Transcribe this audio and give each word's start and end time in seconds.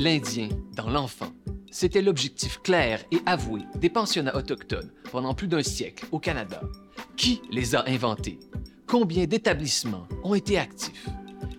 l'Indien 0.00 0.48
dans 0.74 0.88
l'enfant. 0.88 1.30
C'était 1.70 2.00
l'objectif 2.00 2.62
clair 2.62 3.04
et 3.12 3.18
avoué 3.26 3.60
des 3.76 3.90
pensionnats 3.90 4.34
autochtones 4.34 4.90
pendant 5.12 5.34
plus 5.34 5.46
d'un 5.46 5.62
siècle 5.62 6.06
au 6.10 6.18
Canada. 6.18 6.62
Qui 7.18 7.42
les 7.50 7.74
a 7.74 7.86
inventés? 7.86 8.38
Combien 8.86 9.26
d'établissements 9.26 10.08
ont 10.24 10.34
été 10.34 10.58
actifs? 10.58 11.06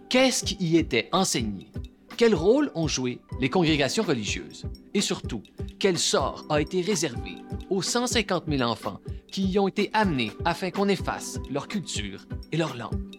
Qu'est-ce 0.09 0.43
qui 0.43 0.57
y 0.59 0.77
était 0.77 1.07
enseigné? 1.11 1.71
Quel 2.17 2.33
rôle 2.33 2.71
ont 2.73 2.87
joué 2.87 3.19
les 3.39 3.49
congrégations 3.49 4.03
religieuses? 4.03 4.65
Et 4.95 5.01
surtout, 5.01 5.43
quel 5.77 5.99
sort 5.99 6.43
a 6.49 6.59
été 6.59 6.81
réservé 6.81 7.35
aux 7.69 7.83
150 7.83 8.45
000 8.47 8.63
enfants 8.63 8.99
qui 9.31 9.43
y 9.43 9.59
ont 9.59 9.67
été 9.67 9.91
amenés 9.93 10.31
afin 10.45 10.71
qu'on 10.71 10.89
efface 10.89 11.39
leur 11.51 11.67
culture 11.67 12.25
et 12.51 12.57
leur 12.57 12.75
langue? 12.75 13.10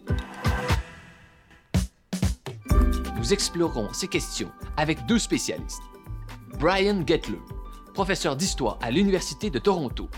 Nous 3.23 3.31
explorerons 3.31 3.87
ces 3.93 4.09
questions 4.09 4.51
avec 4.75 5.05
deux 5.05 5.17
spécialistes. 5.17 5.81
Brian 6.59 7.07
Gettler, 7.07 7.39
professeur 7.93 8.35
d'histoire 8.35 8.77
à 8.81 8.91
l'Université 8.91 9.49
de 9.49 9.59
Toronto, 9.59 10.09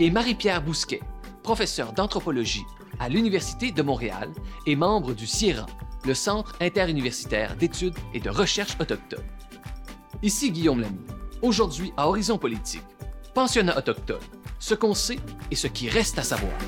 et 0.00 0.10
Marie-Pierre 0.10 0.60
Bousquet, 0.60 1.02
professeur 1.44 1.92
d'anthropologie 1.92 2.64
à 2.98 3.08
l'Université 3.08 3.70
de 3.70 3.80
Montréal 3.80 4.32
et 4.66 4.74
membre 4.74 5.14
du 5.14 5.24
CIRA, 5.24 5.66
le 6.04 6.14
Centre 6.14 6.56
interuniversitaire 6.60 7.54
d'études 7.54 7.96
et 8.12 8.18
de 8.18 8.28
recherche 8.28 8.76
autochtone. 8.80 9.22
Ici 10.24 10.50
Guillaume 10.50 10.80
Lamy. 10.80 10.98
Aujourd'hui 11.42 11.92
à 11.96 12.08
Horizon 12.08 12.38
Politique, 12.38 12.82
pensionnat 13.34 13.78
autochtone, 13.78 14.18
ce 14.58 14.74
qu'on 14.74 14.94
sait 14.94 15.20
et 15.52 15.54
ce 15.54 15.68
qui 15.68 15.88
reste 15.88 16.18
à 16.18 16.24
savoir. 16.24 16.58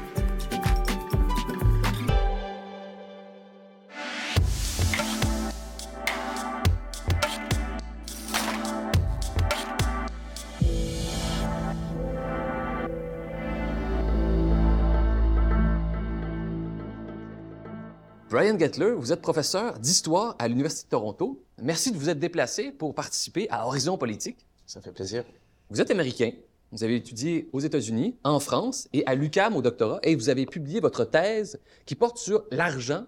Brian 18.34 18.58
Gettler, 18.58 18.94
vous 18.98 19.12
êtes 19.12 19.22
professeur 19.22 19.78
d'histoire 19.78 20.34
à 20.40 20.48
l'Université 20.48 20.86
de 20.86 20.90
Toronto. 20.90 21.40
Merci 21.62 21.92
de 21.92 21.96
vous 21.96 22.10
être 22.10 22.18
déplacé 22.18 22.72
pour 22.72 22.92
participer 22.92 23.46
à 23.48 23.64
Horizon 23.64 23.96
Politique. 23.96 24.44
Ça 24.66 24.80
fait 24.80 24.90
plaisir. 24.90 25.22
Vous 25.70 25.80
êtes 25.80 25.92
américain. 25.92 26.32
Vous 26.72 26.82
avez 26.82 26.96
étudié 26.96 27.48
aux 27.52 27.60
États-Unis, 27.60 28.16
en 28.24 28.40
France 28.40 28.88
et 28.92 29.06
à 29.06 29.14
l'UCAM 29.14 29.54
au 29.54 29.62
doctorat, 29.62 30.00
et 30.02 30.16
vous 30.16 30.30
avez 30.30 30.46
publié 30.46 30.80
votre 30.80 31.04
thèse 31.04 31.60
qui 31.86 31.94
porte 31.94 32.18
sur 32.18 32.42
l'argent, 32.50 33.04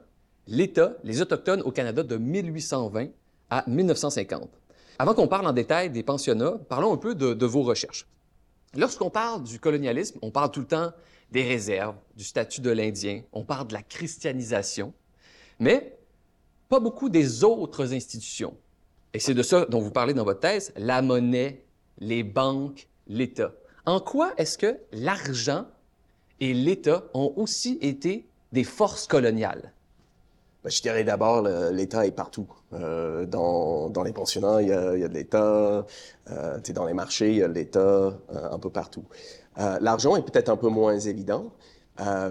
l'État, 0.47 0.97
les 1.03 1.21
Autochtones 1.21 1.63
au 1.63 1.73
Canada 1.73 2.05
de 2.05 2.17
1820 2.19 3.09
à 3.51 3.65
1950. 3.67 4.49
Avant 5.01 5.15
qu'on 5.15 5.27
parle 5.27 5.49
en 5.49 5.53
détail 5.53 5.91
des 5.91 6.05
pensionnats, 6.05 6.55
parlons 6.69 6.93
un 6.93 6.99
peu 6.99 7.17
de, 7.17 7.35
de 7.35 7.47
vos 7.47 7.63
recherches. 7.63 8.07
Lorsqu'on 8.77 9.11
parle 9.11 9.43
du 9.43 9.59
colonialisme, 9.59 10.21
on 10.23 10.31
parle 10.31 10.53
tout 10.53 10.61
le 10.61 10.69
temps 10.69 10.93
des 11.33 11.43
réserves, 11.43 11.97
du 12.15 12.23
statut 12.23 12.61
de 12.61 12.71
l'Indien, 12.71 13.23
on 13.33 13.43
parle 13.43 13.67
de 13.67 13.73
la 13.73 13.83
christianisation, 13.83 14.95
mais 15.59 15.99
pas 16.69 16.81
beaucoup 16.81 17.09
des 17.09 17.45
autres 17.45 17.93
institutions. 17.95 18.55
Et 19.15 19.19
c'est 19.19 19.35
de 19.35 19.43
ça 19.43 19.65
dont 19.67 19.81
vous 19.81 19.91
parlez 19.91 20.15
dans 20.15 20.25
votre 20.25 20.41
thèse, 20.41 20.73
la 20.77 21.01
monnaie, 21.01 21.65
les 21.99 22.23
banques, 22.23 22.89
l'État. 23.07 23.53
En 23.87 24.01
quoi 24.01 24.33
est-ce 24.37 24.59
que 24.59 24.79
l'argent 24.93 25.67
et 26.41 26.53
l'État 26.53 27.05
ont 27.15 27.33
aussi 27.37 27.79
été 27.81 28.29
des 28.53 28.65
forces 28.65 29.07
coloniales? 29.07 29.73
Ben, 30.65 30.71
je 30.71 30.83
dirais 30.83 31.05
d'abord, 31.05 31.43
l'État 31.71 32.05
est 32.05 32.11
partout. 32.11 32.49
Euh, 32.73 33.25
dans, 33.25 34.03
les 34.05 34.13
pensionnats, 34.13 34.61
il 34.61 34.69
y 34.69 34.73
a, 34.73 35.09
de 35.09 35.15
l'État. 35.15 35.87
Euh, 36.29 36.59
dans 36.75 36.85
les 36.85 36.93
marchés, 36.93 37.31
il 37.31 37.37
y 37.37 37.43
a 37.43 37.49
de 37.49 37.53
l'État 37.55 37.79
euh, 37.79 38.13
un 38.51 38.59
peu 38.59 38.71
partout. 38.71 39.05
Euh, 39.59 39.79
L'argent 39.81 40.17
est 40.17 40.23
peut-être 40.23 40.49
un 40.49 40.57
peu 40.57 40.69
moins 40.69 40.99
évident, 40.99 41.53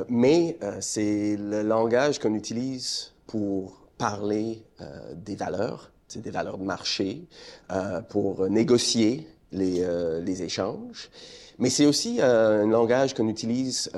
mais 0.09 0.59
c'est 0.81 1.37
le 1.37 1.63
langage 1.63 2.19
qu'on 2.19 2.35
utilise 2.35 3.14
pour 3.35 3.81
parler 3.97 4.63
euh, 4.79 5.13
des 5.13 5.35
valeurs, 5.35 5.91
des 6.15 6.31
valeurs 6.31 6.57
de 6.57 6.63
marché, 6.63 7.27
euh, 7.69 7.99
pour 7.99 8.47
négocier 8.47 9.27
les, 9.51 9.81
euh, 9.81 10.21
les 10.21 10.41
échanges. 10.41 11.09
Mais 11.59 11.69
c'est 11.69 11.85
aussi 11.85 12.21
un 12.21 12.65
langage 12.65 13.13
qu'on 13.13 13.27
utilise 13.27 13.89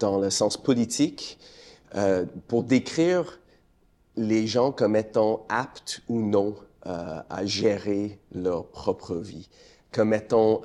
dans 0.00 0.18
le 0.18 0.28
sens 0.28 0.56
politique 0.56 1.38
pour 2.48 2.64
décrire 2.64 3.38
les 4.16 4.48
gens 4.48 4.72
comme 4.72 4.96
étant 4.96 5.46
aptes 5.48 6.00
ou 6.08 6.20
non 6.20 6.56
à 6.82 7.44
gérer 7.44 8.18
leur 8.34 8.66
propre 8.66 9.14
vie, 9.14 9.48
comme 9.92 10.12
étant 10.12 10.62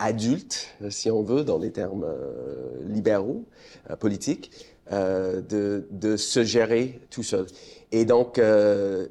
adultes, 0.00 0.74
si 0.88 1.10
on 1.10 1.22
veut, 1.22 1.44
dans 1.44 1.58
les 1.58 1.70
termes 1.70 2.04
euh, 2.04 2.82
libéraux, 2.88 3.44
euh, 3.90 3.96
politiques, 3.96 4.50
euh, 4.92 5.40
de, 5.42 6.16
se 6.16 6.42
gérer 6.42 7.00
tout 7.10 7.22
seul. 7.22 7.46
Et 7.92 8.04
donc, 8.04 8.40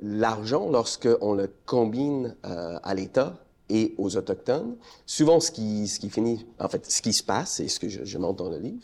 l'argent, 0.01 0.69
lorsqu'on 0.69 1.33
le 1.33 1.50
combine 1.66 2.35
à 2.44 2.94
l'État 2.94 3.38
et 3.69 3.94
aux 3.97 4.16
Autochtones, 4.16 4.75
souvent 5.05 5.39
ce 5.39 5.51
qui, 5.51 5.88
finit, 6.09 6.45
en 6.59 6.69
fait, 6.69 6.89
ce 6.89 7.01
qui 7.01 7.13
se 7.13 7.23
passe, 7.23 7.59
et 7.59 7.67
ce 7.67 7.79
que 7.79 7.89
je, 7.89 8.17
montre 8.17 8.44
dans 8.44 8.50
le 8.50 8.57
livre, 8.57 8.83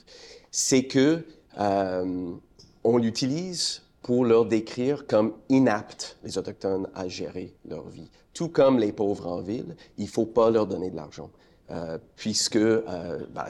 c'est 0.51 0.83
que 0.83 1.23
on 1.57 2.97
l'utilise 2.97 3.81
pour 4.01 4.25
leur 4.25 4.45
décrire 4.45 5.07
comme 5.07 5.33
inaptes, 5.49 6.17
les 6.23 6.37
Autochtones, 6.37 6.87
à 6.93 7.07
gérer 7.07 7.53
leur 7.67 7.87
vie. 7.87 8.09
Tout 8.33 8.49
comme 8.49 8.79
les 8.79 8.91
pauvres 8.91 9.27
en 9.27 9.41
ville, 9.41 9.75
il 9.97 10.09
faut 10.09 10.25
pas 10.25 10.49
leur 10.49 10.67
donner 10.67 10.89
de 10.89 10.95
l'argent. 10.97 11.29
Euh, 11.71 11.97
puisque 12.15 12.57
euh, 12.57 13.25
ben, 13.33 13.45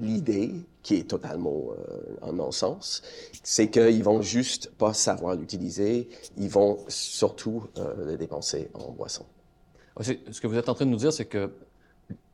l'idée, 0.00 0.52
qui 0.82 0.94
est 0.96 1.08
totalement 1.10 1.64
euh, 1.72 2.16
un 2.28 2.32
non-sens, 2.32 3.02
c'est 3.42 3.68
qu'ils 3.68 4.02
vont 4.02 4.22
juste 4.22 4.70
pas 4.78 4.94
savoir 4.94 5.34
l'utiliser, 5.36 6.08
ils 6.38 6.48
vont 6.48 6.78
surtout 6.88 7.64
euh, 7.76 8.06
le 8.06 8.16
dépenser 8.16 8.68
en 8.74 8.90
boisson. 8.92 9.26
C'est- 10.00 10.20
Ce 10.32 10.40
que 10.40 10.46
vous 10.46 10.56
êtes 10.56 10.68
en 10.68 10.74
train 10.74 10.86
de 10.86 10.90
nous 10.90 10.96
dire, 10.96 11.12
c'est 11.12 11.26
que 11.26 11.50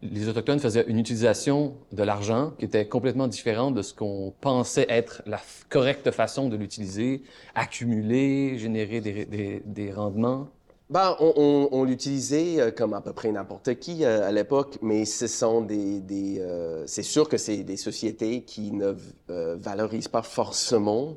les 0.03 0.28
Autochtones 0.28 0.61
faisaient 0.61 0.84
une 0.87 0.99
utilisation 0.99 1.75
de 1.93 2.03
l'argent 2.03 2.53
qui 2.59 2.65
était 2.66 2.87
complètement 2.87 3.27
différente 3.28 3.75
de 3.75 3.83
ce 3.83 3.93
qu'on 3.93 4.33
pensait 4.41 4.87
être 4.89 5.22
la 5.27 5.41
correcte 5.69 6.11
façon 6.12 6.49
de 6.49 6.56
l'utiliser, 6.56 7.22
accumuler, 7.55 8.59
générer 8.59 9.00
des, 9.00 9.25
des- 9.25 9.62
des 9.65 9.93
rendements. 9.93 10.49
Ben, 10.89 11.17
on, 11.19 11.33
on, 11.37 11.69
on 11.73 11.85
l'utilisait 11.85 12.61
euh, 12.61 12.71
comme 12.71 12.95
à 12.95 13.01
peu 13.01 13.13
près 13.13 13.33
n'importe 13.33 13.75
qui 13.81 14.05
euh, 14.05 14.27
à 14.27 14.31
l'époque, 14.31 14.79
mais 14.83 15.05
ce 15.05 15.27
sont 15.27 15.61
des, 15.61 15.99
des 16.01 16.39
euh, 16.39 16.85
c'est 16.87 17.03
sûr 17.03 17.29
que 17.29 17.39
c'est 17.39 17.65
des 17.65 17.77
sociétés 17.77 18.43
qui 18.43 18.71
ne 18.71 18.95
euh, 19.31 19.57
valorisent 19.61 20.07
pas 20.07 20.23
forcément 20.23 21.17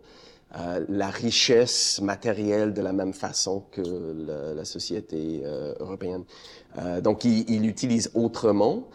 euh, 0.58 0.84
la 0.90 1.10
richesse 1.10 2.02
matérielle 2.02 2.74
de 2.74 2.82
la 2.82 2.94
même 2.94 3.14
façon 3.14 3.64
que 3.70 3.82
la, 3.82 4.56
la 4.56 4.66
société 4.66 5.42
euh, 5.44 5.76
européenne. 5.80 6.24
Donc, 7.04 7.24
ils 7.24 7.48
ils 7.50 7.62
l'utilisent 7.62 8.12
autrement. 8.16 8.88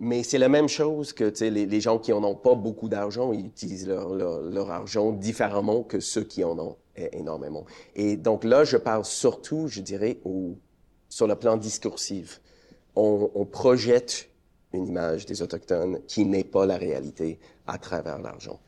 Mais 0.00 0.22
c'est 0.22 0.38
la 0.38 0.48
même 0.48 0.68
chose 0.68 1.12
que 1.12 1.32
les, 1.42 1.66
les 1.66 1.80
gens 1.80 1.98
qui 1.98 2.12
en 2.12 2.22
ont 2.22 2.36
pas 2.36 2.54
beaucoup 2.54 2.88
d'argent, 2.88 3.32
ils 3.32 3.46
utilisent 3.46 3.88
leur, 3.88 4.14
leur, 4.14 4.40
leur 4.42 4.70
argent 4.70 5.10
différemment 5.10 5.82
que 5.82 5.98
ceux 5.98 6.22
qui 6.22 6.44
en 6.44 6.56
ont 6.58 6.76
énormément. 7.12 7.64
Et 7.94 8.16
donc 8.16 8.44
là, 8.44 8.64
je 8.64 8.76
parle 8.76 9.04
surtout, 9.04 9.68
je 9.68 9.80
dirais, 9.80 10.18
au, 10.24 10.56
sur 11.08 11.26
le 11.26 11.34
plan 11.34 11.56
discursif. 11.56 12.40
On, 12.96 13.30
on 13.34 13.44
projette 13.44 14.28
une 14.72 14.86
image 14.86 15.26
des 15.26 15.42
Autochtones 15.42 16.00
qui 16.06 16.24
n'est 16.24 16.44
pas 16.44 16.66
la 16.66 16.76
réalité 16.76 17.38
à 17.66 17.78
travers 17.78 18.18
l'argent. 18.18 18.60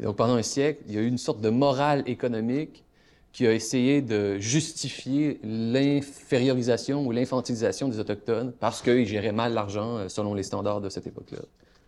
Donc, 0.00 0.16
pendant 0.16 0.34
un 0.34 0.42
siècle, 0.42 0.82
il 0.88 0.94
y 0.94 0.98
a 0.98 1.02
eu 1.02 1.06
une 1.06 1.18
sorte 1.18 1.40
de 1.40 1.50
morale 1.50 2.02
économique 2.06 2.84
qui 3.32 3.46
a 3.46 3.52
essayé 3.52 4.00
de 4.00 4.38
justifier 4.38 5.40
l'infériorisation 5.42 7.04
ou 7.04 7.10
l'infantilisation 7.10 7.88
des 7.88 7.98
Autochtones 7.98 8.52
parce 8.60 8.80
qu'ils 8.80 9.06
géraient 9.06 9.32
mal 9.32 9.54
l'argent 9.54 9.98
euh, 9.98 10.08
selon 10.08 10.34
les 10.34 10.44
standards 10.44 10.80
de 10.80 10.88
cette 10.88 11.06
époque-là. 11.06 11.40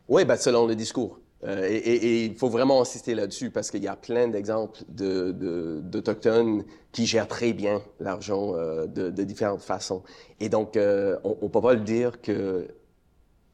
Oui, 0.08 0.24
ben, 0.24 0.36
selon 0.36 0.66
le 0.66 0.74
discours. 0.74 1.20
Euh, 1.44 1.68
et, 1.68 2.24
il 2.24 2.34
faut 2.34 2.48
vraiment 2.48 2.80
insister 2.80 3.14
là-dessus 3.14 3.50
parce 3.50 3.70
qu'il 3.70 3.82
y 3.82 3.88
a 3.88 3.96
plein 3.96 4.28
d'exemples 4.28 4.82
de, 4.88 5.32
de- 5.32 5.80
d'Autochtones 5.82 6.64
qui 6.92 7.06
gèrent 7.06 7.28
très 7.28 7.52
bien 7.52 7.82
l'argent 8.00 8.54
euh, 8.54 8.86
de, 8.86 9.22
différentes 9.22 9.62
façons. 9.62 10.02
Et 10.40 10.48
donc, 10.48 10.76
euh, 10.76 11.18
on 11.24 11.36
ne 11.42 11.48
peut 11.48 11.60
pas 11.60 11.74
le 11.74 11.80
dire 11.80 12.20
que 12.22 12.66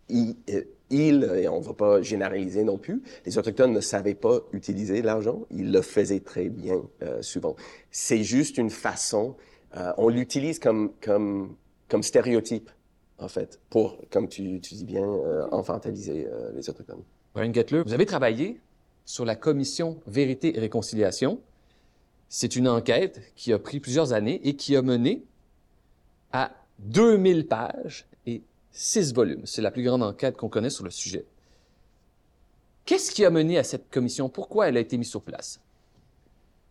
ils, 0.08 0.36
ils, 0.90 1.24
et 1.24 1.48
on 1.48 1.60
ne 1.60 1.64
va 1.64 1.72
pas 1.74 2.02
généraliser 2.02 2.64
non 2.64 2.78
plus, 2.78 3.02
les 3.26 3.38
Autochtones 3.38 3.72
ne 3.72 3.80
savaient 3.80 4.14
pas 4.14 4.40
utiliser 4.52 5.02
l'argent. 5.02 5.42
Ils 5.50 5.72
le 5.72 5.80
faisaient 5.82 6.20
très 6.20 6.48
bien 6.50 6.82
souvent. 7.22 7.56
C'est 7.90 8.22
juste 8.22 8.58
une 8.58 8.68
façon, 8.68 9.36
on 9.96 10.08
l'utilise 10.08 10.58
comme, 10.58 10.92
stéréotype, 12.02 12.70
en 13.18 13.28
fait, 13.28 13.58
pour, 13.70 13.96
comme 14.10 14.28
tu, 14.28 14.60
tu 14.60 14.74
dis 14.74 14.84
bien, 14.84 15.08
infantiliser 15.52 16.26
euh, 16.26 16.50
les 16.54 16.68
Autochtones. 16.68 17.04
Brian 17.34 17.52
Gettler, 17.52 17.82
vous 17.84 17.94
avez 17.94 18.04
travaillé 18.04 18.60
sur 19.06 19.24
la 19.24 19.36
commission 19.36 19.98
Vérité 20.06 20.56
et 20.56 20.60
Réconciliation. 20.60 21.40
C'est 22.28 22.56
une 22.56 22.68
enquête 22.68 23.20
qui 23.36 23.52
a 23.52 23.58
pris 23.58 23.80
plusieurs 23.80 24.12
années 24.12 24.40
et 24.44 24.54
qui 24.54 24.76
a 24.76 24.82
mené 24.82 25.24
à 26.32 26.52
2000 26.80 27.46
pages 27.46 28.06
et 28.26 28.42
6 28.72 29.14
volumes. 29.14 29.42
C'est 29.46 29.62
la 29.62 29.70
plus 29.70 29.82
grande 29.82 30.02
enquête 30.02 30.36
qu'on 30.36 30.48
connaît 30.48 30.70
sur 30.70 30.84
le 30.84 30.90
sujet. 30.90 31.24
Qu'est-ce 32.84 33.10
qui 33.10 33.24
a 33.24 33.30
mené 33.30 33.58
à 33.58 33.64
cette 33.64 33.90
commission? 33.90 34.28
Pourquoi 34.28 34.68
elle 34.68 34.76
a 34.76 34.80
été 34.80 34.98
mise 34.98 35.08
sur 35.08 35.22
place? 35.22 35.60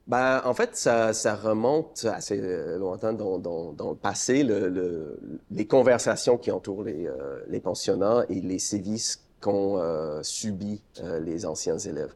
Ben, 0.07 0.41
en 0.45 0.53
fait, 0.53 0.75
ça, 0.75 1.13
ça 1.13 1.35
remonte 1.35 2.05
assez 2.05 2.37
longtemps 2.77 3.13
dans, 3.13 3.39
dans, 3.39 3.71
dans 3.71 3.91
le 3.91 3.95
passé, 3.95 4.43
le, 4.43 5.19
les 5.51 5.65
conversations 5.65 6.37
qui 6.37 6.51
entourent 6.51 6.83
les, 6.83 7.07
euh, 7.07 7.39
les 7.47 7.59
pensionnats 7.59 8.25
et 8.29 8.41
les 8.41 8.59
sévices 8.59 9.23
qu'ont 9.41 9.77
euh, 9.77 10.23
subi 10.23 10.81
euh, 11.01 11.19
les 11.19 11.45
anciens 11.45 11.77
élèves. 11.77 12.13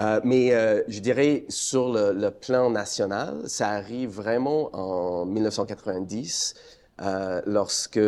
Euh, 0.00 0.20
mais 0.24 0.52
euh, 0.52 0.82
je 0.88 0.98
dirais 1.00 1.44
sur 1.48 1.92
le, 1.92 2.30
plan 2.30 2.70
national, 2.70 3.42
ça 3.46 3.68
arrive 3.68 4.10
vraiment 4.10 4.74
en 4.74 5.24
1990, 5.24 6.54
euh, 7.00 7.40
lorsque 7.46 8.00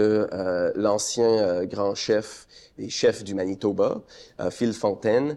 l'ancien 0.75 1.65
grand 1.65 1.95
chef 1.95 2.47
et 2.79 2.89
chef 2.89 3.25
du 3.25 3.35
Manitoba, 3.35 4.03
Phil 4.51 4.73
Fontaine, 4.73 5.37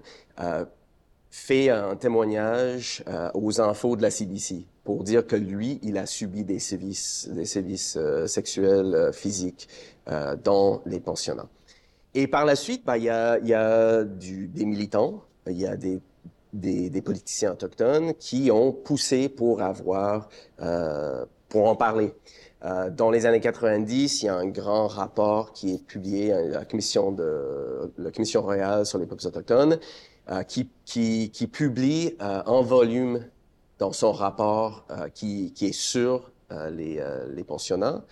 fait 1.31 1.69
un 1.69 1.95
témoignage 1.95 3.03
aux 3.33 3.61
infos 3.61 3.95
de 3.95 4.01
la 4.01 4.09
CBC 4.09 4.65
pour 4.83 5.03
dire 5.03 5.27
que 5.27 5.35
lui, 5.35 5.79
il 5.83 5.97
a 5.97 6.05
subi 6.07 6.43
des 6.43 6.59
sévices, 6.59 7.29
des 7.31 7.45
sévices 7.45 7.97
sexuels 8.25 9.11
physiques 9.13 9.67
dans 10.43 10.81
les 10.85 10.99
pensionnats. 10.99 11.47
Et 12.15 12.27
par 12.27 12.45
la 12.45 12.55
suite, 12.55 12.85
bah, 12.85 12.97
il 12.97 13.03
y 13.03 13.09
a, 13.09 13.39
y 13.39 13.53
a 13.53 14.03
du, 14.03 14.47
des 14.47 14.65
militants, 14.65 15.23
il 15.47 15.59
y 15.59 15.67
a 15.67 15.75
des 15.75 16.01
des, 16.53 16.89
des, 16.89 17.01
politiciens 17.01 17.51
autochtones 17.51 18.13
qui 18.15 18.49
ont 18.51 18.71
poussé 18.71 19.29
pour 19.29 19.61
avoir, 19.61 20.29
euh, 20.61 21.25
pour 21.47 21.67
en 21.67 21.75
parler. 21.75 22.13
Euh, 22.65 22.89
dans 22.89 23.09
les 23.09 23.25
années 23.25 23.39
90, 23.39 24.21
il 24.21 24.25
y 24.25 24.29
a 24.29 24.35
un 24.35 24.47
grand 24.47 24.87
rapport 24.87 25.53
qui 25.53 25.75
est 25.75 25.85
publié 25.85 26.33
à 26.33 26.41
la 26.41 26.65
commission 26.65 27.11
de 27.11 27.91
la 27.97 28.11
commission 28.11 28.41
royale 28.41 28.85
sur 28.85 28.97
les 28.97 29.05
peuples 29.05 29.25
autochtones, 29.25 29.79
euh, 30.29 30.43
qui, 30.43 30.69
qui, 30.85 31.31
qui, 31.31 31.47
publie 31.47 32.15
euh, 32.21 32.41
en 32.45 32.61
volume 32.61 33.25
dans 33.77 33.93
son 33.93 34.11
rapport 34.11 34.85
euh, 34.91 35.07
qui, 35.09 35.53
qui, 35.53 35.67
est 35.67 35.73
sur 35.73 36.31
euh, 36.51 36.69
les, 36.69 37.01
les 37.33 37.43
pensionnats. 37.43 38.03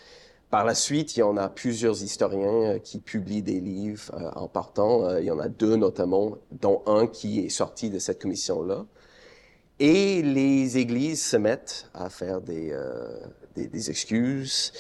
Par 0.50 0.64
la 0.64 0.76
suite, 0.76 1.18
il 1.18 1.20
y 1.20 1.24
en 1.24 1.36
a 1.36 1.50
plusieurs 1.50 2.02
historiens 2.02 2.76
euh, 2.76 2.80
qui 2.80 3.00
publient 3.00 3.42
des 3.42 3.60
livres 3.60 4.12
euh, 4.14 4.32
en 4.36 4.48
partant. 4.48 5.04
Euh, 5.04 5.20
il 5.20 5.26
y 5.26 5.32
en 5.32 5.40
a 5.40 5.50
deux 5.50 5.76
notamment, 5.76 6.38
dont 6.52 6.84
un 6.86 7.06
qui 7.08 7.40
est 7.40 7.50
sorti 7.50 7.90
de 7.90 8.00
cette 8.00 8.22
commission-là. 8.22 8.86
Et 9.80 10.22
les 10.22 10.78
églises 10.78 11.24
se 11.24 11.38
mettent 11.38 11.90
à 11.94 12.10
faire 12.10 12.42
des, 12.42 12.76
des, 13.56 13.68
des 13.68 13.90
excuses. 13.92 14.72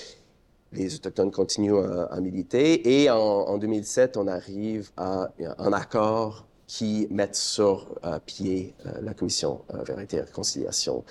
Les 0.72 0.96
Autochtones 0.96 1.30
continuent 1.30 1.78
à, 2.10 2.20
militer. 2.20 3.04
Et 3.04 3.10
en, 3.12 3.16
en, 3.16 3.60
2007, 3.60 4.18
on 4.18 4.26
arrive 4.26 4.90
à 4.98 5.30
un 5.60 5.72
accord 5.72 6.48
qui 6.68 7.08
met 7.10 7.30
sur 7.32 7.88
euh, 8.04 8.20
pied 8.20 8.76
euh, 8.86 9.00
la 9.02 9.14
commission 9.14 9.62
euh, 9.74 9.84
Vérité 9.84 10.18
et 10.18 10.22
Réconciliation, 10.22 11.04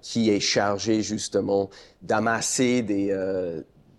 qui 0.00 0.30
est 0.30 0.40
chargée 0.40 1.02
justement 1.02 1.68
d'amasser 2.00 2.80
des, 2.80 3.14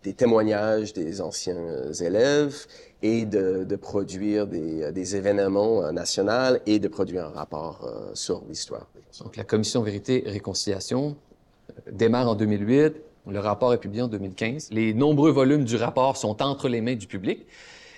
des 0.08 0.14
témoignages 0.14 0.94
des 0.94 1.20
anciens 1.20 1.92
élèves 2.00 2.66
et 3.02 3.26
de, 3.26 3.76
produire 3.76 4.48
des, 4.48 4.90
des, 4.94 5.16
événements 5.18 5.84
euh, 5.84 5.92
nationaux 5.92 6.58
et 6.66 6.80
de 6.80 6.88
produire 6.88 7.26
un 7.26 7.32
rapport 7.42 7.84
euh, 7.84 8.12
sur 8.14 8.42
l'histoire. 8.48 8.88
Donc 9.22 9.36
la 9.36 9.44
commission 9.44 9.82
Vérité 9.82 10.26
et 10.26 10.32
Réconciliation 10.32 11.18
euh, 11.70 11.92
démarre 11.92 12.30
en 12.30 12.36
2008, 12.36 12.96
le 13.30 13.40
rapport 13.40 13.74
est 13.74 13.80
publié 13.80 14.02
en 14.02 14.08
2015. 14.08 14.70
Les 14.72 14.94
nombreux 14.94 15.32
volumes 15.32 15.66
du 15.66 15.76
rapport 15.76 16.16
sont 16.16 16.42
entre 16.42 16.70
les 16.70 16.80
mains 16.80 16.96
du 16.96 17.08
public. 17.08 17.46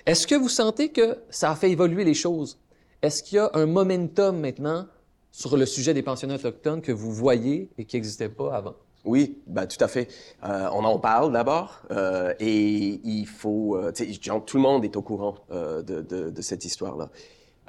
Est-ce 0.04 0.26
que 0.26 0.34
vous 0.34 0.48
sentez 0.48 0.88
que 0.88 1.16
ça 1.30 1.52
a 1.52 1.54
fait 1.54 1.70
évoluer 1.70 2.02
les 2.02 2.14
choses? 2.14 2.58
Est-ce 3.02 3.22
qu'il 3.22 3.36
y 3.36 3.38
a 3.38 3.50
un 3.54 3.66
momentum 3.66 4.40
maintenant 4.40 4.86
sur 5.30 5.56
le 5.56 5.64
sujet 5.64 5.94
des 5.94 6.02
pensionnats 6.02 6.34
autochtones 6.34 6.82
que 6.82 6.90
vous 6.90 7.12
voyez 7.12 7.70
et 7.78 7.84
qui 7.84 7.94
n'existait 7.94 8.28
pas 8.28 8.56
avant? 8.56 8.74
Oui, 9.04 9.38
ben, 9.46 9.66
tout 9.66 9.82
à 9.82 9.88
fait. 9.88 10.08
Euh, 10.44 10.68
on 10.72 10.84
en 10.84 10.98
parle 10.98 11.32
d'abord 11.32 11.82
euh, 11.90 12.34
et 12.38 13.00
il 13.02 13.26
faut... 13.26 13.76
Euh, 13.76 13.92
tout 13.92 14.56
le 14.56 14.62
monde 14.62 14.84
est 14.84 14.96
au 14.96 15.02
courant 15.02 15.36
euh, 15.50 15.82
de, 15.82 16.02
de, 16.02 16.30
de, 16.30 16.42
cette 16.42 16.64
histoire-là. 16.64 17.08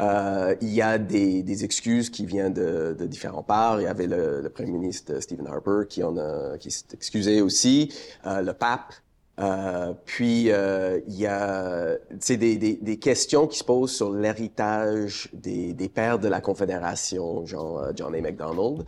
Euh, 0.01 0.55
il 0.61 0.69
y 0.69 0.81
a 0.81 0.97
des, 0.97 1.41
des, 1.43 1.63
excuses 1.63 2.09
qui 2.09 2.25
viennent 2.25 2.53
de, 2.53 2.95
de, 2.97 3.05
différents 3.05 3.43
parts. 3.43 3.79
Il 3.79 3.83
y 3.83 3.87
avait 3.87 4.07
le, 4.07 4.41
le 4.41 4.49
premier 4.49 4.71
ministre 4.71 5.19
Stephen 5.21 5.47
Harper 5.47 5.87
qui, 5.87 6.03
en 6.03 6.17
a, 6.17 6.57
qui 6.57 6.71
s'est 6.71 6.85
excusé 6.93 7.41
aussi, 7.41 7.93
le 8.25 8.51
pape 8.51 8.93
euh, 9.39 9.93
puis 10.05 10.51
euh, 10.51 10.99
il 11.07 11.15
y 11.15 11.25
a 11.25 11.97
des, 12.11 12.97
questions 12.99 13.47
qui 13.47 13.57
se 13.57 13.63
posent 13.63 13.93
sur 13.93 14.11
l'héritage 14.11 15.29
des, 15.33 15.73
pères 15.93 16.19
de 16.19 16.27
la 16.27 16.41
Confédération, 16.41 17.45
genre 17.45 17.79
euh, 17.79 17.91
John 17.95 18.13
A. 18.13 18.21
MacDonald, 18.21 18.85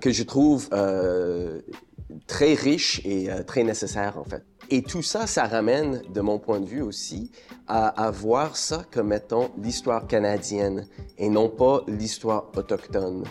que 0.00 0.10
je 0.10 0.22
trouve 0.22 0.68
très 2.26 2.54
riche 2.54 3.00
et 3.04 3.28
très 3.46 3.64
nécessaire 3.64 4.18
en 4.18 4.24
fait. 4.24 4.44
Et 4.70 4.82
tout 4.82 5.02
ça, 5.02 5.26
ça 5.26 5.44
ramène, 5.44 6.02
de 6.12 6.20
mon 6.22 6.38
point 6.38 6.60
de 6.60 6.66
vue 6.66 6.80
aussi, 6.80 7.30
à, 7.66 7.88
à 7.88 8.10
voir 8.10 8.56
ça 8.56 8.84
comme 8.90 9.12
étant 9.12 9.50
l'histoire 9.58 10.06
canadienne 10.06 10.86
et 11.18 11.28
non 11.28 11.48
pas 11.48 11.82
l'histoire 11.86 12.50
autochtone, 12.56 13.24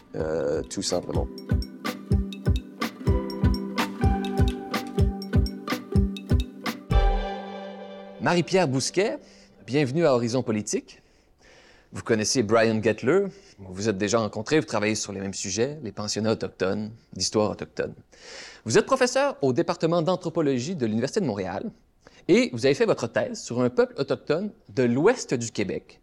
tout 0.69 0.83
simplement. 0.83 1.27
Marie-Pierre 8.23 8.69
Bousquet, 8.69 9.17
bienvenue 9.67 10.05
à 10.05 10.13
Horizon 10.13 10.43
Politique. 10.43 11.01
Vous 11.91 12.03
connaissez 12.03 12.41
Brian 12.41 12.81
Gettler, 12.81 13.25
vous 13.59 13.73
vous 13.73 13.89
êtes 13.89 13.97
déjà 13.97 14.17
rencontrés, 14.17 14.61
vous 14.61 14.65
travaillez 14.65 14.95
sur 14.95 15.11
les 15.11 15.19
mêmes 15.19 15.33
sujets, 15.33 15.77
les 15.83 15.91
pensionnats 15.91 16.31
autochtones, 16.31 16.93
l'histoire 17.17 17.51
autochtone. 17.51 17.93
Vous 18.63 18.77
êtes 18.77 18.85
professeur 18.85 19.35
au 19.41 19.51
département 19.51 20.01
d'anthropologie 20.01 20.77
de 20.77 20.85
l'Université 20.85 21.19
de 21.19 21.25
Montréal 21.25 21.69
et 22.29 22.49
vous 22.53 22.65
avez 22.65 22.75
fait 22.75 22.85
votre 22.85 23.07
thèse 23.07 23.43
sur 23.43 23.59
un 23.59 23.69
peuple 23.69 23.95
autochtone 23.99 24.53
de 24.73 24.83
l'ouest 24.83 25.33
du 25.33 25.51
Québec. 25.51 25.99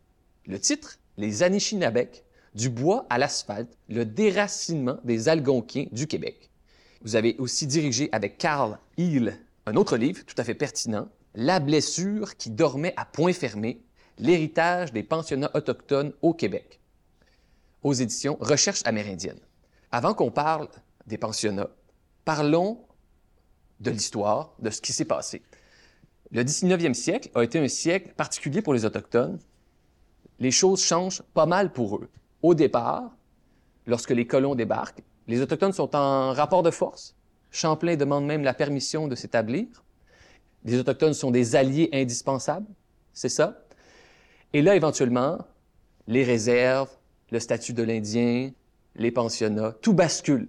Le 0.47 0.59
titre, 0.59 0.99
Les 1.17 1.43
Anishinabek, 1.43 2.23
du 2.55 2.69
bois 2.69 3.07
à 3.09 3.17
l'asphalte, 3.17 3.79
le 3.89 4.05
déracinement 4.05 4.99
des 5.05 5.31
Algonquiens 5.31 5.87
du 5.91 6.07
Québec. 6.07 6.51
Vous 7.01 7.17
avez 7.17 7.37
aussi 7.39 7.67
dirigé 7.67 8.11
avec 8.13 8.37
Carl 8.37 8.79
Hill 8.99 9.39
un 9.65 9.77
autre 9.77 9.97
livre 9.97 10.23
tout 10.27 10.35
à 10.37 10.45
fait 10.45 10.55
pertinent, 10.55 11.09
la 11.35 11.61
blessure 11.61 12.37
qui 12.37 12.51
dormait 12.51 12.95
à 12.97 13.05
point 13.05 13.33
fermé, 13.33 13.83
l'héritage 14.19 14.93
des 14.93 15.03
pensionnats 15.03 15.51
autochtones 15.55 16.13
au 16.23 16.35
Québec, 16.35 16.81
aux 17.83 17.93
éditions 17.93 18.37
Recherche 18.41 18.83
amérindienne. 18.85 19.39
Avant 19.93 20.15
qu'on 20.15 20.31
parle 20.31 20.69
des 21.07 21.19
pensionnats, 21.19 21.71
parlons 22.25 22.85
de 23.81 23.91
l'histoire, 23.91 24.55
de 24.59 24.71
ce 24.71 24.81
qui 24.81 24.93
s'est 24.93 25.05
passé. 25.05 25.43
Le 26.33 26.45
19e 26.45 26.95
siècle 26.95 27.31
a 27.35 27.43
été 27.43 27.59
un 27.59 27.69
siècle 27.69 28.13
particulier 28.17 28.63
pour 28.63 28.75
les 28.75 28.85
Autochtones. 28.85 29.39
Les 30.39 30.51
choses 30.51 30.83
changent 30.83 31.23
pas 31.35 31.47
mal 31.47 31.73
pour 31.73 31.97
eux. 31.97 32.09
Au 32.43 32.55
départ, 32.55 33.17
lorsque 33.87 34.11
les 34.11 34.27
colons 34.27 34.55
débarquent, 34.55 35.03
les 35.27 35.41
Autochtones 35.41 35.73
sont 35.73 35.97
en 35.97 36.33
rapport 36.33 36.63
de 36.63 36.71
force. 36.71 37.17
Champlain 37.51 37.97
demande 37.97 38.27
même 38.27 38.45
la 38.45 38.55
permission 38.55 39.09
de 39.09 39.15
s'établir 39.15 39.67
les 40.65 40.79
Autochtones 40.79 41.15
sont 41.15 41.31
des 41.31 41.57
alliés 41.57 41.89
indispensables, 41.93 42.67
c'est 43.13 43.29
ça? 43.29 43.63
Et 44.53 44.63
là, 44.63 44.77
éventuellement, 44.77 45.39
les 46.07 46.25
réserves, 46.25 46.91
le 47.31 47.39
statut 47.39 47.73
de 47.73 47.83
l'Indien, 47.83 48.51
les 48.97 49.11
pensionnats, 49.11 49.73
tout 49.81 49.95
bascule. 49.95 50.49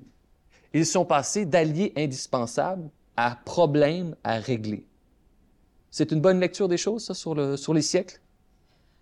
Ils 0.74 0.86
sont 0.86 1.06
passés 1.06 1.46
d'alliés 1.46 1.94
indispensables 1.96 2.90
à 3.16 3.38
problèmes 3.46 4.16
à 4.24 4.40
régler. 4.40 4.86
C'est 5.92 6.12
une 6.12 6.22
bonne 6.22 6.40
lecture 6.40 6.68
des 6.68 6.78
choses, 6.78 7.06
ça, 7.06 7.14
sur, 7.14 7.36
le, 7.36 7.58
sur 7.58 7.74
les 7.74 7.82
siècles? 7.82 8.20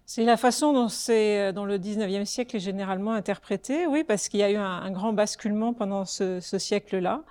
C'est 0.06 0.24
la 0.24 0.38
façon 0.38 0.74
dont, 0.74 0.88
euh, 1.10 1.52
dont 1.52 1.66
le 1.66 1.78
19e 1.78 2.26
siècle 2.26 2.56
est 2.56 2.60
généralement 2.60 3.14
interprété, 3.14 3.86
oui, 3.86 4.04
parce 4.04 4.28
qu'il 4.28 4.40
y 4.40 4.44
a 4.44 4.50
eu 4.50 4.56
un, 4.56 4.90
grand 4.90 5.14
basculement 5.14 5.74
pendant 5.74 6.06
ce 6.06 6.40
siècle-là. 6.42 7.24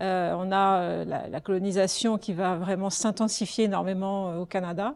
Euh, 0.00 0.34
on 0.36 0.52
a 0.52 0.80
euh, 0.80 1.04
la, 1.04 1.28
la, 1.28 1.40
colonisation 1.40 2.18
qui 2.18 2.34
va 2.34 2.56
vraiment 2.56 2.90
s'intensifier 2.90 3.64
énormément 3.64 4.30
euh, 4.30 4.40
au 4.40 4.46
Canada. 4.46 4.94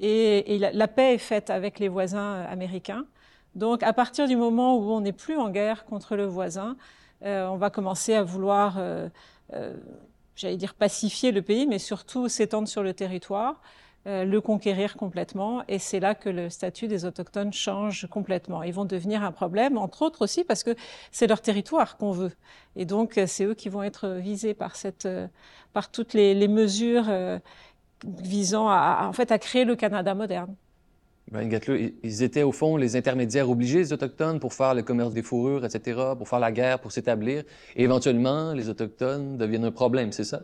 Et, 0.00 0.54
et 0.54 0.58
la, 0.58 0.72
la, 0.72 0.88
paix 0.88 1.14
est 1.14 1.18
faite 1.18 1.50
avec 1.50 1.78
les 1.78 1.88
voisins 1.88 2.42
américains. 2.44 3.04
Donc, 3.54 3.82
à 3.82 3.92
partir 3.92 4.26
du 4.26 4.36
moment 4.36 4.78
où 4.78 4.90
on 4.90 5.00
n'est 5.00 5.12
plus 5.12 5.36
en 5.36 5.50
guerre 5.50 5.84
contre 5.84 6.16
le 6.16 6.24
voisin, 6.24 6.76
on 7.22 7.56
va 7.56 7.68
commencer 7.68 8.14
à 8.14 8.22
vouloir, 8.22 8.78
j'allais 10.36 10.56
dire, 10.56 10.74
pacifier 10.74 11.32
le 11.32 11.42
pays, 11.42 11.66
mais 11.66 11.80
surtout 11.80 12.28
s'étendre 12.28 12.68
sur 12.68 12.84
le 12.84 12.94
territoire. 12.94 13.60
Euh, 14.08 14.24
le 14.24 14.40
conquérir 14.40 14.96
complètement. 14.96 15.62
Et 15.68 15.78
c'est 15.78 16.00
là 16.00 16.14
que 16.14 16.28
le 16.28 16.50
statut 16.50 16.88
des 16.88 17.04
Autochtones 17.04 17.52
change 17.52 18.08
complètement. 18.10 18.62
Ils 18.62 18.72
vont 18.72 18.84
devenir 18.84 19.22
un 19.22 19.32
problème, 19.32 19.78
entre 19.78 20.02
autres 20.02 20.22
aussi 20.22 20.44
parce 20.44 20.64
que 20.64 20.74
c'est 21.12 21.26
leur 21.26 21.40
territoire 21.40 21.96
qu'on 21.96 22.12
veut. 22.12 22.32
Et 22.74 22.84
donc, 22.84 23.20
c'est 23.26 23.44
eux 23.44 23.54
qui 23.54 23.68
vont 23.68 23.82
être 23.82 24.08
visés 24.18 24.54
par, 24.54 24.76
cette, 24.76 25.08
par 25.72 25.90
toutes 25.90 26.14
les, 26.14 26.48
mesures 26.48 27.10
visant 28.04 28.68
à, 28.68 29.06
en 29.08 29.12
fait, 29.12 29.30
à 29.30 29.38
créer 29.38 29.64
le 29.64 29.76
Canada 29.76 30.14
moderne. 30.14 30.54
Ben, 31.30 31.60
ils 32.02 32.22
étaient 32.22 32.42
au 32.42 32.52
fond 32.52 32.76
les 32.76 32.96
intermédiaires 32.96 33.50
obligés, 33.50 33.78
les 33.78 33.92
Autochtones, 33.92 34.40
pour 34.40 34.54
faire 34.54 34.74
le 34.74 34.82
commerce 34.82 35.12
des 35.12 35.22
fourrures, 35.22 35.64
etc., 35.64 36.00
pour 36.16 36.26
faire 36.26 36.38
la 36.38 36.52
guerre, 36.52 36.78
pour 36.78 36.92
s'établir. 36.92 37.44
Et 37.76 37.84
éventuellement, 37.84 38.54
les 38.54 38.70
Autochtones 38.70 39.36
deviennent 39.36 39.66
un 39.66 39.70
problème, 39.70 40.12
c'est 40.12 40.24
ça? 40.24 40.42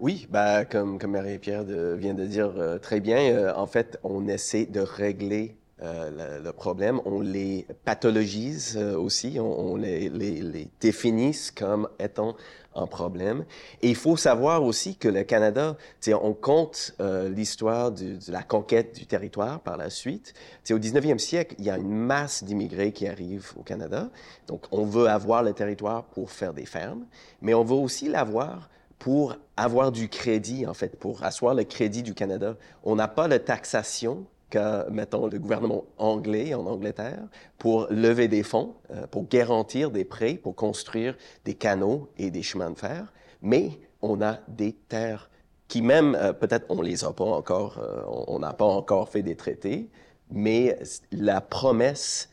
Oui, 0.00 0.28
bah, 0.30 0.64
comme, 0.64 0.96
comme 1.00 1.10
Marie-Pierre 1.10 1.64
vient 1.64 2.14
de 2.14 2.24
dire 2.24 2.52
euh, 2.56 2.78
très 2.78 3.00
bien, 3.00 3.18
euh, 3.18 3.52
en 3.56 3.66
fait, 3.66 3.98
on 4.04 4.28
essaie 4.28 4.64
de 4.64 4.78
régler 4.78 5.56
euh, 5.82 6.38
le, 6.40 6.52
problème. 6.52 7.00
On 7.04 7.20
les 7.20 7.66
pathologise 7.84 8.76
aussi, 8.76 9.38
on, 9.40 9.74
les, 9.74 10.08
les, 10.08 10.40
les, 10.40 10.68
définisse 10.80 11.50
comme 11.50 11.88
étant 11.98 12.36
un 12.76 12.86
problème. 12.86 13.44
Et 13.82 13.88
il 13.88 13.96
faut 13.96 14.16
savoir 14.16 14.62
aussi 14.62 14.94
que 14.94 15.08
le 15.08 15.24
Canada, 15.24 15.76
on 16.06 16.32
compte 16.32 16.94
l'histoire 17.34 17.90
de 17.90 18.18
la 18.28 18.44
conquête 18.44 18.94
du 18.94 19.06
territoire 19.06 19.58
par 19.58 19.76
la 19.76 19.90
suite. 19.90 20.32
T'sais, 20.62 20.74
au 20.74 20.78
19e 20.78 21.18
siècle, 21.18 21.56
il 21.58 21.64
y 21.64 21.70
a 21.70 21.76
une 21.76 21.90
masse 21.90 22.44
d'immigrés 22.44 22.92
qui 22.92 23.08
arrivent 23.08 23.52
au 23.58 23.64
Canada. 23.64 24.10
Donc, 24.46 24.62
on 24.70 24.84
veut 24.84 25.08
avoir 25.08 25.42
le 25.42 25.54
territoire 25.54 26.04
pour 26.04 26.30
faire 26.30 26.54
des 26.54 26.66
fermes, 26.66 27.04
mais 27.42 27.52
on 27.52 27.64
veut 27.64 27.74
aussi 27.74 28.08
l'avoir 28.08 28.68
pour 28.98 29.36
avoir 29.56 29.92
du 29.92 30.08
crédit, 30.08 30.66
en 30.66 30.74
fait, 30.74 30.98
pour 30.98 31.22
asseoir 31.22 31.54
le 31.54 31.64
crédit 31.64 32.02
du 32.02 32.14
Canada. 32.14 32.56
On 32.82 32.96
n'a 32.96 33.08
pas 33.08 33.28
la 33.28 33.38
taxation 33.38 34.26
qu'a, 34.50 34.86
mettons, 34.90 35.26
le 35.26 35.38
gouvernement 35.38 35.84
anglais 35.98 36.54
en 36.54 36.66
Angleterre 36.66 37.22
pour 37.58 37.86
lever 37.90 38.28
des 38.28 38.42
fonds, 38.42 38.74
euh, 38.90 39.06
pour 39.06 39.28
garantir 39.28 39.90
des 39.90 40.04
prêts, 40.04 40.34
pour 40.34 40.54
construire 40.54 41.16
des 41.44 41.54
canaux 41.54 42.08
et 42.16 42.30
des 42.30 42.42
chemins 42.42 42.70
de 42.70 42.78
fer, 42.78 43.12
mais 43.42 43.70
on 44.02 44.20
a 44.22 44.38
des 44.48 44.72
terres 44.72 45.30
qui 45.68 45.82
même, 45.82 46.14
euh, 46.14 46.32
peut-être 46.32 46.66
on 46.70 46.80
les 46.80 47.04
a 47.04 47.12
pas 47.12 47.24
encore, 47.24 47.78
euh, 47.78 48.02
on 48.26 48.38
n'a 48.38 48.54
pas 48.54 48.64
encore 48.64 49.08
fait 49.08 49.22
des 49.22 49.36
traités, 49.36 49.90
mais 50.30 50.78
la 51.12 51.40
promesse 51.40 52.30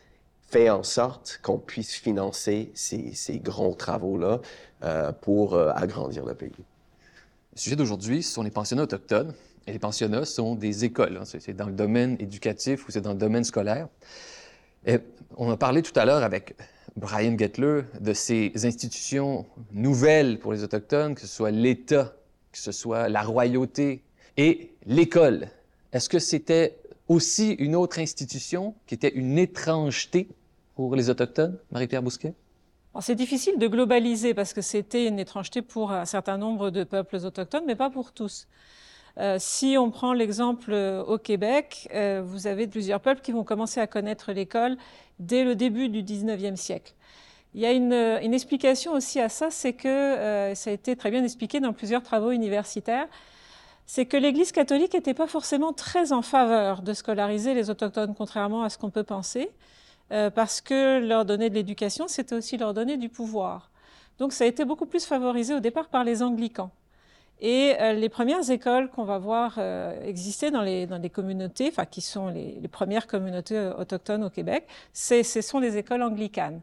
fait 0.56 0.70
en 0.70 0.84
sorte 0.84 1.42
qu'on 1.44 1.58
puisse 1.58 1.96
financer 1.96 2.72
ces, 2.74 3.40
grands 3.40 3.74
travaux-là 3.74 4.40
euh, 4.84 5.12
pour 5.12 5.54
euh, 5.54 5.74
agrandir 5.76 6.26
le 6.26 6.34
pays. 6.34 6.54
Le 7.54 7.60
sujet 7.60 7.76
d'aujourd'hui, 7.76 8.24
ce 8.24 8.32
sont 8.32 8.42
les 8.42 8.52
pensionnats 8.52 8.84
autochtones. 8.84 9.34
Et 9.68 9.74
les 9.74 9.80
pensionnats 9.80 10.24
sont 10.24 10.56
des 10.56 10.86
écoles. 10.86 11.18
Hein. 11.18 11.26
C'est 11.26 11.54
dans 11.54 11.66
le 11.66 11.74
domaine 11.74 12.16
éducatif 12.22 12.88
ou 12.88 12.92
c'est 12.92 13.02
dans 13.02 13.12
le 13.12 13.18
domaine 13.18 13.44
scolaire. 13.44 13.90
Et 14.86 15.00
on 15.36 15.52
a 15.52 15.58
parlé 15.58 15.82
tout 15.82 15.92
à 16.00 16.06
l'heure 16.06 16.24
avec 16.24 16.56
Brian 16.96 17.38
Gettler 17.38 17.82
de 18.00 18.14
ces 18.14 18.54
institutions 18.64 19.46
nouvelles 19.74 20.40
pour 20.40 20.54
les 20.54 20.64
Autochtones, 20.64 21.16
que 21.16 21.22
ce 21.22 21.28
soit 21.28 21.52
l'État, 21.52 22.16
que 22.54 22.60
ce 22.60 22.72
soit 22.72 23.10
la 23.10 23.24
royauté 23.24 24.04
et 24.38 24.72
l'école. 24.86 25.50
Est-ce 25.92 26.08
que 26.08 26.20
c'était 26.20 26.78
aussi 27.10 27.52
une 27.52 27.76
autre 27.76 28.00
institution 28.00 28.74
qui 28.88 28.96
était 28.96 29.10
une 29.10 29.38
étrangeté 29.38 30.30
pour 30.76 30.96
les 30.96 31.10
Autochtones, 31.10 31.58
Marie-Pierre 31.72 32.04
Bousquet? 32.04 32.34
C'est 33.02 33.16
difficile 33.16 33.58
de 33.58 33.68
globaliser 33.68 34.34
parce 34.34 34.54
que 34.54 34.62
c'était 34.62 35.08
une 35.08 35.20
étrangeté 35.20 35.62
pour 35.62 35.92
un 35.92 36.06
certain 36.06 36.38
nombre 36.38 36.70
de 36.70 36.84
peuples 36.86 37.18
autochtones, 37.18 37.64
mais 37.66 37.76
pas 37.76 37.90
pour 37.90 38.14
tous. 38.14 38.48
Euh, 39.18 39.38
si 39.40 39.76
on 39.78 39.92
prend 39.92 40.14
l'exemple 40.14 40.72
euh, 40.72 41.04
au 41.04 41.18
Québec, 41.18 41.90
euh, 41.94 42.22
vous 42.24 42.48
avez 42.48 42.68
plusieurs 42.68 43.02
peuples 43.02 43.22
qui 43.22 43.32
vont 43.32 43.44
commencer 43.44 43.80
à 43.80 43.88
connaître 43.88 44.32
l'école 44.32 44.78
dès 45.20 45.44
le 45.44 45.56
début 45.56 45.90
du 45.90 46.04
19e 46.04 46.56
siècle. 46.56 46.94
Il 47.56 47.62
y 47.62 47.66
a 47.66 47.72
une, 47.72 47.94
explication 48.34 48.92
aussi 48.92 49.22
à 49.22 49.30
ça, 49.30 49.50
c'est 49.50 49.72
que 49.72 49.88
euh, 49.88 50.54
ça 50.56 50.72
a 50.72 50.74
été 50.74 50.98
très 50.98 51.10
bien 51.10 51.24
expliqué 51.24 51.62
dans 51.62 51.72
plusieurs 51.72 52.04
travaux 52.04 52.32
universitaires, 52.32 53.08
c'est 53.86 54.06
que 54.06 54.18
l'Église 54.18 54.52
catholique 54.52 54.94
n'était 54.94 55.14
pas 55.14 55.26
forcément 55.26 55.72
très 55.72 56.12
en 56.12 56.22
faveur 56.22 56.82
de 56.82 56.92
scolariser 56.92 57.54
les 57.54 57.70
autochtones, 57.70 58.14
contrairement 58.14 58.64
à 58.64 58.70
ce 58.70 58.78
qu'on 58.78 58.90
peut 58.90 59.06
penser. 59.06 59.50
Euh, 60.12 60.30
parce 60.30 60.62
que 60.62 61.00
leur 61.00 61.26
donner 61.26 61.50
de 61.50 61.56
l'éducation, 61.56 62.08
c'était 62.08 62.36
aussi 62.36 62.58
leur 62.58 62.74
donner 62.74 62.98
du 62.98 63.10
pouvoir. 63.10 63.72
Donc 64.20 64.34
ça 64.34 64.44
a 64.44 64.48
été 64.48 64.64
beaucoup 64.64 64.86
plus 64.86 65.06
favorisé 65.06 65.54
au 65.54 65.60
départ 65.60 65.88
par 65.88 66.04
les 66.04 66.22
anglicans. 66.22 66.72
Et 67.42 67.76
euh, 67.82 67.94
les 67.94 68.08
premières 68.08 68.50
écoles 68.50 68.90
qu'on 68.90 69.04
va 69.04 69.18
voir 69.18 69.56
euh, 69.58 70.02
exister 70.04 70.52
dans 70.52 70.62
les, 70.62 70.86
dans 70.88 70.98
les 70.98 71.10
communautés, 71.10 71.68
enfin 71.70 71.86
qui 71.86 72.02
sont 72.02 72.30
les, 72.30 72.60
les 72.62 72.68
premières 72.68 73.08
communautés 73.08 73.72
autochtones 73.78 74.24
au 74.24 74.30
Québec, 74.30 74.68
ce 74.94 75.24
sont 75.24 75.60
les 75.60 75.78
écoles 75.78 76.04
anglicanes. 76.04 76.62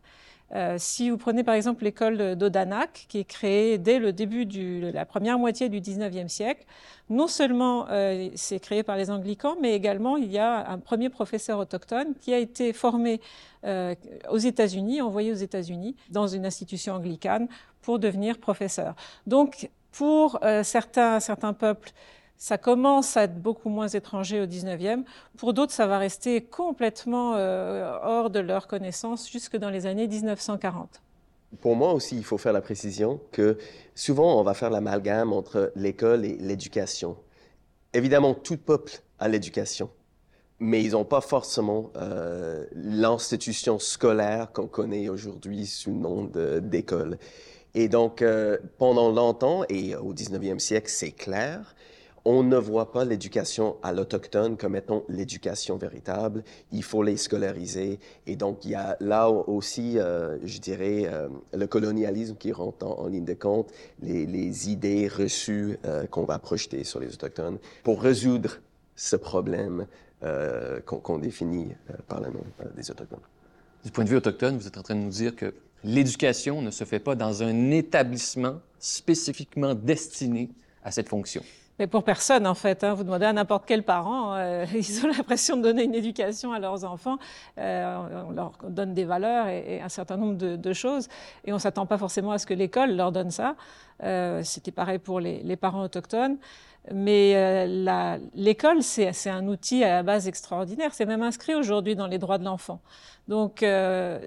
Euh, 0.54 0.76
si 0.78 1.08
vous 1.10 1.16
prenez 1.16 1.44
par 1.44 1.54
exemple 1.54 1.84
l'école 1.84 2.36
d'Odanak, 2.36 3.06
qui 3.08 3.18
est 3.18 3.24
créée 3.24 3.78
dès 3.78 3.98
le 3.98 4.12
début 4.12 4.44
de 4.44 4.90
la 4.92 5.06
première 5.06 5.38
moitié 5.38 5.68
du 5.68 5.80
19e 5.80 6.28
siècle, 6.28 6.64
non 7.08 7.26
seulement 7.26 7.86
euh, 7.90 8.28
c'est 8.34 8.60
créé 8.60 8.82
par 8.82 8.96
les 8.96 9.10
anglicans, 9.10 9.56
mais 9.60 9.74
également 9.74 10.16
il 10.16 10.30
y 10.30 10.38
a 10.38 10.68
un 10.70 10.78
premier 10.78 11.08
professeur 11.08 11.58
autochtone 11.58 12.14
qui 12.20 12.34
a 12.34 12.38
été 12.38 12.72
formé 12.72 13.20
euh, 13.64 13.94
aux 14.30 14.38
États-Unis, 14.38 15.00
envoyé 15.00 15.32
aux 15.32 15.36
États-Unis 15.36 15.96
dans 16.10 16.26
une 16.26 16.44
institution 16.44 16.94
anglicane 16.94 17.48
pour 17.80 17.98
devenir 17.98 18.38
professeur. 18.38 18.94
Donc 19.26 19.70
pour 19.90 20.40
certains, 20.62 21.20
certains 21.20 21.52
peuples, 21.52 21.90
ça 22.36 22.58
commence 22.58 23.16
à 23.16 23.24
être 23.24 23.40
beaucoup 23.40 23.68
moins 23.68 23.88
étranger 23.88 24.40
au 24.40 24.46
19e. 24.46 25.04
Pour 25.36 25.54
d'autres, 25.54 25.72
ça 25.72 25.86
va 25.86 25.98
rester 25.98 26.42
complètement 26.42 27.34
euh, 27.36 27.96
hors 28.02 28.30
de 28.30 28.40
leur 28.40 28.66
connaissance 28.66 29.30
jusque 29.30 29.56
dans 29.56 29.70
les 29.70 29.86
années 29.86 30.08
1940. 30.08 31.00
Pour 31.60 31.76
moi 31.76 31.92
aussi, 31.92 32.16
il 32.16 32.24
faut 32.24 32.38
faire 32.38 32.52
la 32.52 32.62
précision 32.62 33.20
que 33.30 33.58
souvent, 33.94 34.40
on 34.40 34.42
va 34.42 34.54
faire 34.54 34.70
l'amalgame 34.70 35.32
entre 35.32 35.70
l'école 35.76 36.24
et 36.24 36.36
l'éducation. 36.38 37.16
Évidemment, 37.92 38.34
tout 38.34 38.56
peuple 38.56 39.02
a 39.18 39.28
l'éducation, 39.28 39.90
mais 40.58 40.82
ils 40.82 40.92
n'ont 40.92 41.04
pas 41.04 41.20
forcément 41.20 41.90
euh, 41.96 42.64
l'institution 42.74 43.78
scolaire 43.78 44.50
qu'on 44.52 44.66
connaît 44.66 45.10
aujourd'hui 45.10 45.66
sous 45.66 45.90
le 45.90 45.98
nom 45.98 46.30
d'école. 46.60 47.18
Et 47.74 47.88
donc, 47.88 48.22
euh, 48.22 48.58
pendant 48.78 49.10
longtemps, 49.10 49.64
et 49.68 49.94
au 49.94 50.14
19e 50.14 50.58
siècle, 50.58 50.88
c'est 50.88 51.12
clair, 51.12 51.74
on 52.24 52.42
ne 52.42 52.56
voit 52.56 52.92
pas 52.92 53.04
l'éducation 53.04 53.76
à 53.82 53.92
l'autochtone 53.92 54.56
comme 54.56 54.76
étant 54.76 55.04
l'éducation 55.08 55.76
véritable. 55.76 56.44
Il 56.70 56.82
faut 56.82 57.02
les 57.02 57.16
scolariser. 57.16 57.98
Et 58.26 58.36
donc, 58.36 58.64
il 58.64 58.72
y 58.72 58.74
a 58.74 58.96
là 59.00 59.28
aussi, 59.28 59.98
euh, 59.98 60.38
je 60.44 60.58
dirais, 60.58 61.04
euh, 61.06 61.28
le 61.52 61.66
colonialisme 61.66 62.36
qui 62.36 62.52
rentre 62.52 62.86
en, 62.86 63.08
ligne 63.08 63.24
de 63.24 63.34
compte, 63.34 63.72
les, 64.00 64.70
idées 64.70 65.08
reçues 65.08 65.78
euh, 65.84 66.06
qu'on 66.06 66.24
va 66.24 66.38
projeter 66.38 66.84
sur 66.84 67.00
les 67.00 67.12
autochtones 67.12 67.58
pour 67.82 68.00
résoudre 68.00 68.58
ce 68.94 69.16
problème 69.16 69.86
qu'on 70.86 71.18
définit 71.18 71.74
par 72.06 72.20
le 72.20 72.28
nom 72.28 72.44
des 72.76 72.88
autochtones. 72.92 73.18
Du 73.84 73.90
point 73.90 74.04
de 74.04 74.08
vue 74.08 74.16
autochtone, 74.16 74.56
vous 74.56 74.68
êtes 74.68 74.78
en 74.78 74.82
train 74.82 74.94
de 74.94 75.00
nous 75.00 75.10
dire 75.10 75.34
que 75.34 75.52
l'éducation 75.82 76.62
ne 76.62 76.70
se 76.70 76.84
fait 76.84 77.00
pas 77.00 77.16
dans 77.16 77.42
un 77.42 77.72
établissement 77.72 78.60
spécifiquement 78.78 79.74
destiné 79.74 80.48
à 80.84 80.92
cette 80.92 81.08
fonction. 81.08 81.42
Mais 81.78 81.86
pour 81.86 82.04
personne, 82.04 82.46
en 82.46 82.54
fait. 82.54 82.84
Hein. 82.84 82.94
Vous 82.94 83.02
demandez 83.02 83.24
à 83.24 83.32
n'importe 83.32 83.64
quel 83.66 83.82
parent, 83.82 84.34
euh, 84.34 84.66
ils 84.74 85.04
ont 85.04 85.08
l'impression 85.08 85.56
de 85.56 85.62
donner 85.62 85.84
une 85.84 85.94
éducation 85.94 86.52
à 86.52 86.58
leurs 86.58 86.84
enfants. 86.84 87.18
Euh, 87.58 88.24
on 88.28 88.32
leur 88.32 88.52
donne 88.68 88.94
des 88.94 89.04
valeurs 89.04 89.48
et, 89.48 89.80
un 89.80 89.88
certain 89.88 90.16
nombre 90.16 90.36
de, 90.36 90.72
choses. 90.72 91.08
Et 91.44 91.52
on 91.52 91.56
ne 91.56 91.60
s'attend 91.60 91.86
pas 91.86 91.98
forcément 91.98 92.32
à 92.32 92.38
ce 92.38 92.46
que 92.46 92.54
l'école 92.54 92.94
leur 92.94 93.12
donne 93.12 93.30
ça. 93.30 93.56
Euh, 94.02 94.42
C'était 94.44 94.70
pareil 94.70 94.98
pour 94.98 95.20
les, 95.20 95.56
parents 95.56 95.82
autochtones. 95.82 96.36
Mais 96.92 97.32
euh, 97.36 98.18
l'école, 98.34 98.82
c'est 98.82 99.30
un 99.30 99.46
outil 99.46 99.84
à 99.84 99.96
la 99.96 100.02
base 100.02 100.28
extraordinaire. 100.28 100.92
C'est 100.92 101.06
même 101.06 101.22
inscrit 101.22 101.54
aujourd'hui 101.54 101.96
dans 101.96 102.06
les 102.06 102.18
droits 102.18 102.38
de 102.38 102.44
l'enfant. 102.44 102.80
Donc, 103.28 103.62
euh, 103.62 104.18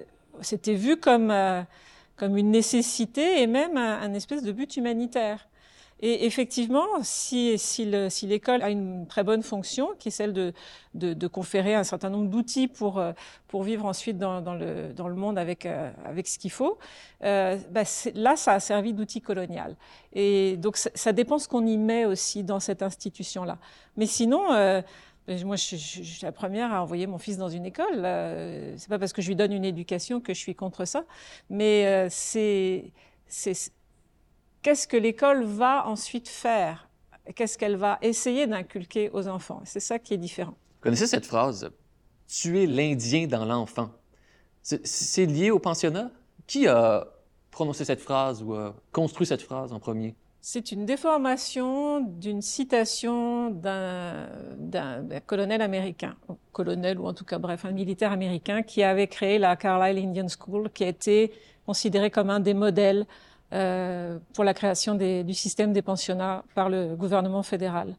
c'était 0.42 0.74
vu 0.74 0.98
comme, 0.98 1.34
comme 2.16 2.38
une 2.38 2.52
nécessité 2.52 3.42
et 3.42 3.48
même 3.48 3.78
un 3.78 4.14
espèce 4.14 4.42
de 4.42 4.52
but 4.52 4.78
humanitaire. 4.78 5.48
Et 6.08 6.28
effectivement, 6.28 6.86
si, 7.02 7.58
l'école 8.28 8.62
a 8.62 8.70
une 8.70 9.08
très 9.08 9.24
bonne 9.24 9.42
fonction, 9.42 9.90
qui 9.98 10.10
est 10.10 10.12
celle 10.12 10.34
de, 10.34 11.28
conférer 11.28 11.74
un 11.74 11.84
certain 11.84 12.12
nombre 12.12 12.30
d'outils 12.30 12.68
pour, 12.68 13.00
euh, 13.00 13.12
vivre 13.56 13.86
ensuite 13.86 14.20
dans, 14.20 14.54
le, 14.54 15.16
monde 15.16 15.40
avec, 15.40 15.66
euh, 15.66 15.90
ce 16.24 16.38
qu'il 16.38 16.52
faut, 16.52 16.78
euh, 17.24 17.58
bah 17.72 17.82
là, 18.14 18.36
ça 18.36 18.54
a 18.54 18.60
servi 18.60 18.94
d'outil 18.94 19.20
colonial. 19.20 19.76
Et 20.14 20.58
donc, 20.58 20.78
ça, 20.78 21.12
dépend 21.12 21.40
ce 21.40 21.48
qu'on 21.48 21.66
y 21.66 21.76
met 21.76 22.06
aussi 22.06 22.44
dans 22.44 22.60
cette 22.60 22.84
institution-là. 22.84 23.58
Mais 23.98 24.06
sinon, 24.06 24.44
moi, 25.44 25.56
je, 25.56 25.76
suis 25.76 26.20
la 26.22 26.32
première 26.32 26.72
à 26.72 26.84
envoyer 26.84 27.08
mon 27.08 27.18
fils 27.18 27.40
dans 27.40 27.50
une 27.50 27.66
école. 27.66 28.06
Euh, 28.06 28.76
c'est 28.78 28.90
pas 28.90 29.00
parce 29.00 29.12
que 29.12 29.24
je 29.24 29.28
lui 29.30 29.36
donne 29.36 29.54
une 29.54 29.66
éducation 29.66 30.22
que 30.22 30.36
je 30.36 30.40
suis 30.40 30.54
contre 30.54 30.86
ça, 30.86 31.04
mais 31.50 32.08
c'est 32.12 32.92
qu'est-ce 34.66 34.88
que 34.88 34.98
l'école 34.98 35.44
va 35.44 35.88
ensuite 35.88 36.28
faire? 36.28 36.90
Qu'est-ce 37.36 37.56
qu'elle 37.56 37.76
va 37.76 38.00
essayer 38.02 38.48
d'inculquer 38.48 39.12
aux 39.14 39.28
enfants? 39.28 39.62
C'est 39.64 39.80
ça 39.80 40.00
qui 40.00 40.16
est 40.16 40.18
différent. 40.18 40.56
Vous 40.78 40.82
connaissez 40.82 41.06
cette 41.06 41.28
phrase 41.28 41.70
Tuer 42.28 42.66
l'Indien 42.66 43.28
dans 43.28 43.46
l'enfant. 43.46 43.92
C'est 44.64 45.28
lié 45.28 45.52
au 45.52 45.60
pensionnat? 45.60 46.10
Qui 46.48 46.68
a 46.68 47.08
prononcé 47.52 47.86
cette 47.86 48.02
phrase 48.02 48.42
ou 48.42 48.56
a 48.56 48.76
construit 48.92 49.28
cette 49.28 49.44
phrase 49.44 49.72
en 49.72 49.80
premier? 49.80 50.16
C'est 50.42 50.72
une 50.72 50.88
déformation 50.88 52.00
d'une 52.00 52.42
citation 52.42 53.52
d'un 53.52 54.28
colonel 55.28 55.62
américain, 55.62 56.16
colonel 56.52 57.00
ou 57.00 57.06
en 57.06 57.14
tout 57.14 57.26
cas 57.26 57.38
bref 57.38 57.66
un 57.66 57.72
militaire 57.72 58.12
américain 58.12 58.64
qui 58.64 58.82
avait 58.82 59.08
créé 59.08 59.38
la 59.38 59.56
Carlisle 59.56 60.04
Indian 60.04 60.28
School, 60.28 60.72
qui 60.72 60.84
a 60.84 60.88
été 60.88 61.32
considéré 61.68 62.10
comme 62.10 62.32
un 62.32 62.40
des 62.40 62.56
modèles 62.56 63.06
euh, 63.56 64.20
pour 64.34 64.44
la 64.44 64.54
création 64.54 64.94
des, 64.94 65.24
du 65.24 65.34
système 65.34 65.74
des 65.74 65.82
pensionnats 65.82 66.44
par 66.54 66.70
le 66.70 66.96
gouvernement 66.96 67.42
fédéral. 67.42 67.96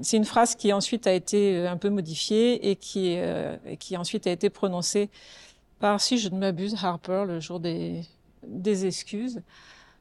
C'est 0.00 0.16
une 0.16 0.24
phrase 0.24 0.54
qui 0.54 0.72
ensuite 0.72 1.06
a 1.06 1.12
été 1.12 1.56
euh, 1.56 1.70
un 1.70 1.76
peu 1.76 1.90
modifiée 1.90 2.70
et 2.70 2.76
qui, 2.76 3.14
euh, 3.18 3.56
qui 3.78 3.96
ensuite 3.96 4.26
a 4.26 4.30
été 4.30 4.50
prononcée 4.50 5.08
par, 5.78 6.00
si 6.00 6.18
je 6.18 6.28
ne 6.30 6.38
m'abuse, 6.38 6.74
Harper 6.82 7.24
le 7.26 7.40
jour 7.40 7.60
des, 7.60 8.00
des 8.46 8.86
excuses. 8.86 9.40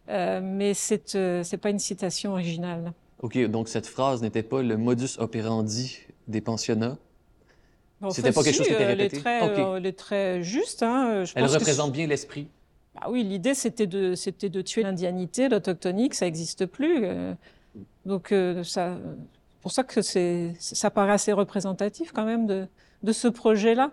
Euh, 0.08 0.40
mais 0.44 0.74
c'est 0.74 1.16
euh, 1.16 1.44
pas 1.62 1.70
une 1.70 1.80
citation 1.80 2.32
originale. 2.34 2.94
OK, 3.22 3.38
donc 3.48 3.70
cette 3.70 3.88
phrase 3.88 4.22
n'était 4.22 4.44
pas 4.44 4.62
le 4.62 4.78
modus 4.78 5.18
operandi 5.18 5.98
des 6.28 6.42
pensionnats? 6.42 6.98
C'était 8.12 8.32
pas 8.32 8.44
quelque 8.44 8.58
chose 8.58 8.68
qui 8.68 8.74
était 8.74 8.86
répété? 8.86 9.22
Euh, 9.26 9.78
elle 9.78 9.86
est 9.86 9.98
très, 9.98 10.44
juste. 10.44 10.84
Hein, 10.84 11.24
je 11.24 11.34
elle 11.36 11.46
représente 11.46 11.92
bien 11.92 12.06
l'esprit? 12.08 12.48
Bah 12.96 13.08
oui, 13.10 13.24
l'idée 13.24 13.54
c'était 13.54 13.88
de, 13.88 14.62
tuer 14.62 14.84
l'indianité, 14.84 15.50
l'autochtonique, 15.50 16.14
ça 16.14 16.26
n'existe 16.26 16.66
plus. 16.66 17.06
donc 18.06 18.34
ça, 18.64 18.98
pour 19.62 19.72
ça 19.72 19.84
que 19.84 20.02
c'est, 20.02 20.54
ça 20.60 20.90
paraît 20.90 21.12
assez 21.14 21.34
représentatif 21.34 22.12
quand 22.14 22.26
même 22.26 22.48
de, 22.48 23.12
ce 23.12 23.28
projet-là. 23.28 23.92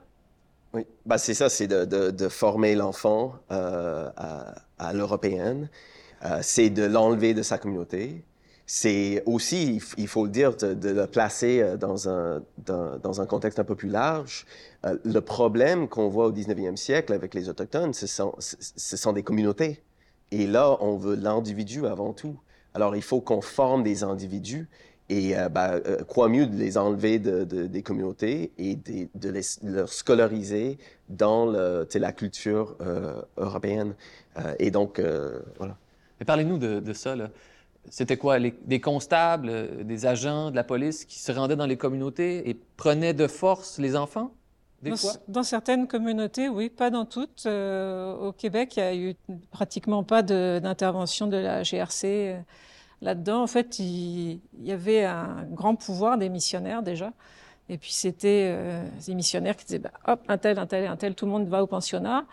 Oui, 0.73 0.87
bah 1.05 1.19
c'est 1.19 1.35
ça, 1.35 1.49
c'est 1.49 1.67
de, 1.67 2.29
former 2.29 2.77
l'enfant 2.77 3.35
à, 3.51 4.55
à 4.79 4.93
l'européenne 4.93 5.69
euh, 6.25 6.39
c'est 6.41 6.71
de 6.71 6.85
l'enlever 6.85 7.35
de 7.35 7.43
sa 7.43 7.59
communauté. 7.59 8.25
C'est 8.75 9.23
aussi, 9.27 9.83
il 9.99 10.09
faut 10.09 10.25
le 10.25 10.31
dire, 10.31 10.57
de, 10.57 10.89
le 10.89 11.07
placer 11.07 11.61
euh, 11.61 11.77
dans 11.77 12.09
un, 12.09 12.43
dans, 12.57 13.21
un 13.21 13.27
contexte 13.27 13.59
un 13.59 13.65
peu 13.65 13.75
plus 13.75 13.91
large. 13.91 14.47
Euh, 14.87 14.97
le 15.05 15.21
problème 15.21 15.89
qu'on 15.89 16.09
voit 16.09 16.25
au 16.25 16.33
19e 16.33 16.77
siècle 16.77 17.13
avec 17.13 17.35
les 17.35 17.51
Autochtones, 17.51 17.93
ce 17.93 18.07
sont, 18.07 18.35
ce 18.39 18.97
sont 18.97 19.13
des 19.13 19.23
communautés. 19.23 19.83
Et 20.31 20.47
là, 20.47 20.79
on 20.81 20.97
veut 20.97 21.17
l'individu 21.17 21.87
avant 21.87 22.15
tout. 22.15 22.35
Alors, 22.73 22.97
il 22.97 23.03
faut 23.03 23.21
qu'on 23.21 23.43
forme 23.43 23.83
des 23.83 24.05
individus 24.05 24.71
et 25.11 25.35
bah, 25.51 25.79
quoi 26.09 26.31
mieux 26.31 26.47
de 26.47 26.57
les 26.57 26.79
enlever 26.79 27.19
de, 27.19 27.45
des 27.45 27.83
communautés 27.83 28.53
et 28.57 28.77
de, 28.77 29.29
les, 29.29 29.43
scolariser 29.43 30.79
dans 31.11 31.45
la 31.45 32.13
culture 32.13 32.79
européenne. 33.37 33.95
et 34.59 34.71
donc, 34.71 35.03
voilà 35.59 35.77
parlez-nous 36.25 36.59
de, 36.59 36.93
ça. 36.93 37.15
C'était 37.91 38.17
quoi? 38.17 38.39
des 38.39 38.81
constables, 38.81 39.49
euh, 39.51 39.85
des 39.85 40.07
agents 40.07 40.51
de 40.51 40.57
la 40.57 40.65
police 40.65 41.05
qui 41.05 41.19
se 41.19 41.33
rendaient 41.33 41.57
dans 41.57 41.67
les 41.67 41.77
communautés 41.77 42.49
et 42.49 42.55
prenaient 42.55 43.15
de 43.15 43.27
force 43.27 43.79
les 43.79 43.97
enfants? 43.97 44.33
Des 44.83 44.91
dans, 44.91 44.97
fois? 44.97 45.13
dans 45.29 45.43
certaines 45.43 45.87
communautés, 45.87 46.49
oui, 46.49 46.71
pas 46.71 46.91
dans 46.91 47.05
toutes. 47.05 47.45
Euh, 47.47 48.15
au 48.15 48.33
Québec, 48.33 48.77
il 48.77 48.81
y 48.81 48.83
a 48.83 48.95
eu 48.95 49.15
pratiquement 49.51 50.05
pas 50.05 50.23
d'intervention 50.23 51.27
de, 51.27 51.37
la 51.37 51.63
GRC 51.63 52.05
euh, 52.05 52.41
là-dedans. 53.01 53.43
En 53.43 53.47
fait, 53.47 53.79
il, 53.79 54.41
y 54.61 54.73
avait 54.73 55.05
un 55.05 55.45
grand 55.51 55.75
pouvoir 55.75 56.19
des 56.19 56.29
missionnaires 56.29 56.83
déjà. 56.83 57.13
Et 57.69 57.79
puis 57.79 57.93
c'était 57.93 58.59
des 59.07 59.15
missionnaires 59.15 59.57
qui 59.57 59.65
disaient, 59.65 59.79
bah, 59.79 59.93
hop, 60.07 60.21
un 60.29 60.37
tel, 60.37 60.59
un 60.59 60.67
tel, 60.67 60.87
un 60.87 60.97
tel, 60.97 61.15
tout 61.15 61.27
le 61.27 61.31
monde 61.31 61.47
va 61.47 61.63
au 61.63 61.67
pensionnat 61.67 62.27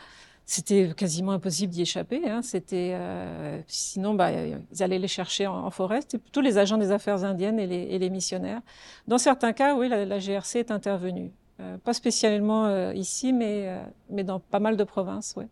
c'était 0.49 0.89
quasiment 0.97 1.33
impossible 1.33 1.71
d'y 1.71 1.83
échapper. 1.83 2.27
Hein. 2.27 2.41
C'était 2.41 2.93
euh, 2.95 3.61
sinon, 3.67 4.15
bah, 4.15 4.31
ils 4.31 4.81
allaient 4.81 4.97
les 4.97 5.07
chercher 5.07 5.45
en, 5.45 5.69
forêt. 5.69 6.01
C'était 6.01 6.17
plutôt 6.17 6.41
les 6.41 6.57
agents 6.57 6.79
des 6.79 6.91
affaires 6.91 7.23
indiennes 7.23 7.59
et 7.59 7.99
les, 7.99 8.09
missionnaires. 8.09 8.61
Dans 9.07 9.19
certains 9.19 9.53
cas, 9.53 9.75
oui, 9.75 9.89
la, 9.89 10.17
GRC 10.17 10.57
est 10.57 10.71
intervenue. 10.71 11.31
Euh, 11.59 11.77
pas 11.77 11.93
spécialement 11.93 12.65
euh, 12.65 12.95
ici, 12.95 13.31
mais, 13.31 13.69
mais 14.09 14.23
dans 14.23 14.39
pas 14.39 14.59
mal 14.59 14.75
de 14.75 14.83
provinces, 14.83 15.35
ouais. 15.37 15.47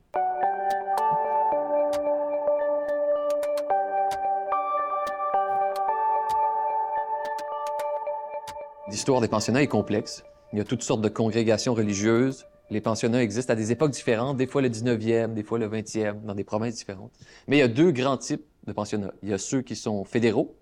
L'histoire 8.89 9.21
des 9.21 9.27
pensionnats 9.27 9.61
est 9.61 9.67
complexe. 9.67 10.23
Il 10.53 10.57
y 10.57 10.61
a 10.61 10.65
toutes 10.65 10.81
sortes 10.81 11.01
de 11.01 11.09
congrégations 11.09 11.75
religieuses, 11.75 12.47
les 12.69 12.81
pensionnats 12.81 13.23
existent 13.23 13.53
à 13.53 13.55
des 13.55 13.71
époques 13.71 13.91
différentes, 13.91 14.37
des 14.37 14.47
fois 14.47 14.61
le 14.61 14.69
19e, 14.69 15.33
des 15.33 15.43
fois 15.43 15.57
le 15.57 15.69
20e, 15.69 16.21
dans 16.23 16.35
des 16.35 16.43
provinces 16.43 16.75
différentes. 16.75 17.13
Mais 17.47 17.57
il 17.57 17.59
y 17.59 17.63
a 17.63 17.67
deux 17.67 17.91
grands 17.91 18.17
types 18.17 18.45
de 18.65 18.73
pensionnats. 18.73 19.13
Il 19.23 19.29
y 19.29 19.33
a 19.33 19.37
ceux 19.37 19.61
qui 19.61 19.75
sont 19.75 20.03
fédéraux 20.03 20.55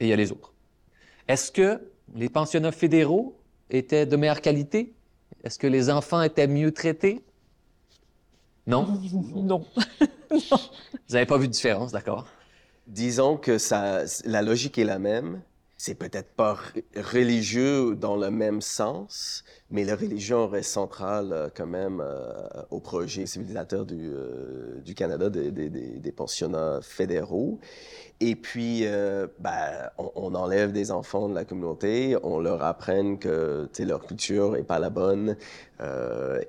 et 0.00 0.06
il 0.06 0.08
y 0.08 0.12
a 0.12 0.16
les 0.16 0.32
autres. 0.32 0.52
Est-ce 1.26 1.50
que 1.50 1.80
les 2.14 2.28
pensionnats 2.28 2.72
fédéraux 2.72 3.38
étaient 3.70 4.06
de 4.06 4.16
meilleure 4.16 4.40
qualité? 4.40 4.92
Est-ce 5.44 5.58
que 5.58 5.66
les 5.66 5.90
enfants 5.90 6.22
étaient 6.22 6.46
mieux 6.46 6.72
traités? 6.72 7.22
Non? 8.66 8.86
non. 9.34 9.64
Vous 10.30 11.14
n'avez 11.14 11.26
pas 11.26 11.38
vu 11.38 11.46
de 11.46 11.52
différence, 11.52 11.92
d'accord? 11.92 12.26
Disons 12.86 13.36
que 13.36 13.58
ça, 13.58 14.02
la 14.24 14.42
logique 14.42 14.78
est 14.78 14.84
la 14.84 14.98
même, 14.98 15.42
c'est 15.80 15.94
peut-être 15.94 16.32
pas 16.34 16.58
religieux 16.96 17.94
dans 17.94 18.16
le 18.16 18.32
même 18.32 18.60
sens, 18.60 19.44
mais 19.70 19.84
la 19.84 19.94
religion 19.94 20.48
reste 20.48 20.72
centrale 20.72 21.32
euh, 21.32 21.48
quand 21.54 21.68
même 21.68 22.02
euh, 22.04 22.32
au 22.70 22.80
projet 22.80 23.26
civilisateur 23.26 23.86
du, 23.86 24.10
euh, 24.12 24.82
Canada 24.96 25.30
des, 25.30 26.12
pensionnats 26.12 26.80
fédéraux. 26.82 27.60
Et 28.20 28.34
puis, 28.34 28.84
ben, 29.38 29.90
on, 29.96 30.34
enlève 30.34 30.72
des 30.72 30.90
enfants 30.90 31.28
de 31.28 31.34
la 31.34 31.44
communauté, 31.44 32.16
on 32.24 32.40
leur 32.40 32.64
apprend 32.64 33.16
que 33.16 33.68
leur 33.78 34.04
culture 34.04 34.56
est 34.56 34.64
pas 34.64 34.80
la 34.80 34.90
bonne, 34.90 35.36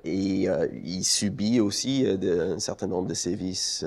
et 0.04 0.48
ils 0.82 1.04
subissent 1.04 1.60
aussi 1.60 2.04
un 2.08 2.58
certain 2.58 2.88
nombre 2.88 3.06
de 3.06 3.14
sévices 3.14 3.84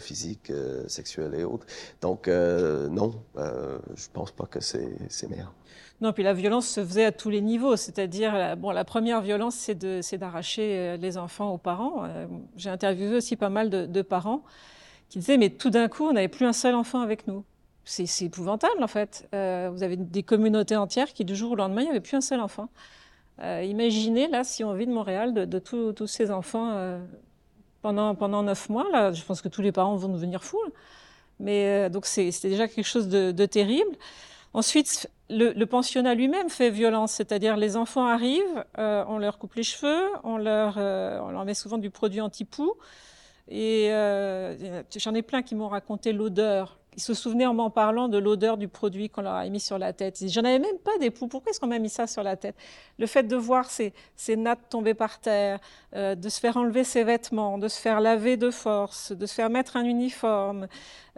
physiques, 0.00 0.50
sexuels 0.86 1.34
et 1.34 1.44
autres. 1.44 1.66
Donc, 2.00 2.28
non, 2.28 3.12
je 3.36 4.06
pense 4.14 4.30
pas 4.30 4.46
que 4.46 4.60
c'est 4.60 5.28
meilleur. 5.28 5.52
Non, 6.00 6.12
puis 6.12 6.22
la 6.22 6.32
violence 6.32 6.68
se 6.68 6.84
faisait 6.84 7.06
à 7.06 7.12
tous 7.12 7.28
les 7.28 7.40
niveaux, 7.40 7.74
c'est-à-dire, 7.74 8.56
bon, 8.56 8.70
la 8.70 8.84
première 8.84 9.20
violence, 9.20 9.56
c'est 9.56 10.16
d'arracher 10.16 10.78
euh, 10.78 10.96
les 10.96 11.18
enfants 11.18 11.50
aux 11.50 11.58
parents. 11.58 12.04
Euh, 12.04 12.26
j'ai 12.56 12.70
interviewé 12.70 13.16
aussi 13.16 13.34
pas 13.34 13.48
mal 13.48 13.68
de, 13.68 14.02
parents 14.02 14.44
qui 15.08 15.18
disaient, 15.18 15.38
mais 15.38 15.50
tout 15.50 15.70
d'un 15.70 15.88
coup, 15.88 16.04
on 16.04 16.12
n'avait 16.12 16.28
plus 16.28 16.46
un 16.46 16.52
seul 16.52 16.74
enfant 16.74 17.00
avec 17.00 17.26
nous. 17.26 17.44
C'est 17.84 18.26
épouvantable, 18.26 18.82
en 18.82 18.86
fait. 18.86 19.26
Euh, 19.34 19.70
vous 19.72 19.82
avez 19.82 19.96
des 19.96 20.22
communautés 20.22 20.76
entières 20.76 21.14
qui, 21.14 21.24
du 21.24 21.34
jour 21.34 21.52
au 21.52 21.54
lendemain, 21.54 21.80
il 21.80 21.84
n'y 21.84 21.90
avait 21.90 22.00
plus 22.00 22.16
un 22.16 22.20
seul 22.20 22.40
enfant. 22.40 22.68
Euh, 23.42 23.62
imaginez, 23.62 24.28
là, 24.28 24.44
si 24.44 24.62
on 24.62 24.74
vit 24.74 24.86
de 24.86 24.92
Montréal, 24.92 25.32
de, 25.32 25.58
tous 25.58 26.06
ces 26.06 26.30
enfants 26.30 26.72
euh, 26.72 26.98
pendant, 27.80 28.14
pendant 28.14 28.42
neuf 28.42 28.68
mois, 28.68 28.86
là, 28.92 29.12
je 29.12 29.24
pense 29.24 29.40
que 29.40 29.48
tous 29.48 29.62
les 29.62 29.72
parents 29.72 29.96
vont 29.96 30.10
devenir 30.10 30.44
fous. 30.44 30.60
Mais 31.40 31.88
donc, 31.88 32.04
c'est 32.04 32.30
déjà 32.42 32.68
quelque 32.68 32.84
chose 32.84 33.08
de, 33.08 33.46
terrible. 33.46 33.96
Ensuite, 34.52 35.10
le, 35.30 35.64
pensionnat 35.64 36.14
lui-même 36.14 36.50
fait 36.50 36.68
violence, 36.68 37.12
c'est-à-dire 37.12 37.56
les 37.56 37.76
enfants 37.76 38.06
arrivent, 38.06 38.64
on 38.76 39.16
leur 39.16 39.38
coupe 39.38 39.54
les 39.54 39.62
cheveux, 39.62 40.10
on 40.24 40.36
leur, 40.36 40.76
on 40.76 41.30
leur 41.30 41.46
met 41.46 41.54
souvent 41.54 41.78
du 41.78 41.88
produit 41.88 42.20
anti-poux. 42.20 42.74
Et 43.48 43.88
euh, 43.92 44.82
j'en 44.96 45.14
ai 45.14 45.22
plein 45.22 45.42
qui 45.42 45.54
m'ont 45.54 45.68
raconté 45.68 46.12
l'odeur 46.12 46.78
ils 46.98 47.00
se 47.00 47.14
souvenaient 47.14 47.46
en 47.46 47.54
m'en 47.54 47.70
parlant 47.70 48.08
de 48.08 48.18
l'odeur 48.18 48.56
du 48.56 48.66
produit 48.66 49.08
qu'on 49.08 49.22
leur 49.22 49.34
a 49.34 49.48
mis 49.48 49.60
sur 49.60 49.78
la 49.78 49.92
tête. 49.92 50.18
J'en 50.26 50.40
avais 50.40 50.58
même 50.58 50.78
pas 50.78 50.98
des 50.98 51.10
poux. 51.10 51.28
Pourquoi 51.28 51.50
est-ce 51.50 51.60
qu'on 51.60 51.68
m'a 51.68 51.78
mis 51.78 51.90
ça 51.90 52.08
sur 52.08 52.24
la 52.24 52.36
tête? 52.36 52.56
Le 52.98 53.06
fait 53.06 53.22
de 53.22 53.36
voir 53.36 53.70
ces, 53.70 53.94
ces 54.16 54.34
nattes 54.34 54.68
tomber 54.68 54.94
par 54.94 55.20
terre, 55.20 55.60
euh, 55.94 56.16
de 56.16 56.28
se 56.28 56.40
faire 56.40 56.56
enlever 56.56 56.82
ses 56.82 57.04
vêtements, 57.04 57.56
de 57.56 57.68
se 57.68 57.80
faire 57.80 58.00
laver 58.00 58.36
de 58.36 58.50
force, 58.50 59.12
de 59.12 59.26
se 59.26 59.34
faire 59.34 59.48
mettre 59.48 59.76
un 59.76 59.84
uniforme, 59.84 60.66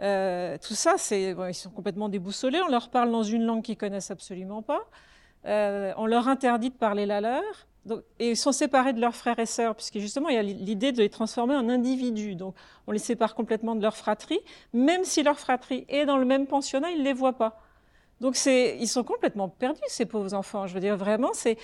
euh, 0.01 0.55
tout 0.59 0.75
ça, 0.75 0.99
c'est, 0.99 1.33
bon, 1.33 1.47
ils 1.47 1.55
sont 1.55 1.71
complètement 1.71 2.09
déboussolés. 2.09 2.61
On 2.61 2.69
leur 2.69 2.89
parle 2.89 3.11
dans 3.11 3.23
une 3.23 3.43
langue 3.43 3.63
qu'ils 3.63 3.75
connaissent 3.75 4.11
absolument 4.11 4.61
pas. 4.61 4.85
Euh, 5.45 5.93
on 5.97 6.05
leur 6.05 6.27
interdit 6.27 6.69
de 6.69 6.75
parler 6.75 7.07
la 7.07 7.21
leur. 7.21 7.67
Donc, 7.85 8.03
et 8.19 8.31
ils 8.31 8.37
sont 8.37 8.51
séparés 8.51 8.93
de 8.93 9.01
leurs 9.01 9.15
frères 9.15 9.39
et 9.39 9.45
sœurs, 9.45 9.75
puisque 9.75 9.97
justement, 9.97 10.29
il 10.29 10.35
y 10.35 10.37
a 10.37 10.43
l'idée 10.43 10.91
de 10.91 10.99
les 10.99 11.09
transformer 11.09 11.55
en 11.55 11.67
individus. 11.67 12.35
Donc, 12.35 12.55
on 12.87 12.91
les 12.91 12.99
sépare 12.99 13.33
complètement 13.33 13.75
de 13.75 13.81
leur 13.81 13.97
fratrie, 13.97 14.39
même 14.73 15.03
si 15.03 15.23
leur 15.23 15.39
fratrie 15.39 15.85
est 15.89 16.05
dans 16.05 16.17
le 16.17 16.25
même 16.25 16.45
pensionnat, 16.45 16.91
ils 16.91 16.99
ne 16.99 17.03
les 17.03 17.13
voient 17.13 17.37
pas. 17.37 17.59
Donc 18.21 18.37
ils 18.45 18.87
sont 18.87 19.03
complètement 19.03 19.49
perdus 19.49 19.81
ces 19.87 20.05
pauvres 20.05 20.35
enfants. 20.35 20.67
Je 20.67 20.75
veux 20.75 20.79
dire 20.79 20.95
vraiment, 20.95 21.31
c'est 21.33 21.57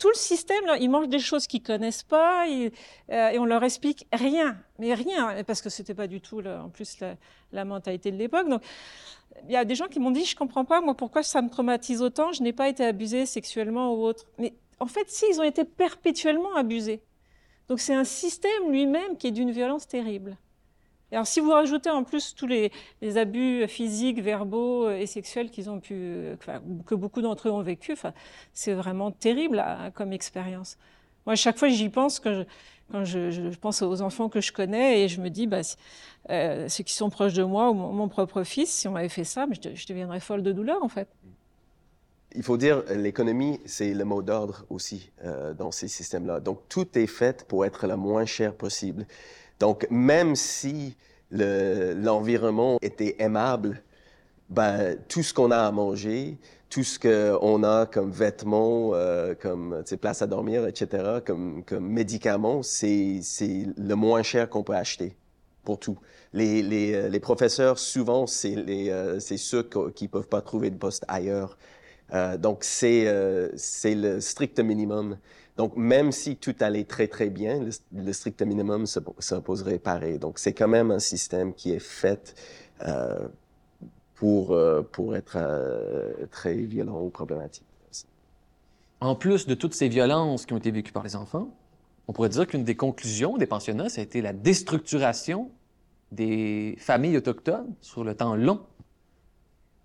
tout 0.00 0.08
le 0.08 0.14
système, 0.14 0.64
ils 0.80 0.88
mangent 0.88 1.08
des 1.08 1.20
choses 1.20 1.46
qu'ils 1.46 1.62
connaissent 1.62 2.02
pas 2.02 2.46
euh, 2.48 2.70
et 3.08 3.38
on 3.38 3.44
leur 3.44 3.62
explique 3.62 4.08
rien, 4.12 4.56
mais 4.78 4.94
rien, 4.94 5.44
parce 5.44 5.60
que 5.62 5.68
c'était 5.68 5.94
pas 5.94 6.06
du 6.06 6.20
tout, 6.20 6.40
en 6.40 6.70
plus, 6.70 6.98
la, 7.52 7.64
mentalité 7.64 8.10
de 8.10 8.16
l'époque. 8.16 8.48
Donc, 8.48 8.62
il 9.44 9.52
y 9.52 9.56
a 9.56 9.64
des 9.64 9.74
gens 9.74 9.86
qui 9.86 10.00
m'ont 10.00 10.10
dit, 10.10 10.24
je 10.24 10.34
comprends 10.34 10.64
pas, 10.64 10.80
moi, 10.80 10.94
pourquoi 10.94 11.22
ça 11.22 11.42
me 11.42 11.50
traumatise 11.50 12.00
autant, 12.00 12.32
je 12.32 12.42
n'ai 12.42 12.54
pas 12.54 12.68
été 12.68 12.82
abusée 12.82 13.26
sexuellement 13.26 13.94
ou 13.94 14.02
autre. 14.04 14.24
Mais 14.38 14.54
en 14.80 14.86
fait, 14.86 15.08
si, 15.08 15.26
ils 15.30 15.40
ont 15.40 15.44
été 15.44 15.64
perpétuellement 15.64 16.54
abusés. 16.56 17.02
Donc, 17.68 17.80
c'est 17.80 17.94
un 17.94 18.04
système 18.04 18.70
lui-même 18.70 19.16
qui 19.16 19.28
est 19.28 19.32
d'une 19.32 19.52
violence 19.52 19.86
terrible 19.86 20.36
alors, 21.12 21.26
si 21.26 21.40
vous 21.40 21.50
rajoutez 21.50 21.90
en 21.90 22.04
plus 22.04 22.34
tous 22.34 22.46
les, 22.46 22.70
abus 23.16 23.66
physiques, 23.66 24.20
verbaux 24.20 24.88
et 24.90 25.06
sexuels 25.06 25.50
qu'ils 25.50 25.68
ont 25.68 25.80
pu, 25.80 26.36
que 26.86 26.94
beaucoup 26.94 27.20
d'entre 27.20 27.48
eux 27.48 27.50
ont 27.50 27.62
vécu, 27.62 27.96
c'est 28.52 28.74
vraiment 28.74 29.10
terrible 29.10 29.64
comme 29.94 30.12
expérience. 30.12 30.78
Moi, 31.26 31.32
à 31.32 31.36
chaque 31.36 31.58
fois, 31.58 31.68
j'y 31.68 31.88
pense 31.88 32.20
quand, 32.20 32.44
je, 33.04 33.54
pense 33.56 33.82
aux 33.82 34.02
enfants 34.02 34.28
que 34.28 34.40
je 34.40 34.52
connais 34.52 35.02
et 35.02 35.08
je 35.08 35.20
me 35.20 35.30
dis, 35.30 35.46
bah, 35.46 35.60
euh, 36.30 36.68
ceux 36.68 36.84
qui 36.84 36.94
sont 36.94 37.10
proches 37.10 37.34
de 37.34 37.42
moi 37.42 37.70
ou 37.70 37.74
mon, 37.74 38.08
propre 38.08 38.44
fils, 38.44 38.70
si 38.70 38.86
on 38.86 38.92
m'avait 38.92 39.08
fait 39.08 39.24
ça, 39.24 39.46
je, 39.50 39.86
deviendrais 39.86 40.20
folle 40.20 40.42
de 40.42 40.52
douleur, 40.52 40.82
en 40.82 40.88
fait. 40.88 41.08
Il 42.34 42.42
faut 42.42 42.56
dire, 42.56 42.84
l'économie, 42.94 43.60
c'est 43.64 43.92
le 43.92 44.04
mot 44.04 44.22
d'ordre 44.22 44.64
aussi 44.70 45.10
euh, 45.24 45.52
dans 45.52 45.70
ces 45.72 45.88
systèmes-là. 45.88 46.40
Donc, 46.40 46.60
tout 46.68 46.86
est 46.96 47.06
fait 47.06 47.44
pour 47.44 47.64
être 47.64 47.86
le 47.86 47.96
moins 47.96 48.24
cher 48.24 48.54
possible. 48.54 49.06
Donc, 49.58 49.86
même 49.90 50.36
si 50.36 50.96
l'environnement 51.30 52.78
était 52.82 53.16
aimable, 53.18 53.82
ben, 54.48 54.96
tout 55.08 55.22
ce 55.22 55.32
qu'on 55.32 55.50
a 55.50 55.58
à 55.58 55.70
manger, 55.70 56.38
tout 56.70 56.84
ce 56.84 56.98
qu'on 56.98 57.62
a 57.64 57.86
comme 57.86 58.10
vêtements, 58.10 58.92
euh, 58.94 59.34
comme 59.34 59.82
place 60.00 60.22
à 60.22 60.26
dormir, 60.26 60.66
etc., 60.66 61.20
comme, 61.24 61.64
comme 61.64 61.86
médicaments, 61.86 62.62
c'est 62.62 63.20
le 63.76 63.94
moins 63.94 64.22
cher 64.22 64.48
qu'on 64.48 64.62
peut 64.62 64.74
acheter 64.74 65.16
pour 65.64 65.78
tout. 65.78 65.98
Les, 66.32 66.62
les, 66.62 66.94
euh, 66.94 67.08
les 67.08 67.20
professeurs, 67.20 67.78
souvent, 67.78 68.26
c'est 68.26 68.54
euh, 68.56 69.18
ceux 69.20 69.68
qui 69.94 70.04
ne 70.04 70.08
peuvent 70.08 70.28
pas 70.28 70.40
trouver 70.40 70.70
de 70.70 70.76
poste 70.76 71.04
ailleurs. 71.08 71.58
Euh, 72.12 72.36
donc, 72.36 72.58
c'est 72.62 73.04
euh, 73.06 73.48
le 73.84 74.20
strict 74.20 74.58
minimum. 74.60 75.16
Donc, 75.56 75.76
même 75.76 76.12
si 76.12 76.36
tout 76.36 76.54
allait 76.60 76.84
très, 76.84 77.06
très 77.06 77.28
bien, 77.28 77.60
le, 77.92 78.12
strict 78.12 78.42
minimum 78.42 78.86
s'imposerait 78.86 79.78
pareil. 79.78 80.18
Donc, 80.18 80.38
c'est 80.38 80.52
quand 80.52 80.68
même 80.68 80.90
un 80.90 80.98
système 80.98 81.52
qui 81.54 81.72
est 81.72 81.80
fait 81.80 82.34
euh, 82.86 83.28
pour, 84.14 84.56
pour 84.92 85.16
être 85.16 85.38
très 86.30 86.54
violent 86.54 87.00
ou 87.02 87.10
problématique. 87.10 87.64
En 89.00 89.14
plus 89.14 89.46
de 89.46 89.54
toutes 89.54 89.74
ces 89.74 89.88
violences 89.88 90.44
qui 90.44 90.52
ont 90.52 90.58
été 90.58 90.70
vécues 90.70 90.92
par 90.92 91.02
les 91.02 91.16
enfants, 91.16 91.50
on 92.06 92.12
pourrait 92.12 92.28
dire 92.28 92.46
qu'une 92.46 92.64
des 92.64 92.74
conclusions 92.74 93.38
des 93.38 93.46
pensionnats, 93.46 93.88
ça 93.88 94.00
a 94.00 94.04
été 94.04 94.20
la 94.20 94.32
déstructuration 94.32 95.50
des 96.12 96.76
familles 96.78 97.16
autochtones 97.16 97.72
sur 97.80 98.04
le 98.04 98.14
temps 98.14 98.34
long. 98.34 98.60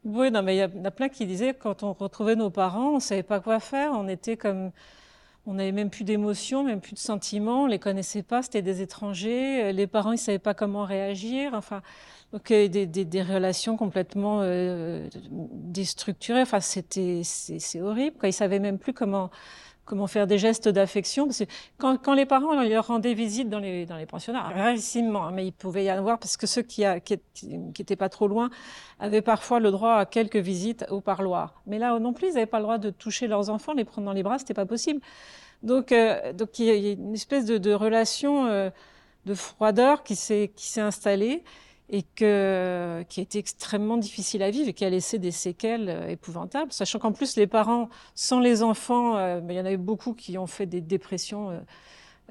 Oui, 0.05 0.31
non, 0.31 0.43
mais 0.43 0.55
il 0.55 0.57
y, 0.57 0.83
y, 0.83 0.87
a 0.87 0.91
plein 0.91 1.09
qui 1.09 1.25
disaient 1.25 1.53
quand 1.53 1.83
on 1.83 1.93
retrouvait 1.93 2.35
nos 2.35 2.51
parents, 2.51 2.91
on 2.91 2.95
ne 2.95 2.99
savait 2.99 3.23
pas 3.23 3.39
quoi 3.39 3.59
faire, 3.59 3.91
on 3.93 4.07
était 4.07 4.37
comme 4.37 4.71
on 5.47 5.53
n'avait 5.55 5.71
même 5.71 5.89
plus 5.89 6.03
d'émotions, 6.03 6.63
même 6.63 6.81
plus 6.81 6.93
de 6.93 6.99
sentiments, 6.99 7.63
on 7.63 7.65
les 7.67 7.79
connaissait 7.79 8.23
pas, 8.23 8.41
c'était 8.41 8.61
des 8.61 8.81
étrangers, 8.81 9.73
les 9.73 9.87
parents 9.87 10.11
ils 10.11 10.17
savaient 10.17 10.39
pas 10.39 10.53
comment 10.53 10.85
réagir, 10.85 11.53
enfin 11.53 11.81
donc 12.33 12.51
des, 12.51 13.21
relations 13.21 13.77
complètement 13.77 14.41
euh, 14.41 15.07
déstructurées, 15.31 16.41
enfin 16.41 16.59
c'était 16.59 17.21
c'est 17.23 17.81
horrible, 17.81 18.17
ils 18.23 18.33
savaient 18.33 18.59
même 18.59 18.79
plus 18.79 18.93
comment 18.93 19.29
comment 19.85 20.07
faire 20.07 20.27
des 20.27 20.37
gestes 20.37 20.67
d'affection. 20.67 21.29
Quand, 21.77 21.97
quand, 22.01 22.13
les 22.13 22.25
parents 22.25 22.61
leur 22.61 22.87
rendaient 22.87 23.13
visite 23.13 23.49
dans 23.49 23.59
les, 23.59 23.85
dans 23.85 23.97
les 23.97 24.05
pensionnats, 24.05 24.41
rarissimement, 24.41 25.31
mais 25.31 25.45
il 25.47 25.51
pouvait 25.51 25.85
y 25.85 25.89
avoir 25.89 26.19
parce 26.19 26.37
que 26.37 26.47
ceux 26.47 26.63
qui, 26.63 26.83
a, 26.83 26.99
qui, 26.99 27.19
étaient 27.79 27.95
pas 27.95 28.09
trop 28.09 28.27
loin 28.27 28.49
avaient 28.99 29.21
parfois 29.21 29.59
le 29.59 29.71
droit 29.71 29.93
à 29.93 30.05
quelques 30.05 30.37
visites 30.37 30.85
au 30.89 31.01
parloir. 31.01 31.61
Mais 31.67 31.79
là 31.79 31.97
non 31.99 32.13
plus, 32.13 32.29
ils 32.29 32.33
n'avaient 32.33 32.45
pas 32.45 32.59
le 32.59 32.63
droit 32.63 32.77
de 32.77 32.89
toucher 32.89 33.27
leurs 33.27 33.49
enfants, 33.49 33.73
les 33.73 33.85
prendre 33.85 34.05
dans 34.05 34.13
les 34.13 34.23
bras, 34.23 34.39
c'était 34.39 34.53
pas 34.53 34.65
possible. 34.65 35.01
Donc, 35.63 35.91
euh, 35.91 36.33
donc 36.33 36.59
il 36.59 36.65
y 36.65 36.89
a 36.89 36.91
une 36.91 37.13
espèce 37.13 37.45
de, 37.45 37.57
de 37.57 37.73
relation 37.73 38.45
euh, 38.47 38.69
de 39.25 39.33
froideur 39.33 40.03
qui 40.03 40.15
qui 40.15 40.67
s'est 40.67 40.81
installée 40.81 41.43
et 41.89 42.03
que, 42.03 43.03
qui 43.09 43.19
a 43.19 43.23
été 43.23 43.37
extrêmement 43.37 43.97
difficile 43.97 44.41
à 44.41 44.49
vivre 44.49 44.69
et 44.69 44.73
qui 44.73 44.85
a 44.85 44.89
laissé 44.89 45.19
des 45.19 45.31
séquelles 45.31 45.89
euh, 45.89 46.07
épouvantables, 46.09 46.71
sachant 46.71 46.99
qu'en 46.99 47.11
plus 47.11 47.35
les 47.37 47.47
parents, 47.47 47.89
sans 48.15 48.39
les 48.39 48.63
enfants, 48.63 49.17
euh, 49.17 49.39
il 49.47 49.55
y 49.55 49.59
en 49.59 49.65
avait 49.65 49.77
beaucoup 49.77 50.13
qui 50.13 50.37
ont 50.37 50.47
fait 50.47 50.65
des 50.65 50.81
dépressions 50.81 51.51
euh, 51.51 51.59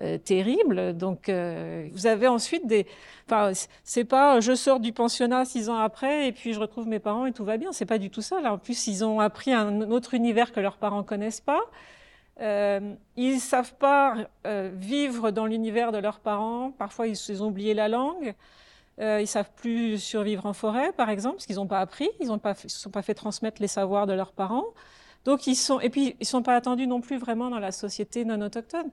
euh 0.01 0.19
terribles. 0.19 0.97
Donc 0.97 1.31
vous 1.31 2.07
avez 2.07 2.27
ensuite 2.27 2.67
des, 2.67 2.85
enfin 3.27 3.53
c'est 3.85 4.05
pas 4.05 4.41
je 4.41 4.57
sors 4.57 4.81
du 4.81 4.93
pensionnat 4.93 5.45
six 5.45 5.71
ans 5.71 5.79
après 5.79 6.27
et 6.27 6.33
puis 6.33 6.53
je 6.53 6.59
retrouve 6.59 6.89
mes 6.89 6.99
parents 6.99 7.27
et 7.27 7.33
tout 7.33 7.45
va 7.45 7.59
bien. 7.59 7.71
C'est 7.73 7.87
pas 7.87 7.99
du 7.99 8.11
tout 8.11 8.23
ça. 8.23 8.41
Là 8.41 8.55
en 8.55 8.59
plus 8.59 8.89
ils 8.89 9.05
ont 9.05 9.21
appris 9.21 9.53
un 9.53 9.83
autre 9.83 10.15
univers 10.15 10.51
que 10.51 10.59
leurs 10.59 10.79
parents 10.79 11.05
connaissent 11.05 11.41
pas. 11.41 11.61
Ils 13.17 13.39
savent 13.39 13.75
pas 13.77 14.17
vivre 14.75 15.31
dans 15.31 15.47
l'univers 15.47 15.93
de 15.93 15.99
leurs 15.99 16.19
parents. 16.19 16.73
Parfois 16.73 17.07
ils 17.07 17.43
ont 17.45 17.47
oublié 17.47 17.73
la 17.73 17.87
langue. 17.87 18.35
Euh, 19.01 19.21
ils 19.21 19.27
savent 19.27 19.51
plus 19.57 19.99
survivre 19.99 20.47
en 20.47 20.53
forêt, 20.53 20.93
par 20.93 21.11
exemple, 21.11 21.37
parce 21.37 21.47
qu'ils 21.47 21.57
n'ont 21.57 21.67
pas 21.67 21.81
appris, 21.81 22.09
ils 22.21 22.29
ne 22.29 22.39
se 22.55 22.79
sont 22.79 22.91
pas 22.91 23.03
fait 23.03 23.15
transmettre 23.15 23.61
les 23.61 23.69
savoirs 23.69 24.07
de 24.07 24.13
leurs 24.13 24.33
parents. 24.33 24.67
Donc 25.25 25.47
ils 25.47 25.57
sont, 25.57 25.81
et 25.81 25.91
puis 25.91 26.17
ils 26.21 26.27
sont 26.27 26.43
pas 26.43 26.55
attendus 26.55 26.87
non 26.87 27.01
plus 27.01 27.19
vraiment 27.19 27.51
dans 27.51 27.59
la 27.59 27.73
société 27.73 28.25
non 28.25 28.41
autochtone. 28.41 28.91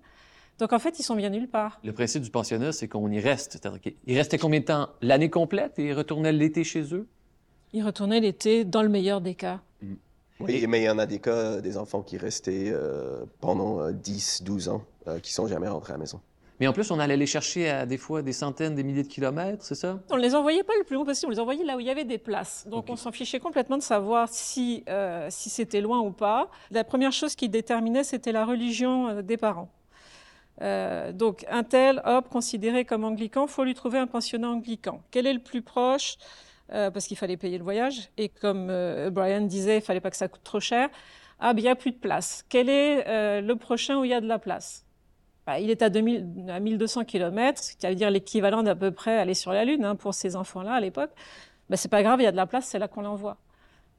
Donc 0.59 0.73
en 0.73 0.79
fait, 0.79 0.99
ils 0.99 1.03
sont 1.03 1.15
bien 1.15 1.29
nulle 1.29 1.47
part. 1.47 1.79
Le 1.83 1.91
principe 1.91 2.23
du 2.23 2.29
pensionnat, 2.29 2.71
c'est 2.71 2.87
qu'on 2.87 3.09
y 3.11 3.19
reste. 3.19 3.59
Ils 4.05 4.17
restaient 4.17 4.37
combien 4.37 4.59
de 4.59 4.65
temps? 4.65 4.89
L'année 5.01 5.29
complète 5.29 5.77
et 5.79 5.87
ils 5.87 5.93
retournaient 5.93 6.31
l'été 6.31 6.63
chez 6.63 6.93
eux? 6.93 7.07
Ils 7.73 7.83
retournaient 7.83 8.19
l'été, 8.19 8.65
dans 8.65 8.83
le 8.83 8.89
meilleur 8.89 9.21
des 9.21 9.35
cas. 9.35 9.61
Mm. 9.81 9.93
Oui, 10.39 10.65
mais 10.67 10.81
il 10.81 10.85
y 10.85 10.89
en 10.89 10.97
a 10.97 11.05
des 11.05 11.19
cas, 11.19 11.61
des 11.61 11.77
enfants 11.77 12.01
qui 12.01 12.17
restaient 12.17 12.71
euh, 12.71 13.25
pendant 13.39 13.91
10, 13.91 14.39
euh, 14.41 14.45
12 14.45 14.69
ans, 14.69 14.83
euh, 15.07 15.19
qui 15.19 15.33
sont 15.33 15.47
jamais 15.47 15.67
rentrés 15.67 15.93
à 15.93 15.95
la 15.95 15.99
maison. 15.99 16.19
Mais 16.61 16.67
en 16.67 16.73
plus, 16.73 16.91
on 16.91 16.99
allait 16.99 17.17
les 17.17 17.25
chercher 17.25 17.71
à 17.71 17.87
des 17.87 17.97
fois 17.97 18.21
des 18.21 18.33
centaines, 18.33 18.75
des 18.75 18.83
milliers 18.83 19.01
de 19.01 19.07
kilomètres, 19.07 19.65
c'est 19.65 19.73
ça? 19.73 19.97
On 20.11 20.17
ne 20.17 20.21
les 20.21 20.35
envoyait 20.35 20.61
pas 20.61 20.73
le 20.77 20.83
plus 20.83 20.93
loin 20.93 21.05
possible, 21.05 21.31
on 21.31 21.33
les 21.33 21.39
envoyait 21.39 21.63
là 21.63 21.75
où 21.75 21.79
il 21.79 21.87
y 21.87 21.89
avait 21.89 22.05
des 22.05 22.19
places. 22.19 22.67
Donc 22.67 22.85
on 22.87 22.95
s'en 22.95 23.11
fichait 23.11 23.39
complètement 23.39 23.77
de 23.77 23.81
savoir 23.81 24.29
si, 24.29 24.83
euh, 24.87 25.25
si 25.31 25.49
c'était 25.49 25.81
loin 25.81 26.01
ou 26.01 26.11
pas. 26.11 26.51
La 26.69 26.83
première 26.83 27.13
chose 27.13 27.33
qui 27.33 27.49
déterminait, 27.49 28.03
c'était 28.03 28.31
la 28.31 28.45
religion 28.45 29.07
euh, 29.07 29.21
des 29.23 29.37
parents. 29.37 29.71
Euh, 30.61 31.11
donc 31.11 31.47
un 31.49 31.63
tel, 31.63 31.99
hop, 32.05 32.29
considéré 32.29 32.85
comme 32.85 33.05
anglican, 33.05 33.47
faut 33.47 33.63
lui 33.63 33.73
trouver 33.73 33.97
un 33.97 34.05
pensionnat 34.05 34.49
anglican. 34.49 35.01
Quel 35.09 35.25
est 35.25 35.33
le 35.33 35.39
plus 35.39 35.63
proche? 35.63 36.17
Parce 36.69 37.05
qu'il 37.07 37.17
fallait 37.17 37.37
payer 37.37 37.57
le 37.57 37.65
voyage. 37.65 38.11
Et 38.17 38.29
comme 38.29 38.71
Brian 39.09 39.41
disait, 39.41 39.79
il 39.79 39.81
fallait 39.81 39.99
pas 39.99 40.09
que 40.11 40.15
ça 40.15 40.29
coûte 40.29 40.43
trop 40.43 40.61
cher. 40.61 40.89
Ah, 41.39 41.53
il 41.57 41.63
n'y 41.63 41.67
a 41.67 41.75
plus 41.75 41.91
de 41.91 41.97
place. 41.97 42.45
Quel 42.47 42.69
est 42.69 43.41
le 43.41 43.55
prochain 43.55 43.99
où 43.99 44.05
il 44.05 44.11
y 44.11 44.13
a 44.13 44.21
de 44.21 44.27
la 44.27 44.39
place? 44.39 44.85
Il 45.59 45.69
est 45.69 45.81
à, 45.81 45.89
2000, 45.89 46.49
à 46.49 46.59
1200 46.59 47.05
km, 47.05 47.63
ce 47.63 47.75
qui 47.75 47.87
veut 47.87 47.95
dire 47.95 48.11
l'équivalent 48.11 48.63
d'à 48.63 48.75
peu 48.75 48.91
près 48.91 49.17
aller 49.17 49.33
sur 49.33 49.51
la 49.51 49.65
Lune 49.65 49.83
hein, 49.83 49.95
pour 49.95 50.13
ces 50.13 50.35
enfants-là 50.35 50.73
à 50.73 50.79
l'époque. 50.79 51.11
Bah, 51.69 51.77
c'est 51.77 51.89
pas 51.89 52.03
grave, 52.03 52.19
il 52.21 52.23
y 52.23 52.27
a 52.27 52.31
de 52.31 52.37
la 52.37 52.45
place, 52.45 52.65
c'est 52.65 52.79
là 52.79 52.87
qu'on 52.87 53.01
l'envoie. 53.01 53.37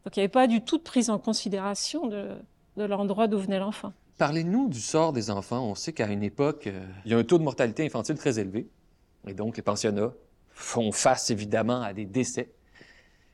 Donc 0.05 0.17
il 0.17 0.21
n'y 0.21 0.25
avait 0.25 0.29
pas 0.29 0.47
du 0.47 0.63
tout 0.63 0.79
de 0.79 0.83
prise 0.83 1.11
en 1.11 1.19
considération 1.19 2.07
de, 2.07 2.29
de 2.77 2.85
l'endroit 2.85 3.29
d'où 3.29 3.39
venait 3.39 3.59
l'enfant. 3.59 3.93
Parlez-nous 4.19 4.69
du 4.69 4.81
sort 4.81 5.13
des 5.13 5.31
enfants. 5.31 5.65
On 5.67 5.75
sait 5.75 5.93
qu'à 5.93 6.07
une 6.09 6.23
époque, 6.23 6.67
euh, 6.67 6.87
il 7.05 7.13
y 7.13 7.15
a 7.15 7.19
un 7.19 7.25
taux 7.25 7.39
de 7.39 7.43
mortalité 7.43 7.85
infantile 7.85 8.17
très 8.17 8.39
élevé. 8.39 8.69
Et 9.27 9.35
donc, 9.35 9.57
les 9.57 9.63
pensionnats 9.63 10.13
font 10.51 10.93
face 10.93 11.31
évidemment 11.31 11.83
à 11.83 11.93
des 11.93 12.05
décès. 12.05 12.53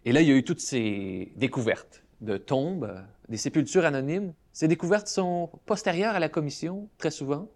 Et 0.05 0.13
là, 0.13 0.23
il 0.23 0.29
y 0.29 0.33
a 0.33 0.35
eu 0.35 0.45
toutes 0.45 0.61
ces 0.61 1.33
découvertes 1.37 2.05
de 2.21 2.37
tombes, 2.37 2.85
euh, 2.85 3.01
des 3.29 3.37
sépultures 3.37 3.85
anonymes. 3.85 4.33
Ces 4.53 4.69
découvertes 4.69 5.09
sont 5.09 5.51
postérieures 5.67 6.15
à 6.15 6.21
la 6.21 6.29
commission, 6.29 6.89
très 6.99 7.11
souvent 7.11 7.49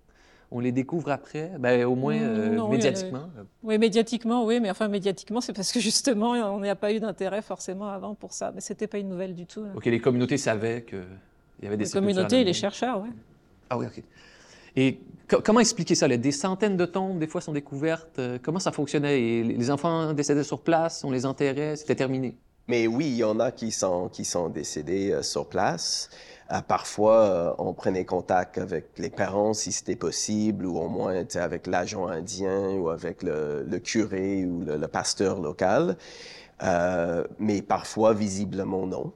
on 0.53 0.61
les 0.61 0.73
découvre 0.73 1.11
après, 1.11 1.51
ben, 1.59 1.85
au 1.85 1.95
moins 1.95 2.15
euh, 2.15 2.69
médiatiquement. 2.69 3.29
Oui, 3.63 3.79
médiatiquement, 3.79 4.45
oui, 4.45 4.61
mais 4.61 4.71
enfin 4.71 4.89
médiatiquement, 4.89 5.41
c'est 5.41 5.53
parce 5.53 5.73
que 5.73 5.81
justement, 5.81 6.33
on 6.33 6.61
n'y 6.61 6.69
a 6.69 6.77
pas 6.77 6.93
eu 6.93 7.01
d'intérêt 7.01 7.43
forcément 7.43 7.89
avant 7.89 8.15
pour 8.15 8.33
ça. 8.33 8.53
Mais 8.55 8.61
c'était 8.61 8.87
pas 8.87 8.99
une 8.99 9.09
nouvelle 9.09 9.35
du 9.35 9.47
tout. 9.47 9.65
Ok, 9.75 9.87
les 9.87 10.01
communautés 10.01 10.37
savaient 10.37 10.83
qu'il 10.83 11.03
y 11.63 11.67
avait 11.67 11.77
des. 11.77 11.87
Les 11.87 11.91
communautés 11.91 12.43
et 12.43 12.45
les 12.45 12.53
chercheurs, 12.53 13.01
oui. 13.03 13.09
Ah 13.71 13.79
oui, 13.79 13.87
ok. 13.87 14.03
Et 14.77 14.99
comment 15.43 15.61
expliquer 15.61 15.95
ça? 15.95 16.09
Des 16.09 16.33
centaines 16.33 16.77
de 16.77 16.87
tombes, 16.87 17.19
des 17.19 17.27
fois, 17.27 17.41
sont 17.41 17.53
découvertes. 17.53 18.19
Euh, 18.19 18.39
comment 18.43 18.59
ça 18.59 18.73
fonctionnait? 18.73 19.43
les 19.43 19.71
enfants 19.71 20.13
décédaient 20.13 20.45
sur 20.45 20.61
place, 20.61 21.05
on 21.05 21.11
les 21.11 21.27
enterrait, 21.27 21.77
c'était 21.77 21.95
terminé? 21.95 22.37
Mais 22.69 22.87
oui, 22.87 23.07
il 23.07 23.17
y 23.17 23.25
en 23.25 23.41
a 23.41 23.51
qui 23.51 23.71
sont, 23.71 24.09
qui 24.09 24.25
sont 24.25 24.49
décédés 24.49 25.13
euh, 25.13 25.23
sur 25.23 25.49
place. 25.49 26.11
Euh, 26.53 26.61
parfois, 26.61 27.21
euh, 27.21 27.55
on 27.59 27.73
prenait 27.73 28.05
contact 28.05 28.59
avec 28.59 28.99
les 28.99 29.11
parents 29.11 29.55
si 29.55 29.73
c'était 29.73 29.97
possible, 29.97 30.67
ou 30.67 30.79
au 30.79 30.89
moins 30.89 31.25
avec 31.35 31.67
l'agent 31.67 32.07
indien 32.09 32.73
ou 32.73 32.91
avec 32.91 33.23
le, 33.23 33.79
curé 33.79 34.45
ou 34.45 34.65
le, 34.65 34.89
pasteur 34.89 35.41
local. 35.41 35.97
mais 37.39 37.63
parfois, 37.63 38.15
visiblement, 38.15 38.87
non. 38.87 39.13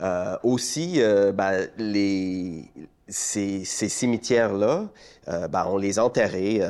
Euh, 0.00 0.36
aussi, 0.42 1.00
ben, 1.34 1.68
les, 1.76 2.64
ces, 3.08 3.64
ces 3.64 3.88
cimetières-là, 3.88 4.88
ben, 5.26 5.66
on 5.68 5.76
les 5.76 5.98
enterrait 5.98 6.60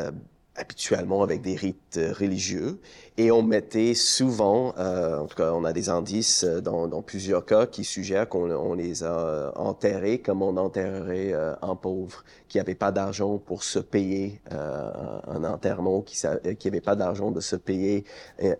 habituellement 0.61 1.23
avec 1.23 1.41
des 1.41 1.57
rites 1.57 1.97
euh, 1.97 2.13
religieux. 2.13 2.79
Et 3.17 3.31
on 3.31 3.43
mettait 3.43 3.95
souvent, 3.95 4.75
euh, 4.79 5.19
en 5.19 5.27
tout 5.27 5.37
cas, 5.37 5.53
on 5.53 5.65
a 5.65 5.73
des 5.73 5.89
indices 5.89 6.45
euh, 6.45 6.61
dans, 6.61 6.87
dans 6.87 7.03
plusieurs 7.03 7.45
cas 7.45 7.67
qui 7.67 7.85
suggèrent 7.85 8.29
qu'on 8.29 8.51
on 8.51 8.75
les 8.75 9.03
a 9.03 9.53
enterrés 9.57 10.19
comme 10.21 10.43
on 10.43 10.57
enterrerait 10.57 11.33
un 11.63 11.75
pauvre 11.75 12.25
qui 12.49 12.59
n'avait 12.59 12.75
pas 12.75 12.93
d'argent 12.93 13.39
pour 13.39 13.63
se 13.63 13.79
payer 13.79 14.41
un 14.51 15.45
enterrement, 15.45 16.03
qui 16.03 16.17
n'avait 16.25 16.81
pas 16.81 16.97
d'argent 16.97 17.31
de 17.31 17.41
se 17.41 17.57
payer 17.57 18.05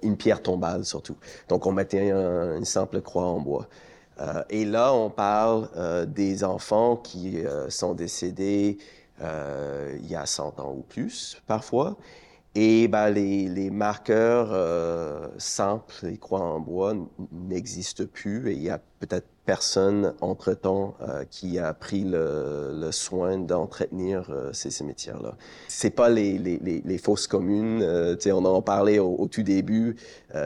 une 0.03 0.17
pierre 0.17 0.43
tombale 0.43 0.85
surtout. 0.85 1.17
Donc 1.49 1.67
on 1.67 1.73
mettait 1.73 2.11
une 2.11 2.65
simple 2.65 3.01
croix 3.01 3.25
en 3.25 3.41
bois. 3.41 3.69
et 4.49 4.65
là, 4.65 4.95
on 4.95 5.11
parle 5.11 5.69
des 6.07 6.45
enfants 6.45 6.97
qui 6.97 7.43
sont 7.69 7.95
décédés 7.95 8.79
euh, 9.21 9.97
il 10.01 10.11
y 10.11 10.17
a 10.17 10.27
100 10.27 10.61
ans 10.61 10.75
ou 10.77 10.83
plus 10.83 11.41
parfois. 11.47 11.97
Et 12.57 12.89
ben, 12.89 13.11
les, 13.11 13.49
les 13.49 13.71
marqueurs 13.71 14.49
euh, 14.51 15.29
simples, 15.39 15.95
les 16.03 16.19
croix 16.19 16.41
en 16.41 16.59
bois, 16.59 16.95
n'existent 17.31 18.05
plus 18.13 18.51
et 18.51 18.55
il 18.55 18.63
y 18.63 18.71
a 18.71 18.81
peut-être 18.99 19.29
personne 19.51 20.15
entre-temps 20.21 20.95
euh, 21.01 21.25
qui 21.29 21.59
a 21.59 21.73
pris 21.75 22.05
le, 22.05 22.73
le 22.73 22.93
soin 22.93 23.39
d'entretenir 23.39 24.31
euh, 24.31 24.53
ces 24.53 24.71
cimetières-là. 24.71 25.37
C'est 25.69 25.91
pas 25.91 26.09
les, 26.09 26.39
les, 26.39 26.59
les, 26.59 26.83
les 26.85 26.99
fausses 26.99 27.27
communes. 27.27 27.83
Euh, 27.83 28.17
on 28.27 28.45
en 28.45 28.63
parlait 28.63 28.99
au, 29.01 29.15
au 29.17 29.27
tout 29.27 29.43
début, 29.43 29.97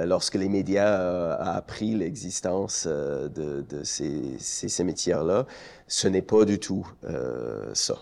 lorsque 0.07 0.37
les 0.37 0.49
médias 0.49 1.01
ont 1.01 1.37
appris 1.39 1.95
l'existence 1.95 2.87
de, 2.87 3.29
de, 3.69 3.85
ces, 3.85 4.37
ces 4.39 4.69
cimetières-là. 4.69 5.47
Ce 5.87 6.09
n'est 6.09 6.23
pas 6.23 6.45
du 6.45 6.59
tout 6.59 6.87
ça. 7.75 7.99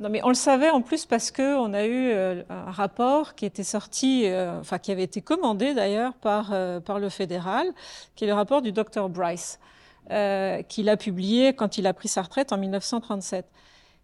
Non, 0.00 0.08
mais 0.08 0.22
on 0.24 0.28
le 0.28 0.34
savait 0.34 0.70
en 0.70 0.80
plus 0.80 1.04
parce 1.04 1.30
que 1.30 1.58
on 1.58 1.74
a 1.74 1.84
eu 1.84 2.10
euh, 2.10 2.42
un 2.48 2.70
rapport 2.70 3.34
qui 3.34 3.44
était 3.44 3.62
sorti, 3.62 4.22
euh, 4.24 4.58
enfin 4.58 4.78
qui 4.78 4.90
avait 4.90 5.02
été 5.02 5.20
commandé 5.20 5.74
d'ailleurs 5.74 6.14
par 6.14 6.52
euh, 6.52 6.80
par 6.80 6.98
le 6.98 7.10
fédéral, 7.10 7.66
qui 8.16 8.24
est 8.24 8.26
le 8.26 8.32
rapport 8.32 8.62
du 8.62 8.72
docteur 8.72 9.10
Bryce, 9.10 9.60
qu'il 10.68 10.88
a 10.88 10.96
publié 10.96 11.52
quand 11.52 11.76
il 11.76 11.86
a 11.86 11.92
pris 11.92 12.08
sa 12.08 12.22
retraite 12.22 12.52
en 12.52 12.58
1937. 12.58 13.46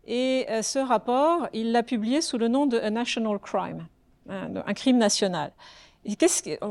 Et 0.06 0.46
ce 0.62 0.78
rapport, 0.78 1.48
il 1.52 1.72
l'a 1.72 1.82
publié 1.82 2.20
sous 2.20 2.38
le 2.38 2.46
nom 2.46 2.66
de 2.66 2.78
A 2.78 2.90
National 2.90 3.40
Crime, 3.40 3.88
un 4.28 4.74
crime 4.74 4.98
national. 4.98 5.52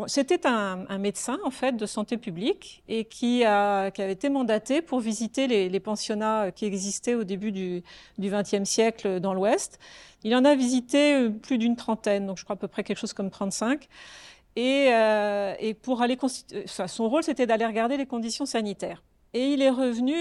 C'était 0.07 0.47
un, 0.47 0.97
médecin 0.97 1.37
en 1.43 1.51
fait 1.51 1.73
de 1.73 1.85
santé 1.85 2.17
publique 2.17 2.83
et 2.87 3.05
qui, 3.05 3.43
a, 3.43 3.91
qui 3.91 4.01
avait 4.01 4.13
été 4.13 4.29
mandaté 4.29 4.81
pour 4.81 4.99
visiter 4.99 5.47
les, 5.47 5.79
pensionnats 5.79 6.51
qui 6.51 6.65
existaient 6.65 7.15
au 7.15 7.23
début 7.23 7.51
du 7.51 7.83
XXe 8.19 8.63
siècle 8.63 9.19
dans 9.19 9.33
l'Ouest. 9.33 9.79
Il 10.25 10.35
en 10.35 10.43
a 10.43 10.55
visité 10.55 11.15
euh, 11.15 11.29
plus 11.29 11.59
d'une 11.59 11.75
trentaine, 11.75 12.25
donc 12.25 12.39
je 12.39 12.43
crois 12.43 12.55
à 12.55 12.57
peu 12.57 12.67
près 12.67 12.83
quelque 12.83 12.97
chose 12.97 13.13
comme 13.13 13.29
35. 13.29 13.87
Et, 14.55 14.87
euh, 14.91 15.53
et 15.59 15.75
pour 15.75 16.01
aller, 16.01 16.17
son 16.65 17.09
rôle, 17.09 17.23
c'était 17.23 17.45
d'aller 17.45 17.65
regarder 17.65 17.95
les 17.95 18.07
conditions 18.07 18.45
sanitaires. 18.47 19.03
Et 19.35 19.51
il 19.51 19.61
est 19.61 19.69
revenu, 19.69 20.15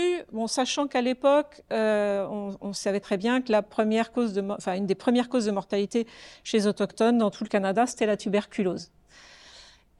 sachant 0.48 0.88
qu'à 0.88 1.00
l'époque, 1.00 1.62
euh, 1.72 2.27
on, 2.29 2.57
on, 2.61 2.72
savait 2.72 2.98
très 2.98 3.16
bien 3.16 3.40
que 3.42 3.53
la 3.53 3.62
première 3.62 4.11
cause 4.11 4.33
de, 4.33 4.42
enfin, 4.50 4.74
une 4.74 4.87
des 4.87 4.96
premières 4.96 5.29
causes 5.29 5.46
de 5.46 5.53
mortalité 5.53 6.09
chez 6.42 6.59
les 6.59 6.66
autochtones 6.66 7.18
dans 7.18 7.31
tout 7.31 7.44
le 7.44 7.48
Canada, 7.48 7.87
c'était 7.87 8.07
la 8.07 8.16
tuberculose. 8.16 8.90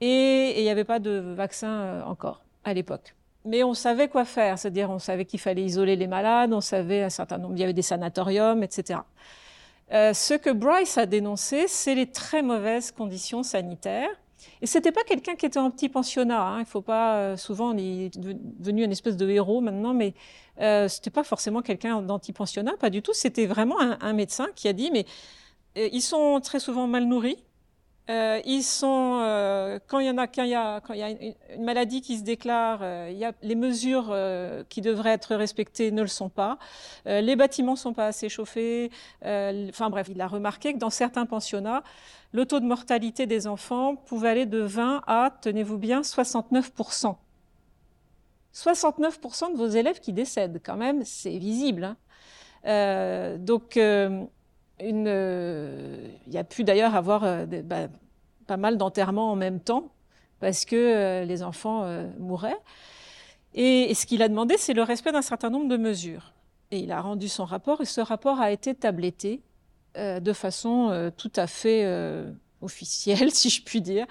Et 0.01 0.55
il 0.57 0.63
n'y 0.63 0.69
avait 0.69 0.83
pas 0.83 0.99
de 0.99 1.11
vaccin 1.11 1.69
euh, 1.69 2.03
encore 2.03 2.41
à 2.65 2.73
l'époque. 2.73 3.15
Mais 3.45 3.63
on 3.63 3.73
savait 3.73 4.09
quoi 4.09 4.25
faire, 4.25 4.59
c'est-à-dire 4.59 4.89
on 4.89 4.99
savait 4.99 5.23
qu'il 5.23 5.39
fallait 5.39 5.63
isoler 5.63 5.95
les 5.95 6.07
malades, 6.07 6.51
on 6.51 6.59
savait 6.59 7.03
un 7.03 7.09
certain 7.09 7.37
nombre, 7.37 7.53
il 7.55 7.61
y 7.61 7.63
avait 7.63 7.71
des 7.71 7.83
sanatoriums, 7.83 8.63
etc. 8.63 8.99
Euh, 9.93 10.13
ce 10.13 10.33
que 10.33 10.49
Bryce 10.49 10.97
a 10.97 11.05
dénoncé, 11.05 11.69
c'est 11.69 11.95
les 11.95 12.07
très 12.07 12.41
mauvaises 12.41 12.91
conditions 12.91 13.43
sanitaires. 13.43 14.09
Et 14.61 14.67
c'était 14.67 14.91
pas 14.91 15.03
quelqu'un 15.03 15.35
qui 15.35 15.45
était 15.45 15.59
en 15.59 15.69
petit 15.71 15.89
pensionnat. 15.89 16.41
Hein. 16.41 16.59
Il 16.59 16.65
faut 16.65 16.81
pas 16.81 17.17
euh, 17.17 17.37
souvent 17.37 17.73
on 17.73 17.77
est 17.77 18.17
devenu 18.17 18.83
une 18.83 18.91
espèce 18.91 19.17
de 19.17 19.29
héros 19.29 19.61
maintenant, 19.61 19.93
mais 19.93 20.13
euh, 20.61 20.87
c'était 20.87 21.09
pas 21.09 21.23
forcément 21.23 21.61
quelqu'un 21.61 22.01
d'anti-pensionnat, 22.01 22.77
pas 22.77 22.89
du 22.89 23.01
tout. 23.01 23.13
C'était 23.13 23.45
vraiment 23.45 23.79
un, 23.81 23.97
un, 24.01 24.13
médecin 24.13 24.47
qui 24.55 24.67
a 24.67 24.73
dit 24.73 24.89
mais 24.91 25.05
euh, 25.77 25.89
ils 25.91 26.01
sont 26.01 26.39
très 26.41 26.59
souvent 26.59 26.87
mal 26.87 27.05
nourris. 27.05 27.44
Euh, 28.07 28.39
ils 28.45 28.61
sont, 28.61 29.19
euh, 29.23 29.79
quand 29.87 29.97
il 29.97 30.05
y 30.05 30.09
en 30.11 30.17
a, 30.19 30.27
quand 30.27 30.43
il 30.43 30.49
y 30.49 30.55
a, 30.55 30.79
quand 30.81 30.93
il 30.93 30.99
y 30.99 31.03
a 31.03 31.09
une, 31.09 31.63
maladie 31.63 32.01
qui 32.01 32.17
se 32.19 32.23
déclare, 32.23 32.79
euh, 32.83 33.09
il 33.11 33.17
y 33.17 33.25
a, 33.25 33.31
les 33.41 33.55
mesures 33.55 34.09
euh, 34.11 34.63
qui 34.69 34.81
devraient 34.81 35.13
être 35.13 35.35
respectées 35.35 35.91
ne 35.91 36.03
le 36.03 36.07
sont 36.07 36.29
pas. 36.29 36.59
Euh, 37.07 37.21
les 37.21 37.35
bâtiments 37.35 37.75
sont 37.75 37.93
pas 37.93 38.05
assez 38.05 38.29
chauffés. 38.29 38.91
Enfin 39.23 39.89
bref, 39.89 40.07
il 40.11 40.21
a 40.21 40.27
remarqué 40.27 40.73
que 40.73 40.77
dans 40.77 40.91
certains 40.91 41.25
pensionnats, 41.25 41.81
le 42.31 42.45
taux 42.45 42.59
de 42.59 42.65
mortalité 42.65 43.25
des 43.25 43.47
enfants 43.47 43.95
pouvait 43.95 44.29
aller 44.29 44.45
de 44.45 44.59
20 44.59 45.01
à, 45.07 45.31
tenez-vous 45.41 45.77
bien, 45.77 46.01
69% 46.01 47.15
69% 48.53 49.51
de 49.51 49.57
vos 49.57 49.67
élèves 49.67 49.99
qui 49.99 50.13
décèdent, 50.13 50.61
quand 50.63 50.77
même, 50.77 51.03
c'est 51.03 51.37
visible. 51.37 51.95
Hein. 52.63 53.37
donc 53.39 53.77
euh, 54.81 56.07
il 56.27 56.33
y 56.33 56.37
a 56.37 56.43
pu 56.43 56.63
d'ailleurs 56.63 56.95
avoir 56.95 57.23
euh, 57.23 57.45
bah, 57.45 57.87
pas 58.47 58.57
mal 58.57 58.77
d'enterrements 58.77 59.31
en 59.31 59.35
même 59.35 59.59
temps 59.59 59.91
parce 60.39 60.65
que 60.65 60.75
euh, 60.75 61.25
les 61.25 61.43
enfants 61.43 61.87
mouraient. 62.19 62.59
Et, 63.53 63.93
ce 63.93 64.05
qu'il 64.05 64.21
a 64.21 64.27
demandé, 64.27 64.57
c'est 64.57 64.73
le 64.73 64.83
respect 64.83 65.13
d'un 65.13 65.21
certain 65.21 65.49
nombre 65.49 65.69
de 65.69 65.77
mesures. 65.77 66.33
Et 66.71 66.79
il 66.79 66.91
a 66.91 66.99
rendu 66.99 67.29
son 67.29 67.45
rapport, 67.45 67.79
et 67.81 67.85
ce 67.85 68.01
rapport 68.01 68.41
a 68.41 68.51
été 68.51 68.75
tabletté 68.75 69.41
de 69.95 70.33
façon 70.33 71.11
tout 71.15 71.31
à 71.37 71.47
fait 71.47 71.85
officielle, 72.61 73.31
si 73.33 73.49
je 73.49 73.63
puis 73.63 73.81
dire, 73.81 74.05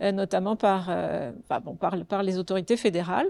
notamment 0.00 0.56
par, 0.56 0.88
les 2.22 2.38
autorités 2.38 2.78
fédérales. 2.78 3.28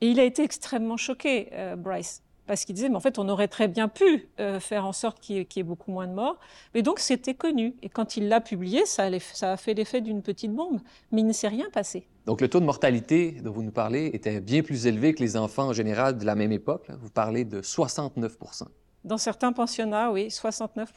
Et 0.00 0.08
il 0.10 0.18
a 0.18 0.24
été 0.24 0.42
extrêmement 0.42 0.96
choqué, 0.96 1.48
Bryce, 1.76 2.22
parce 2.48 2.64
qu'il 2.64 2.74
disait, 2.74 2.88
mais 2.88 2.96
en 2.96 3.00
fait, 3.00 3.18
on 3.18 3.28
aurait 3.28 3.46
très 3.46 3.68
bien 3.68 3.88
pu 3.88 4.26
euh, 4.40 4.58
faire 4.58 4.86
en 4.86 4.94
sorte 4.94 5.20
qu'il 5.20 5.36
y, 5.36 5.46
qu 5.46 5.60
ait 5.60 5.62
beaucoup 5.62 5.92
moins 5.92 6.06
de 6.06 6.14
morts. 6.14 6.38
Mais 6.74 6.80
donc, 6.80 6.98
c'était 6.98 7.34
connu. 7.34 7.76
Et 7.82 7.90
quand 7.90 8.16
il 8.16 8.28
l'a 8.28 8.40
publié, 8.40 8.86
ça, 8.86 9.04
allait, 9.04 9.20
ça, 9.20 9.52
a 9.52 9.56
fait 9.58 9.74
l'effet 9.74 10.00
d'une 10.00 10.22
petite 10.22 10.52
bombe. 10.52 10.80
Mais 11.12 11.20
il 11.20 11.26
ne 11.26 11.32
s'est 11.32 11.48
rien 11.48 11.68
passé. 11.70 12.08
Donc, 12.24 12.40
le 12.40 12.48
taux 12.48 12.58
de 12.58 12.64
mortalité 12.64 13.32
dont 13.42 13.52
vous 13.52 13.62
nous 13.62 13.70
parlez 13.70 14.06
était 14.14 14.40
bien 14.40 14.62
plus 14.62 14.86
élevé 14.86 15.14
que 15.14 15.20
les 15.20 15.36
enfants 15.36 15.68
en 15.68 15.72
général 15.74 16.16
de 16.16 16.24
la 16.24 16.34
même 16.34 16.50
époque. 16.50 16.88
Là. 16.88 16.96
Vous 16.98 17.10
parlez 17.10 17.44
de 17.44 17.60
69% 17.60 18.62
Dans 19.04 19.18
certains 19.18 19.52
pensionnats, 19.52 20.10
oui, 20.10 20.30
69 20.30 20.92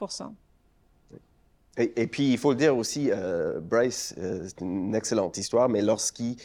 et, 1.77 2.01
et, 2.01 2.07
puis, 2.07 2.31
il 2.31 2.37
faut 2.37 2.51
le 2.51 2.57
dire 2.57 2.77
aussi, 2.77 3.09
euh, 3.11 3.59
Bryce, 3.59 4.15
euh, 4.17 4.45
c'est 4.45 4.61
une 4.61 4.95
excellente 4.95 5.37
histoire, 5.37 5.69
mais 5.69 5.81
lorsqu'il 5.81 6.37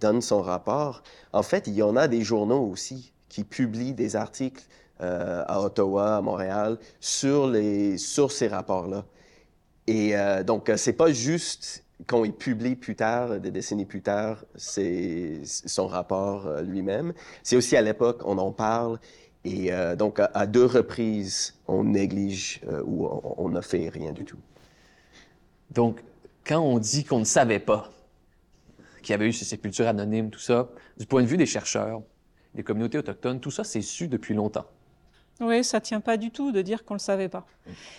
donne 0.00 0.20
son 0.20 0.42
rapport, 0.42 1.02
en 1.32 1.42
fait, 1.42 1.66
il 1.66 1.74
y 1.74 1.82
en 1.82 1.96
a 1.96 2.08
des 2.08 2.22
journaux 2.22 2.66
aussi 2.66 3.12
qui 3.30 3.44
publient 3.44 3.94
des 3.94 4.16
articles 4.16 4.64
euh, 5.00 5.42
à 5.46 5.62
Ottawa, 5.62 6.18
à 6.18 6.20
Montréal, 6.20 6.76
sur, 7.00 7.48
les, 7.48 7.96
sur 7.96 8.30
ces 8.30 8.48
rapports-là. 8.48 9.06
Et 9.86 10.16
euh, 10.16 10.44
donc, 10.44 10.68
euh, 10.68 10.76
c'est 10.76 10.92
pas 10.92 11.12
juste 11.12 11.84
quand 12.06 12.24
il 12.24 12.32
publie 12.32 12.76
plus 12.76 12.94
tard, 12.96 13.40
des 13.40 13.50
décennies 13.50 13.86
plus 13.86 14.02
tard, 14.02 14.44
son 14.56 15.86
rapport 15.86 16.46
euh, 16.46 16.62
lui-même. 16.62 17.12
C'est 17.42 17.56
aussi 17.56 17.76
à 17.76 17.82
l'époque, 17.82 18.22
on 18.24 18.38
en 18.38 18.52
parle. 18.52 19.00
Et 19.44 19.70
donc, 19.96 20.20
à, 20.20 20.46
deux 20.46 20.66
reprises, 20.66 21.54
on 21.66 21.84
néglige 21.84 22.60
ou 22.84 23.08
on 23.38 23.48
n'a 23.48 23.62
fait 23.62 23.88
rien 23.88 24.12
du 24.12 24.26
tout. 24.26 24.36
Donc, 25.70 26.04
quand 26.44 26.60
on 26.60 26.78
dit 26.78 27.04
qu'on 27.04 27.20
ne 27.20 27.24
savait 27.24 27.58
pas 27.58 27.90
qu'il 29.02 29.12
y 29.12 29.14
avait 29.14 29.26
eu 29.26 29.32
ces 29.32 29.46
sépultures 29.46 29.88
anonymes, 29.88 30.28
tout 30.28 30.40
ça, 30.40 30.68
du 30.98 31.06
point 31.06 31.22
de 31.22 31.26
vue 31.26 31.38
des 31.38 31.46
chercheurs, 31.46 32.02
des 32.54 32.62
communautés 32.62 32.98
autochtones, 32.98 33.40
tout 33.40 33.50
ça, 33.50 33.64
c'est 33.64 33.82
su 33.82 34.08
depuis 34.08 34.34
longtemps. 34.34 34.66
Oui, 35.40 35.64
ça 35.64 35.80
tient 35.80 36.00
pas 36.00 36.16
du 36.16 36.30
tout 36.30 36.52
de 36.52 36.60
dire 36.60 36.84
qu'on 36.84 36.94
le 36.94 37.00
savait 37.00 37.28
pas. 37.28 37.46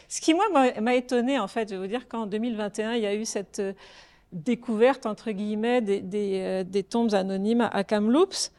Ce 0.08 0.22
qui, 0.22 0.34
moi, 0.34 0.46
m'a 0.80 0.96
étonné, 0.96 1.40
en 1.40 1.48
fait, 1.48 1.70
je 1.70 1.76
vais 1.76 1.82
vous 1.82 1.88
dire 1.88 2.08
qu'en 2.08 2.28
2021, 2.28 2.94
il 2.94 3.02
y 3.02 3.08
a 3.08 3.16
eu 3.16 3.26
cette 3.26 3.60
euh, 3.60 3.74
découverte, 4.32 5.08
entre 5.08 5.32
guillemets, 5.32 5.82
des, 5.82 6.02
des, 6.02 6.40
euh, 6.42 6.64
des 6.64 6.84
tombes 6.84 7.14
anonymes 7.16 7.68
à 7.72 7.84
Kamloops. 7.84 8.52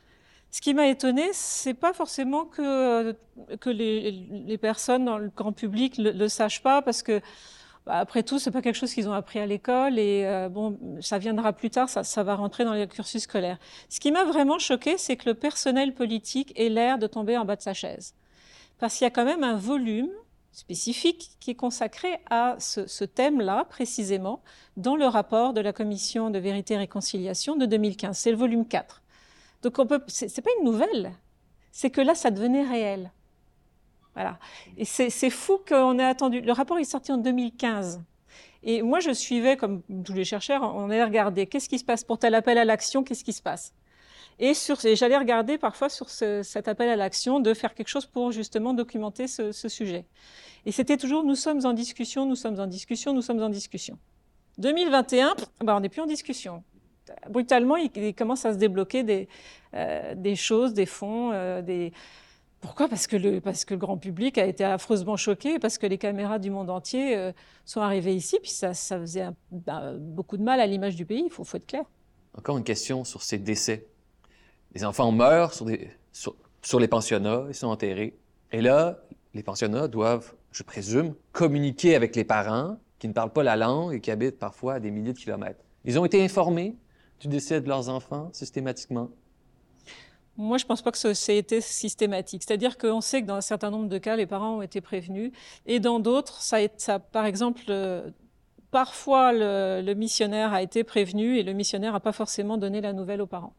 Ce 0.51 0.61
qui 0.61 0.75
m'a 0.75 0.89
étonné, 0.89 1.31
c'est 1.33 1.75
pas 1.75 1.93
forcément 1.93 2.45
que, 2.45 3.17
que 3.61 3.71
les, 3.71 4.11
les, 4.11 4.59
personnes 4.59 5.05
dans 5.05 5.17
le 5.17 5.31
grand 5.35 5.53
public 5.53 5.97
le, 5.97 6.11
le 6.11 6.29
sachent 6.29 6.63
pas, 6.63 6.83
parce 6.83 7.03
que 7.03 7.21
après 7.87 8.23
tout, 8.23 8.39
c'est 8.39 8.51
pas 8.51 8.63
quelque 8.63 8.77
chose 8.77 8.93
qu'ils 8.95 9.09
ont 9.09 9.13
appris 9.13 9.39
à 9.39 9.47
l'école 9.47 9.99
et 9.99 10.25
euh, 10.25 10.49
bon, 10.49 10.79
ça 11.01 11.19
viendra 11.19 11.53
plus 11.53 11.71
tard, 11.71 11.89
ça, 11.89 12.23
va 12.23 12.35
rentrer 12.35 12.65
dans 12.65 12.75
les 12.75 12.87
cursus 12.87 13.23
scolaires. 13.23 13.59
Ce 13.89 13.99
qui 13.99 14.13
m'a 14.13 14.25
vraiment 14.25 14.59
choqué, 14.59 14.99
c'est 14.99 15.17
que 15.17 15.29
le 15.29 15.35
personnel 15.35 15.95
politique 15.95 16.53
ait 16.57 16.69
l'air 16.69 16.99
de 16.99 17.07
tomber 17.07 17.37
en 17.37 17.45
bas 17.45 17.57
de 17.57 17.63
sa 17.63 17.75
chaise, 17.75 18.15
parce 18.79 18.97
qu'il 18.97 19.05
y 19.05 19.09
a 19.09 19.11
quand 19.11 19.25
même 19.25 19.43
un 19.43 19.57
volume 19.57 20.11
spécifique 20.53 21.31
qui 21.41 21.51
est 21.51 21.55
consacré 21.55 22.21
à 22.31 22.57
ce, 22.59 22.87
ce 22.87 23.05
thème-là 23.05 23.65
précisément 23.65 24.43
dans 24.77 24.97
le 24.97 25.07
rapport 25.07 25.55
de 25.55 25.61
la 25.61 25.73
commission 25.73 26.31
de 26.31 26.39
vérité 26.39 26.75
et 26.75 26.79
réconciliation 26.79 27.57
de 27.57 27.67
2015. 27.67 28.17
C'est 28.17 28.31
le 28.31 28.37
volume 28.37 28.67
4. 28.67 29.03
Donc 29.63 29.79
on 29.79 29.87
peut, 29.87 30.03
c'est 30.09 30.43
pas 30.43 30.51
une 30.59 30.67
nouvelle. 30.67 31.13
c'est 31.71 31.91
que 31.91 32.01
là, 32.01 32.15
ça 32.15 32.31
devenait 32.31 32.65
réel. 32.65 33.11
Voilà. 34.15 34.39
Et 34.77 34.85
c'est 34.85 35.31
fou 35.31 35.59
qu'on 35.67 35.99
ait 35.99 36.05
attendu. 36.05 36.41
Le 36.41 36.53
rapport 36.53 36.79
est 36.79 36.85
sorti 36.85 37.13
en 37.13 37.19
2015. 37.19 38.03
Et 38.65 38.83
moi, 38.83 39.01
je 39.01 39.11
suivais, 39.11 39.57
comme 39.57 39.83
tous 40.05 40.13
les 40.13 40.25
chercheurs, 40.25 40.63
on 40.63 40.91
allait 40.91 41.05
regarder 41.05 41.47
qu'est-ce 41.47 41.69
qui 41.69 41.79
se 41.79 41.85
passe 41.85 42.05
pour 42.05 42.19
tel 42.19 42.35
appel 42.35 42.59
à 42.59 42.65
l'action, 42.65 43.03
qu'est-ce 43.03 43.25
qui 43.25 43.33
se 43.33 43.43
passe. 43.43 43.75
Et, 44.39 44.53
j'allais 44.95 45.19
regarder 45.19 45.59
parfois 45.59 45.89
sur 45.89 46.09
cet 46.09 46.69
appel 46.69 46.89
à 46.89 46.97
l'action 46.97 47.41
de 47.41 47.55
faire 47.55 47.75
quelque 47.75 47.89
chose 47.89 48.07
pour 48.07 48.33
justement 48.33 48.75
documenter 48.75 49.27
ce, 49.27 49.53
sujet. 49.53 50.05
Et 50.65 50.73
c'était 50.73 50.97
toujours 50.97 51.25
nous 51.25 51.35
sommes 51.35 51.65
en 51.67 51.73
discussion, 51.73 52.25
nous 52.25 52.37
sommes 52.37 52.59
en 52.61 52.67
discussion, 52.67 53.13
nous 53.13 53.23
sommes 53.23 53.43
en 53.43 53.49
discussion. 53.49 53.99
2021, 54.59 55.35
bah, 55.65 55.77
on 55.77 55.81
n'est 55.81 55.89
plus 55.89 56.03
en 56.03 56.07
discussion. 56.07 56.63
Brutalement, 57.29 57.77
il, 57.77 58.15
commence 58.15 58.45
à 58.45 58.53
se 58.53 58.59
débloquer 58.59 59.03
des, 59.03 59.29
euh, 59.75 60.15
des 60.15 60.37
choses, 60.37 60.73
des 60.73 60.87
fonds, 60.87 61.33
euh, 61.33 61.63
des, 61.63 61.93
pourquoi? 62.63 62.89
Parce 62.89 63.09
que, 63.09 63.17
le, 63.17 63.41
grand 63.77 63.99
public 63.99 64.39
a 64.39 64.47
été 64.47 64.65
affreusement 64.65 65.17
choqué, 65.17 65.59
parce 65.59 65.79
que 65.79 65.87
les 65.87 65.99
caméras 65.99 66.39
du 66.39 66.49
monde 66.49 66.71
entier 66.71 67.17
euh, 67.17 67.33
sont 67.65 67.81
arrivées 67.81 68.15
ici, 68.15 68.39
puis 68.41 68.51
ça, 68.51 68.73
faisait 68.73 69.27
bah, 69.51 69.93
beaucoup 69.99 70.37
de 70.37 70.45
mal 70.45 70.61
à 70.61 70.67
l'image 70.67 70.95
du 70.95 71.05
pays, 71.05 71.25
il 71.27 71.31
faut, 71.31 71.45
être 71.55 71.67
clair. 71.67 71.85
Encore 72.39 72.57
une 72.57 72.65
question 72.65 73.05
sur 73.05 73.23
ces 73.23 73.37
décès. 73.37 73.89
Les 74.75 74.85
enfants 74.85 75.11
meurent 75.11 75.53
sur 75.53 76.81
les 76.81 76.89
pensionnats, 76.89 77.45
ils 77.49 77.55
sont 77.55 77.67
enterrés. 77.67 78.17
Et 78.53 78.61
là, 78.63 79.03
les 79.35 79.43
pensionnats 79.43 79.89
doivent, 79.89 80.33
je 80.53 80.63
présume, 80.63 81.15
communiquer 81.33 81.97
avec 81.97 82.15
les 82.15 82.25
parents 82.25 82.79
qui 83.01 83.09
ne 83.09 83.13
parlent 83.13 83.33
pas 83.33 83.43
la 83.43 83.57
langue 83.57 83.93
et 83.93 84.01
qui 84.01 84.13
habitent 84.13 84.39
parfois 84.39 84.75
à 84.75 84.81
des 84.81 84.93
milliers 84.93 85.13
de 85.13 85.19
kilomètres. 85.19 85.65
Ils 85.85 85.99
ont 85.99 86.05
été 86.05 86.25
informés 86.25 86.77
du 87.19 87.27
décès 87.27 87.61
de 87.61 87.69
leurs 87.69 87.89
enfants 87.89 88.31
systématiquement. 88.33 89.11
Moi, 90.37 90.57
je 90.57 90.65
ne 90.65 90.69
pense 90.69 90.83
pas 90.83 90.91
que 90.91 90.99
ça 90.99 91.33
ait 91.33 91.39
été 91.39 91.61
systématique. 91.61 92.43
C'est-à-dire 92.47 92.79
qu'on 92.79 93.01
sait 93.01 93.23
que 93.23 93.27
dans 93.27 93.35
un 93.35 93.43
certain 93.43 93.71
nombre 93.71 93.89
de 93.89 93.99
cas, 93.99 94.17
les 94.17 94.27
parents 94.27 94.57
ont 94.59 94.63
été 94.63 94.81
prévenus, 94.81 95.33
et 95.67 95.79
dans 95.79 96.01
d'autres, 96.01 96.41
ça, 96.41 96.59
ça, 96.79 96.99
par 96.99 97.27
exemple, 97.27 97.63
euh, 97.69 98.11
parfois 98.71 99.33
le, 99.33 99.95
missionnaire 99.95 100.53
a 100.53 100.63
été 100.63 100.85
prévenu 100.85 101.37
et 101.37 101.43
le 101.43 101.53
missionnaire 101.53 101.93
n'a 101.93 102.01
pas 102.01 102.13
forcément 102.13 102.57
donné 102.57 102.81
la 102.81 102.93
nouvelle 102.93 103.21
aux 103.21 103.27
parents. 103.27 103.55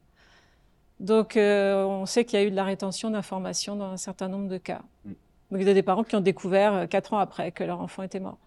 Donc, 0.99 1.37
euh, 1.37 1.85
on 1.85 2.05
sait 2.05 2.25
qu'il 2.25 2.39
y 2.39 2.41
a 2.41 2.45
eu 2.45 2.51
de 2.51 2.55
la 2.55 2.63
rétention 2.63 3.09
d'informations 3.11 3.75
dans 3.75 3.91
un 3.91 3.97
certain 3.97 4.27
nombre 4.27 4.47
de 4.47 4.57
cas. 4.57 4.81
Mm. 5.05 5.11
Donc, 5.51 5.61
il 5.61 5.67
y 5.67 5.69
a 5.69 5.73
des 5.73 5.83
parents 5.83 6.03
qui 6.03 6.15
ont 6.15 6.21
découvert 6.21 6.73
euh, 6.73 6.85
quatre 6.87 7.13
ans 7.13 7.19
après 7.19 7.51
que 7.51 7.63
leur 7.63 7.81
enfant 7.81 8.03
était 8.03 8.19
mort. 8.19 8.37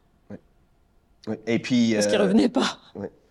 Et 1.47 1.59
puis. 1.59 1.95
Parce 1.95 2.07
qu'ils 2.07 2.19
ne 2.19 2.23
revenaient 2.23 2.49
pas. 2.49 2.79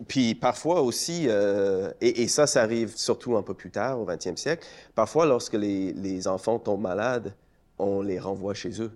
Puis 0.08 0.36
parfois 0.36 0.82
aussi, 0.82 1.26
euh, 1.28 1.92
et, 2.02 2.28
ça, 2.28 2.48
ça 2.48 2.62
arrive 2.62 2.96
surtout 2.96 3.38
un 3.38 3.42
peu 3.42 3.54
plus 3.54 3.72
tard, 3.72 4.00
au 4.00 4.06
20e 4.06 4.36
siècle, 4.36 4.66
parfois 4.94 5.26
lorsque 5.26 5.54
les, 5.54 5.94
les 5.94 6.28
enfants 6.28 6.60
tombent 6.60 6.82
malades, 6.82 7.34
on 7.80 8.02
les 8.02 8.20
renvoie 8.20 8.54
chez 8.54 8.82
eux. 8.82 8.92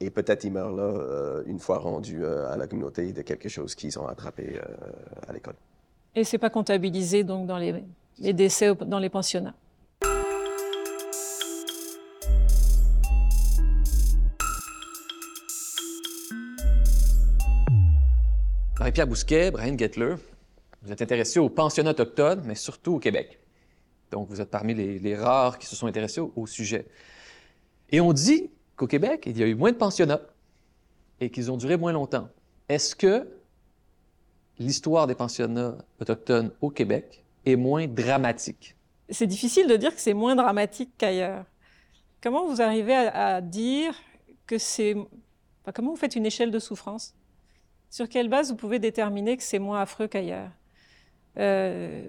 Et 0.00 0.10
peut-être 0.10 0.44
ils 0.44 0.52
meurent 0.52 0.72
là 0.72 0.82
euh, 0.82 1.42
une 1.46 1.60
fois 1.60 1.78
rendus 1.78 2.24
euh, 2.24 2.52
à 2.52 2.56
la 2.56 2.66
communauté 2.66 3.12
de 3.12 3.22
quelque 3.22 3.48
chose 3.48 3.74
qu'ils 3.74 3.98
ont 3.98 4.06
attrapé 4.06 4.60
à 5.28 5.32
l'école. 5.32 5.54
Et 6.14 6.24
c'est 6.24 6.38
pas 6.38 6.50
comptabilisé 6.50 7.24
donc 7.24 7.46
dans 7.46 7.56
les, 7.56 7.82
les 8.18 8.32
décès 8.32 8.74
dans 8.74 8.98
les 8.98 9.08
pensionnats? 9.08 9.54
Marie-Pierre 18.82 19.06
Bousquet, 19.06 19.52
Brian 19.52 19.78
Gettler, 19.78 20.16
vous 20.82 20.90
êtes 20.90 21.00
intéressé 21.00 21.38
aux 21.38 21.48
pensionnats 21.48 21.92
autochtones, 21.92 22.42
mais 22.44 22.56
surtout 22.56 22.94
au 22.94 22.98
Québec. 22.98 23.38
Donc, 24.10 24.26
vous 24.28 24.40
êtes 24.40 24.50
parmi 24.50 24.74
les, 24.74 25.14
rares 25.14 25.60
qui 25.60 25.66
se 25.66 25.76
sont 25.76 25.86
intéressés 25.86 26.20
au, 26.20 26.46
sujet. 26.48 26.88
Et 27.92 28.00
on 28.00 28.12
dit 28.12 28.50
qu'au 28.74 28.88
Québec, 28.88 29.22
il 29.26 29.38
y 29.38 29.44
a 29.44 29.46
eu 29.46 29.54
moins 29.54 29.70
de 29.70 29.76
pensionnats 29.76 30.22
et 31.20 31.30
qu'ils 31.30 31.52
ont 31.52 31.56
duré 31.56 31.76
moins 31.76 31.92
longtemps. 31.92 32.28
Est-ce 32.68 32.96
que 32.96 33.28
l'histoire 34.58 35.06
des 35.06 35.14
pensionnats 35.14 35.78
autochtones 36.00 36.50
au 36.60 36.70
Québec 36.70 37.22
est 37.46 37.54
moins 37.54 37.86
dramatique? 37.86 38.74
C'est 39.08 39.28
difficile 39.28 39.68
de 39.68 39.76
dire 39.76 39.94
que 39.94 40.00
c'est 40.00 40.12
moins 40.12 40.34
dramatique 40.34 40.90
qu'ailleurs. 40.98 41.44
Comment 42.20 42.48
vous 42.48 42.60
arrivez 42.60 42.96
à, 42.96 43.40
dire 43.40 43.94
que 44.44 44.58
c'est... 44.58 44.96
comment 45.72 45.90
vous 45.90 45.96
faites 45.96 46.16
une 46.16 46.26
échelle 46.26 46.50
de 46.50 46.58
souffrance? 46.58 47.14
Sur 47.92 48.08
quelle 48.08 48.28
base 48.28 48.50
vous 48.50 48.56
pouvez 48.56 48.78
déterminer 48.78 49.36
que 49.36 49.42
c'est 49.42 49.58
moins 49.58 49.82
affreux 49.82 50.08
qu'ailleurs 50.08 50.48
euh, 51.38 52.06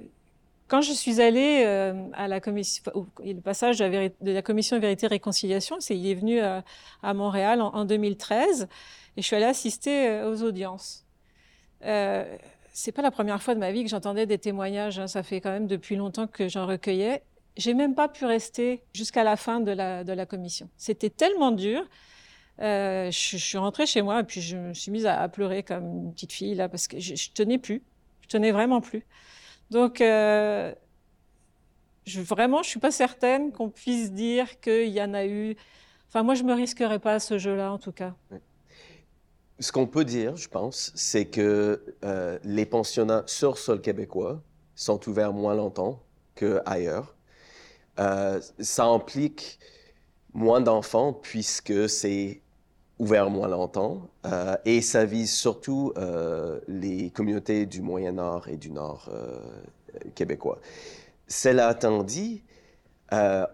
Quand 0.70 0.80
je 0.80 0.94
suis 0.94 1.20
allée 1.20 1.64
euh, 1.66 2.08
à 2.14 2.30
la 2.30 2.40
commission, 2.40 2.82
le 3.22 3.42
passage 3.42 3.80
de 3.80 4.12
la, 4.22 4.42
commission 4.42 4.80
Vérité 4.80 5.08
et 5.08 5.10
Réconciliation, 5.10 5.78
il 5.90 6.08
est 6.08 6.16
venu 6.16 6.42
euh, 6.42 6.62
à, 7.04 7.14
Montréal 7.14 7.62
en, 7.62 7.84
2013 7.84 8.70
et 9.18 9.22
je 9.22 9.28
suis 9.28 9.36
allée 9.36 9.46
assister 9.46 10.24
aux 10.24 10.42
audiences. 10.42 11.06
Euh, 11.84 12.38
c'est 12.72 12.94
pas 12.94 13.02
la 13.02 13.12
première 13.12 13.44
fois 13.44 13.54
de 13.54 13.60
ma 13.60 13.74
vie 13.74 13.84
que 13.84 13.90
j'entendais 13.90 14.26
des 14.26 14.38
témoignages. 14.38 15.00
Hein, 15.00 15.08
ça 15.08 15.22
fait 15.22 15.42
quand 15.42 15.52
même 15.52 15.68
depuis 15.68 15.98
longtemps 15.98 16.28
que 16.28 16.48
j'en 16.48 16.66
recueillais. 16.66 17.24
J'ai 17.58 17.74
même 17.74 17.94
pas 17.94 18.08
pu 18.08 18.24
rester 18.24 18.84
jusqu'à 18.94 19.26
la 19.26 19.36
fin 19.36 19.60
de 19.60 19.74
la 19.74 20.26
commission. 20.26 20.70
C'était 20.78 21.10
tellement 21.10 21.52
dur. 21.52 21.86
Euh, 22.62 23.10
je, 23.10 23.38
suis 23.38 23.58
rentrée 23.58 23.88
chez 23.88 24.02
moi 24.02 24.20
et 24.20 24.24
puis 24.24 24.40
je 24.42 24.56
me 24.56 24.74
suis 24.74 24.92
mise 24.92 25.08
à, 25.08 25.28
pleurer 25.28 25.64
comme 25.64 25.86
une 25.86 26.14
petite 26.14 26.32
fille 26.32 26.54
là 26.54 26.70
parce 26.70 26.88
que 26.88 27.00
je, 27.00 27.16
je 27.16 27.32
tenais 27.32 27.58
plus, 27.58 27.82
je 28.22 28.28
tenais 28.28 28.52
vraiment 28.52 28.80
plus. 28.80 29.06
Donc 29.72 30.02
euh, 30.02 30.74
je, 32.06 32.22
vraiment, 32.22 32.64
je 32.64 32.70
suis 32.70 32.80
pas 32.80 32.92
certaine 32.92 33.52
qu'on 33.52 33.70
puisse 33.70 34.12
dire 34.12 34.60
qu'il 34.60 34.90
y 34.90 35.02
en 35.02 35.14
a 35.14 35.26
eu. 35.26 35.56
Enfin, 36.08 36.24
moi, 36.24 36.36
je 36.36 36.44
me 36.44 36.54
risquerais 36.54 37.00
pas 37.00 37.14
à 37.14 37.20
ce 37.20 37.38
jeu-là, 37.38 37.72
en 37.72 37.80
tout 37.80 37.92
cas. 37.92 38.14
Ce 39.60 39.72
qu'on 39.72 39.88
peut 39.88 40.06
dire, 40.06 40.36
je 40.36 40.48
pense, 40.48 40.92
c'est 40.96 41.26
que 41.26 41.96
euh, 42.04 42.38
les 42.44 42.66
pensionnats 42.66 43.24
sur 43.26 43.58
sol 43.58 43.82
québécois 43.82 44.44
sont 44.76 45.08
ouverts 45.10 45.34
moins 45.34 45.56
longtemps 45.56 46.04
qu'ailleurs. 46.36 47.16
Euh, 48.00 48.40
ça 48.60 48.86
implique 48.86 49.60
moins 50.34 50.62
d'enfants 50.62 51.14
puisque 51.14 51.90
c'est 51.90 52.43
ouvert 53.00 53.30
moins 53.30 53.48
longtemps 53.48 54.10
euh, 54.26 54.56
et 54.66 54.82
ça 54.82 55.06
vise 55.06 55.34
surtout 55.34 55.94
euh, 55.98 56.60
les 56.68 57.10
communautés 57.10 57.66
du 57.66 57.82
Moyen-Nord 57.82 58.48
et 58.48 58.58
du 58.58 58.72
Nord 58.72 59.10
euh, 59.12 59.40
québécois. 60.16 60.60
Cela 61.28 61.72
étant 61.72 62.04
dit, 62.04 62.44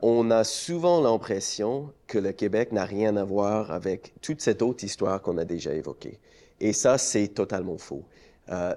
on 0.02 0.32
a 0.32 0.46
souvent 0.46 1.02
l'impression 1.02 1.92
que 2.08 2.18
le 2.18 2.32
Québec 2.32 2.72
n'a 2.72 2.86
rien 2.86 3.18
à 3.18 3.26
voir 3.26 3.72
avec 3.72 4.14
toute 4.22 4.40
cette 4.40 4.62
autre 4.62 4.86
histoire 4.86 5.22
qu'on 5.22 5.38
a 5.38 5.44
déjà 5.44 5.74
évoquée. 5.74 6.18
Et 6.62 6.72
ça, 6.72 6.98
c'est 6.98 7.28
totalement 7.28 7.78
faux. 7.78 8.06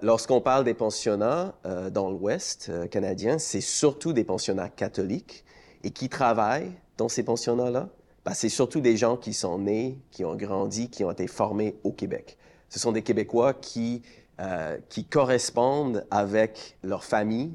Lorsqu'on 0.03 0.40
parle 0.40 0.64
des 0.64 0.75
pensionnats 0.75 1.55
dans 1.92 2.11
l'Ouest 2.11 2.72
canadien, 2.90 3.38
c'est 3.38 3.61
surtout 3.61 4.12
des 4.12 4.25
pensionnats 4.25 4.68
catholiques 4.68 5.44
et 5.85 5.90
qui 5.90 6.09
travaillent 6.09 6.72
dans 6.96 7.09
ces 7.09 7.22
pensionnats-là, 7.22 7.88
c'est 8.33 8.49
surtout 8.49 8.81
des 8.81 8.97
gens 8.97 9.17
qui 9.17 9.33
sont 9.33 9.59
nés, 9.59 9.99
qui 10.11 10.25
ont 10.25 10.37
grandi, 10.37 10.89
qui 10.89 11.05
ont 11.05 11.11
été 11.11 11.27
formés 11.27 11.77
au 11.85 11.93
Québec. 11.93 12.37
Ce 12.69 12.79
sont 12.79 12.93
des 12.93 13.03
Québécois 13.03 13.55
qui, 13.55 14.03
euh, 14.41 14.79
qui 14.89 15.05
correspondent 15.05 16.07
avec 16.11 16.77
leur 16.83 17.05
famille 17.05 17.53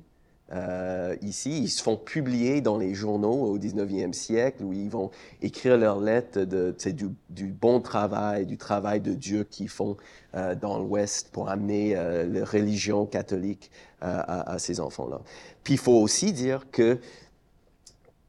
euh, 0.53 1.15
ici. 1.21 1.61
Ils 1.63 1.69
se 1.69 1.81
font 1.81 1.97
publier 1.97 2.61
dans 2.61 2.77
les 2.77 2.93
journaux 2.93 3.45
au 3.45 3.57
19e 3.57 4.13
siècle 4.13 4.63
où 4.63 4.73
ils 4.73 4.89
vont 4.89 5.11
écrire 5.41 5.77
leurs 5.77 5.99
lettres 5.99 6.41
de, 6.41 6.75
du, 6.91 7.09
du 7.29 7.47
bon 7.47 7.81
travail, 7.81 8.45
du 8.45 8.57
travail 8.57 9.01
de 9.01 9.13
Dieu 9.13 9.43
qu'ils 9.43 9.69
font 9.69 9.97
euh, 10.35 10.55
dans 10.55 10.79
l'Ouest 10.79 11.29
pour 11.31 11.49
amener 11.49 11.95
euh, 11.95 12.25
la 12.25 12.45
religion 12.45 13.05
catholique 13.05 13.71
euh, 14.03 14.21
à, 14.27 14.51
à, 14.51 14.59
ces 14.59 14.79
enfants-là. 14.79 15.21
Puis 15.63 15.75
il 15.75 15.79
faut 15.79 15.99
aussi 15.99 16.31
dire 16.31 16.69
que 16.71 16.99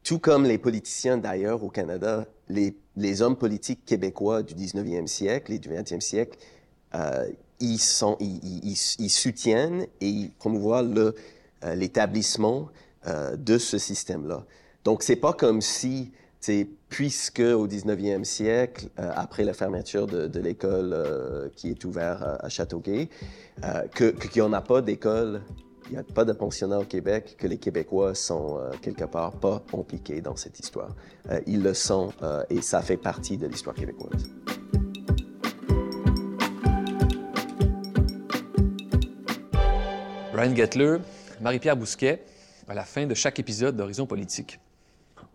tout 0.03 0.19
comme 0.19 0.45
les 0.45 0.57
politiciens 0.57 1.17
d'ailleurs 1.17 1.63
au 1.63 1.69
Canada, 1.69 2.25
les, 2.47 3.21
hommes 3.21 3.35
politiques 3.35 3.85
québécois 3.85 4.43
du 4.43 4.55
19e 4.55 5.07
siècle 5.07 5.53
et 5.53 5.59
du 5.59 5.69
20e 5.69 6.01
siècle, 6.01 6.37
euh, 6.95 7.29
ils, 7.59 7.79
soutiennent 9.09 9.85
et 10.01 10.07
ils 10.07 10.31
promouvoient 10.31 10.83
euh, 10.83 11.11
l'établissement 11.75 12.69
euh, 13.07 13.35
de 13.35 13.57
ce 13.57 13.77
système-là. 13.77 14.45
Donc, 14.85 15.03
c'est 15.03 15.17
pas 15.17 15.33
comme 15.33 15.61
si, 15.61 16.11
puisque 16.87 17.41
au 17.41 17.67
19e 17.67 18.23
siècle, 18.23 18.87
après 18.95 19.43
la 19.43 19.53
fermeture 19.53 20.07
de, 20.07 20.39
l'école 20.39 21.51
qui 21.55 21.69
est 21.69 21.83
ouverte 21.83 22.21
à, 22.21 22.45
à 22.45 22.49
Châteauguay, 22.49 23.09
qu'il 23.95 24.15
n'y 24.35 24.41
en 24.41 24.53
a 24.53 24.61
pas 24.61 24.81
d'école 24.81 25.41
il 25.89 25.93
n'y 25.93 25.99
a 25.99 26.03
pas 26.03 26.23
de 26.23 26.33
pensionnat 26.33 26.79
au 26.79 26.85
Québec 26.85 27.35
que 27.37 27.47
les 27.47 27.57
Québécois 27.57 28.13
sont 28.13 28.59
euh, 28.59 28.71
quelque 28.79 29.05
part 29.05 29.31
pas 29.31 29.63
impliqués 29.73 30.21
dans 30.21 30.35
cette 30.35 30.59
histoire. 30.59 30.95
Euh, 31.31 31.41
ils 31.47 31.63
le 31.63 31.73
sont 31.73 32.13
euh, 32.21 32.43
et 32.51 32.61
ça 32.61 32.83
fait 32.83 32.97
partie 32.97 33.37
de 33.37 33.47
l'histoire 33.47 33.75
québécoise. 33.75 34.29
Brian 40.31 40.55
Gettler, 40.55 40.97
Marie-Pierre 41.41 41.75
Bousquet, 41.75 42.23
à 42.67 42.75
la 42.75 42.83
fin 42.83 43.07
de 43.07 43.15
chaque 43.15 43.39
épisode 43.39 43.75
d'Horizon 43.75 44.05
politique, 44.05 44.59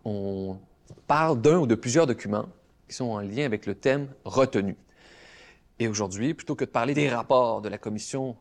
on 0.05 0.57
parle 1.05 1.41
d'un 1.41 1.57
ou 1.57 1.67
de 1.67 1.75
plusieurs 1.75 2.07
documents 2.07 2.47
qui 2.87 2.95
sont 2.95 3.05
en 3.05 3.19
lien 3.19 3.43
avec 3.43 3.65
le 3.65 3.75
thème 3.75 4.07
retenu. 4.23 4.77
Et 5.79 5.89
aujourd'hui, 5.89 6.33
plutôt 6.33 6.55
que 6.55 6.63
de 6.63 6.69
parler 6.69 6.93
des 6.93 7.09
rapports 7.09 7.61
de 7.61 7.67
la 7.67 7.77
commission 7.77 8.37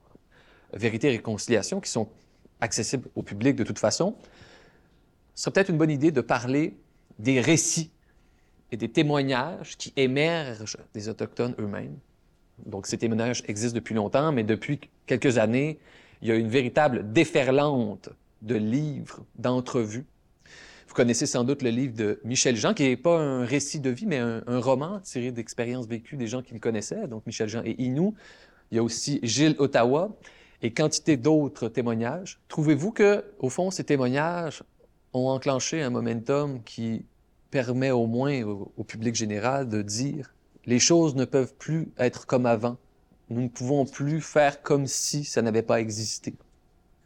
Vérité 0.73 1.09
et 1.09 1.17
Réconciliation, 1.17 1.81
qui 1.81 1.91
sont 1.91 2.09
accessibles 2.61 3.09
au 3.15 3.23
public 3.23 3.57
de 3.57 3.65
toute 3.65 3.79
façon, 3.79 4.17
ce 5.35 5.45
serait 5.45 5.53
peut-être 5.53 5.69
une 5.71 5.79
bonne 5.79 5.91
idée 5.91 6.13
de 6.13 6.21
parler 6.21 6.77
des 7.19 7.41
récits 7.41 7.91
et 8.73 8.77
des 8.77 8.89
témoignages 8.89 9.77
qui 9.77 9.93
émergent 9.97 10.79
des 10.95 11.09
Autochtones 11.09 11.55
eux-mêmes. 11.59 11.97
Donc, 12.67 12.87
ces 12.87 12.99
témoignages 12.99 13.43
existent 13.47 13.75
depuis 13.75 13.95
longtemps, 13.95 14.33
mais 14.33 14.45
depuis 14.45 14.81
quelques 15.07 15.39
années, 15.39 15.79
il 16.23 16.29
y 16.29 16.33
a 16.33 16.37
une 16.37 16.49
véritable 16.49 17.13
déferlante 17.13 18.11
de 18.43 18.55
livres, 18.55 19.25
d'entrevues. 19.37 20.07
Vous 20.87 20.95
connaissez 20.95 21.27
sans 21.27 21.45
doute 21.45 21.63
le 21.63 21.71
livre 21.71 21.95
de 21.95 22.21
Michel 22.25 22.57
Jean, 22.57 22.75
qui 22.75 22.85
n'est 22.85 22.97
pas 22.97 23.19
un 23.19 23.45
récit 23.45 23.81
de 23.81 23.91
vie, 23.91 24.07
mais 24.07 24.19
un, 24.19 24.61
roman 24.61 25.01
tiré 25.01 25.33
d'expériences 25.33 25.87
vécues 25.87 26.17
des 26.17 26.29
gens 26.29 26.43
qui 26.43 26.55
le 26.55 26.61
connaissaient, 26.61 27.09
donc 27.09 27.27
Michel 27.27 27.49
Jean 27.49 27.63
et 27.65 27.75
Inou. 27.83 28.15
Il 28.71 28.77
y 28.77 28.79
a 28.79 28.83
aussi 28.83 29.19
Gilles 29.23 29.57
Ottawa 29.59 30.17
et 30.65 30.73
quantité 30.73 31.19
d'autres 31.19 31.69
témoignages. 31.69 32.41
Trouvez-vous 32.49 32.91
que, 32.91 33.23
au 33.39 33.51
fond, 33.51 33.71
ces 33.71 33.85
témoignages 33.85 34.63
ont 35.13 35.29
enclenché 35.29 35.83
un 35.83 35.91
momentum 35.91 36.63
qui 36.65 37.05
permet 37.51 37.91
au 37.91 38.07
moins 38.07 38.43
au, 38.43 38.83
public 38.83 39.15
général 39.15 39.69
de 39.69 39.83
dire 39.83 40.35
les 40.65 40.79
choses 40.79 41.15
ne 41.17 41.27
peuvent 41.27 41.55
plus 41.55 41.93
être 41.99 42.27
comme 42.27 42.47
avant. 42.47 42.79
Nous 43.29 43.43
ne 43.43 43.49
pouvons 43.49 43.85
plus 43.85 44.23
faire 44.23 44.63
comme 44.63 44.87
si 44.87 45.25
ça 45.25 45.43
n'avait 45.43 45.63
pas 45.63 45.81
existé. 45.81 46.35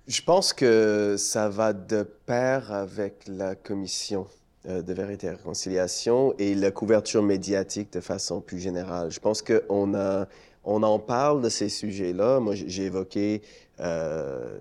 Je 0.07 0.23
pense 0.23 0.53
que 0.53 1.17
ça 1.19 1.49
va 1.49 1.73
de 1.73 2.05
pair 2.05 2.73
avec 2.73 3.25
la 3.27 3.57
commission 3.57 4.29
euh, 4.69 4.83
de 4.83 4.93
vérité 4.93 5.27
et 5.27 5.31
réconciliation 5.31 6.33
et 6.39 6.55
la 6.55 6.71
couverture 6.71 7.25
médiatique 7.25 7.93
de 7.93 8.01
façon 8.01 8.41
plus 8.41 8.61
générale. 8.61 9.11
Je 9.11 9.19
pense 9.19 9.43
qu'on 9.43 9.95
a, 9.95 10.29
on 10.69 10.83
en 10.83 10.99
parle 10.99 11.41
de 11.41 11.49
ces 11.49 11.71
sujets-là. 11.71 12.41
Moi, 12.41 12.55
j'ai 12.55 12.85
évoqué 12.85 13.41
euh, 13.81 14.59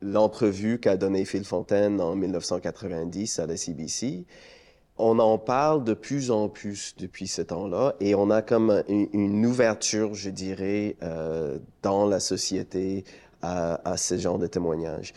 l'entrevue 0.00 0.78
qu'a 0.80 0.96
donnée 0.96 1.26
Phil 1.26 1.44
Fontaine 1.44 2.00
en 2.00 2.16
1990 2.16 3.38
à 3.38 3.46
la 3.46 3.58
CBC. 3.58 4.24
On 4.96 5.18
en 5.18 5.36
parle 5.36 5.84
de 5.84 5.92
plus 5.92 6.30
en 6.30 6.48
plus 6.48 6.94
depuis 6.96 7.26
ce 7.26 7.42
temps-là 7.42 7.96
et 8.00 8.14
on 8.14 8.30
a 8.30 8.40
comme 8.40 8.82
une, 8.88 9.44
ouverture, 9.44 10.14
je 10.14 10.30
dirais, 10.30 10.96
euh, 11.02 11.58
dans 11.82 12.06
la 12.06 12.18
société 12.18 13.04
à, 13.42 13.96
ce 13.98 14.16
genre 14.16 14.38
de 14.38 14.46
témoignages. 14.46 15.12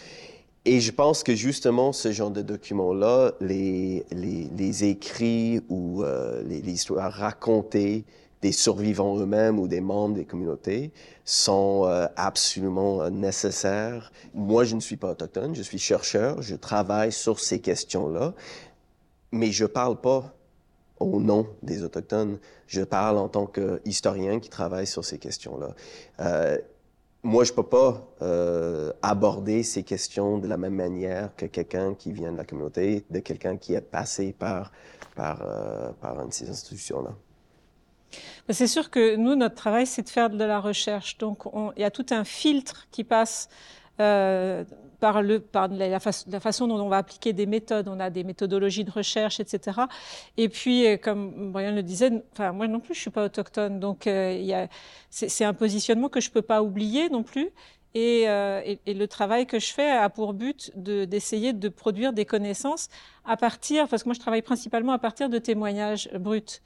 Et 0.65 0.81
je 0.81 0.91
pense 0.91 1.23
que 1.23 1.33
justement, 1.33 1.93
ce 1.93 2.11
genre 2.11 2.31
de 2.31 2.41
documents-là, 2.41 3.31
les, 3.39 4.03
écrits 4.83 5.61
ou 5.69 6.03
euh, 6.03 6.43
les, 6.43 6.59
histoires 6.69 7.13
racontées 7.13 8.03
des 8.41 8.51
survivants 8.51 9.17
eux-mêmes 9.17 9.59
ou 9.59 9.67
des 9.67 9.81
membres 9.81 10.15
des 10.15 10.25
communautés 10.25 10.91
sont 11.25 11.85
euh, 11.85 12.07
absolument 12.15 13.01
euh, 13.01 13.09
nécessaires. 13.09 14.11
Moi, 14.33 14.63
je 14.63 14.75
ne 14.75 14.79
suis 14.79 14.97
pas 14.97 15.11
autochtone, 15.11 15.55
je 15.55 15.61
suis 15.61 15.79
chercheur, 15.79 16.41
je 16.41 16.55
travaille 16.55 17.11
sur 17.11 17.39
ces 17.39 17.59
questions-là, 17.59 18.33
mais 19.31 19.51
je 19.51 19.65
parle 19.65 19.99
pas 19.99 20.33
au 20.99 21.19
nom 21.19 21.47
des 21.61 21.83
Autochtones, 21.83 22.39
je 22.65 22.81
parle 22.81 23.17
en 23.17 23.29
tant 23.29 23.45
qu'historien 23.45 24.39
qui 24.39 24.49
travaille 24.49 24.87
sur 24.87 25.05
ces 25.05 25.19
questions-là. 25.19 25.75
Euh, 26.19 26.57
moi, 27.23 27.43
je 27.43 27.51
peux 27.51 27.63
pas 27.63 28.07
euh, 28.21 28.93
aborder 29.01 29.63
ces 29.63 29.83
questions 29.83 30.37
de 30.37 30.47
la 30.47 30.57
même 30.57 30.75
manière 30.75 31.35
que 31.35 31.45
quelqu'un 31.45 31.93
qui 31.93 32.11
vient 32.11 32.31
de 32.31 32.37
la 32.37 32.45
communauté, 32.45 33.03
de 33.09 33.19
quelqu'un 33.19 33.57
qui 33.57 33.73
est 33.73 33.81
passé 33.81 34.33
par, 34.33 34.71
par, 35.15 35.41
euh, 35.45 35.91
par 35.99 36.19
une 36.21 36.29
de 36.29 36.33
ces 36.33 36.49
institutions-là. 36.49 37.13
C'est 38.49 38.67
sûr 38.67 38.89
que 38.89 39.15
nous, 39.15 39.35
notre 39.35 39.55
travail, 39.55 39.85
c'est 39.85 40.03
de 40.03 40.09
faire 40.09 40.29
de 40.29 40.43
la 40.43 40.59
recherche. 40.59 41.17
Donc, 41.17 41.43
il 41.75 41.81
y 41.81 41.85
a 41.85 41.91
tout 41.91 42.05
un 42.11 42.23
filtre 42.23 42.87
qui 42.91 43.03
passe 43.03 43.49
euh, 43.99 44.63
par, 44.99 45.21
la, 45.21 45.99
façon 45.99 46.67
dont 46.67 46.79
on 46.79 46.89
va 46.89 46.97
appliquer 46.97 47.31
des 47.31 47.45
méthodes. 47.45 47.87
On 47.87 47.99
a 47.99 48.09
des 48.09 48.23
méthodologies 48.23 48.83
de 48.83 48.89
recherche, 48.89 49.39
etc. 49.39 49.81
Et 50.37 50.49
puis, 50.49 50.87
euh, 50.87 50.97
comme 50.97 51.51
Brian 51.51 51.71
le 51.71 51.83
disait, 51.83 52.09
moi 52.39 52.67
non 52.67 52.79
plus, 52.79 52.95
je 52.95 53.01
suis 53.01 53.11
pas 53.11 53.25
autochtone. 53.25 53.79
Donc, 53.79 54.07
euh, 54.07 54.67
c'est 55.11 55.45
un 55.45 55.53
positionnement 55.53 56.09
que 56.09 56.19
je 56.19 56.31
peux 56.31 56.41
pas 56.41 56.63
oublier 56.63 57.09
non 57.09 57.21
plus. 57.21 57.49
Euh, 57.97 58.75
et, 58.85 58.93
le 58.93 59.07
travail 59.07 59.45
que 59.45 59.59
je 59.59 59.71
fais 59.73 59.89
a 59.89 60.09
pour 60.09 60.33
but 60.33 60.71
d'essayer 60.75 61.53
de, 61.53 61.69
produire 61.69 62.13
des 62.13 62.25
connaissances 62.25 62.89
à 63.25 63.37
partir, 63.37 63.87
parce 63.87 64.03
que 64.03 64.09
moi 64.09 64.13
je 64.13 64.19
travaille 64.19 64.41
principalement 64.41 64.93
à 64.93 64.99
partir 64.99 65.29
de 65.29 65.37
témoignages 65.37 66.09
bruts. 66.13 66.61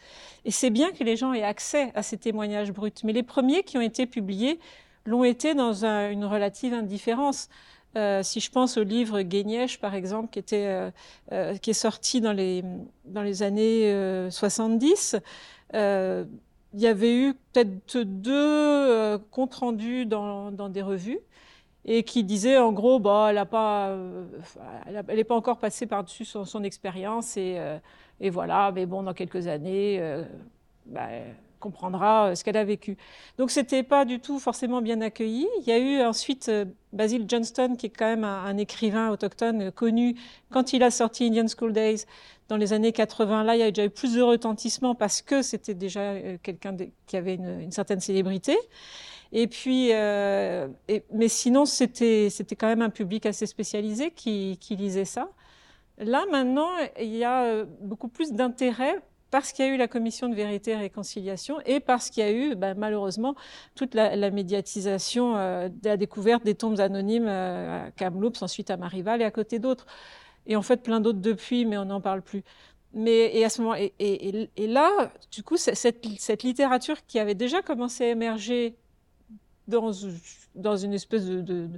Et 0.45 0.51
c'est 0.51 0.69
bien 0.69 0.91
que 0.91 1.03
les 1.03 1.15
gens 1.15 1.33
aient 1.33 1.43
accès 1.43 1.91
à 1.95 2.03
ces 2.03 2.17
témoignages 2.17 2.71
bruts, 2.71 2.91
mais 3.03 3.13
les 3.13 3.23
premiers 3.23 3.63
qui 3.63 3.77
ont 3.77 3.81
été 3.81 4.05
publiés 4.05 4.59
l'ont 5.05 5.23
été 5.23 5.53
dans 5.53 5.85
une 5.85 6.25
relative 6.25 6.73
indifférence. 6.73 7.49
Euh, 7.97 8.23
si 8.23 8.39
je 8.39 8.49
pense 8.49 8.77
au 8.77 8.83
livre 8.83 9.21
Guénièche, 9.21 9.79
par 9.79 9.95
exemple, 9.95 10.29
qui, 10.29 10.55
euh, 10.55 10.91
est 11.31 11.73
sorti 11.73 12.21
dans 12.21 12.31
les, 12.33 13.43
années 13.43 14.27
70, 14.29 15.17
euh, 15.73 16.25
il 16.73 16.79
y 16.79 16.87
avait 16.87 17.15
eu 17.15 17.33
peut-être 17.33 17.97
deux 17.97 18.31
euh, 18.33 19.17
comptes 19.31 19.55
rendus 19.55 20.05
dans, 20.05 20.51
dans, 20.51 20.69
des 20.69 20.81
revues 20.81 21.19
et 21.85 22.03
qui 22.03 22.23
disaient 22.23 22.57
en 22.57 22.71
gros, 22.71 22.99
bah, 22.99 23.27
elle 23.29 23.35
n'est 23.37 23.45
pas, 23.45 23.89
euh, 23.89 24.25
elle 25.07 25.25
pas 25.25 25.35
encore 25.35 25.57
passée 25.57 25.87
par-dessus 25.87 26.25
son, 26.25 26.63
expérience 26.63 27.37
et, 27.37 27.55
euh, 27.57 27.77
et, 28.19 28.29
voilà, 28.29 28.71
mais 28.73 28.85
bon, 28.85 29.03
dans 29.03 29.13
quelques 29.13 29.47
années, 29.47 29.99
bah, 30.85 31.07
elle 31.09 31.35
comprendra 31.61 32.35
ce 32.35 32.43
qu'elle 32.43 32.57
a 32.57 32.65
vécu. 32.65 32.97
Donc 33.37 33.51
c'était 33.51 33.83
pas 33.83 34.03
du 34.03 34.19
tout 34.19 34.39
forcément 34.39 34.81
bien 34.81 34.99
accueilli. 34.99 35.47
Il 35.61 35.67
y 35.67 35.71
a 35.71 35.77
eu 35.77 36.01
ensuite 36.01 36.51
Basil 36.91 37.25
Johnston, 37.27 37.75
qui 37.77 37.85
est 37.85 37.89
quand 37.89 38.07
même 38.07 38.25
un, 38.25 38.57
écrivain 38.57 39.09
autochtone 39.09 39.71
connu, 39.71 40.15
quand 40.51 40.73
il 40.73 40.83
a 40.83 40.91
sorti 40.91 41.25
Indian 41.25 41.45
School 41.47 41.71
Days, 41.71 42.05
dans 42.49 42.57
les 42.57 42.73
années 42.73 42.91
80, 42.91 43.45
là, 43.45 43.55
il 43.55 43.59
y 43.59 43.63
a 43.63 43.71
déjà 43.71 43.85
eu 43.85 43.89
plus 43.89 44.15
de 44.15 44.21
retentissement 44.21 44.93
parce 44.93 45.21
que 45.21 45.41
c'était 45.41 45.73
déjà 45.73 46.01
euh, 46.01 46.37
quelqu'un 46.43 46.75
qui 47.07 47.15
avait 47.15 47.35
une, 47.35 47.71
certaine 47.71 48.01
célébrité. 48.01 48.57
Et 49.31 49.47
puis, 49.47 49.91
euh, 49.93 50.67
mais 51.13 51.29
sinon, 51.29 51.65
c'était 51.65 52.29
quand 52.59 52.67
même 52.67 52.81
un 52.81 52.89
public 52.89 53.25
assez 53.25 53.45
spécialisé 53.45 54.11
qui, 54.11 54.57
qui 54.59 54.75
lisait 54.75 55.05
ça. 55.05 55.29
Là, 55.97 56.25
maintenant, 56.29 56.69
il 56.99 57.15
y 57.15 57.23
a 57.23 57.43
euh, 57.43 57.65
beaucoup 57.79 58.09
plus 58.09 58.33
d'intérêt 58.33 58.99
parce 59.31 59.51
qu'il 59.51 59.65
y 59.65 59.67
a 59.69 59.71
eu 59.71 59.77
la 59.77 59.87
commission 59.87 60.29
de 60.29 60.35
vérité 60.35 60.71
et 60.71 60.75
réconciliation 60.75 61.59
et 61.65 61.79
parce 61.79 62.09
qu'il 62.09 62.23
y 62.23 62.27
a 62.27 62.31
eu, 62.31 62.55
ben, 62.55 62.75
malheureusement, 62.77 63.35
toute 63.75 63.95
la, 63.95 64.31
médiatisation 64.31 65.33
de 65.33 65.71
la 65.83 65.97
découverte 65.97 66.43
des 66.43 66.55
tombes 66.55 66.79
anonymes 66.79 67.27
à 67.27 67.91
Kamloops, 67.95 68.41
ensuite 68.43 68.69
à 68.69 68.77
Marival 68.77 69.21
et 69.21 69.25
à 69.25 69.31
côté 69.31 69.57
d'autres 69.59 69.87
et 70.47 70.55
en 70.55 70.61
fait 70.61 70.77
plein 70.83 70.99
d'autres 70.99 71.19
depuis, 71.19 71.65
mais 71.65 71.77
on 71.77 71.85
n'en 71.85 72.01
parle 72.01 72.21
plus. 72.21 72.43
Mais 72.93 73.35
et 73.37 73.45
à 73.45 73.49
ce 73.49 73.61
moment 73.61 73.75
et, 73.75 74.49
là, 74.57 75.11
du 75.31 75.43
coup, 75.43 75.57
cette, 75.57 76.43
littérature 76.43 77.05
qui 77.05 77.19
avait 77.19 77.35
déjà 77.35 77.61
commencé 77.61 78.03
à 78.05 78.09
émerger 78.09 78.75
dans, 79.67 79.91
une 79.93 80.93
espèce 80.93 81.25
de 81.25 81.69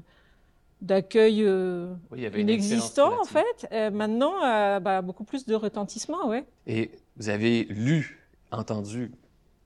d'accueil 0.84 1.44
euh, 1.44 1.96
inexistant 2.36 3.20
en 3.20 3.24
fait, 3.24 3.68
euh, 3.72 3.90
maintenant 3.90 4.44
euh, 4.44 4.80
bah, 4.80 5.02
beaucoup 5.02 5.24
plus 5.24 5.46
de 5.46 5.56
retentissement, 5.56 6.28
ouais. 6.28 6.46
Et 6.68 6.92
vous 7.16 7.30
avez 7.30 7.64
lu, 7.64 8.20
entendu 8.52 9.12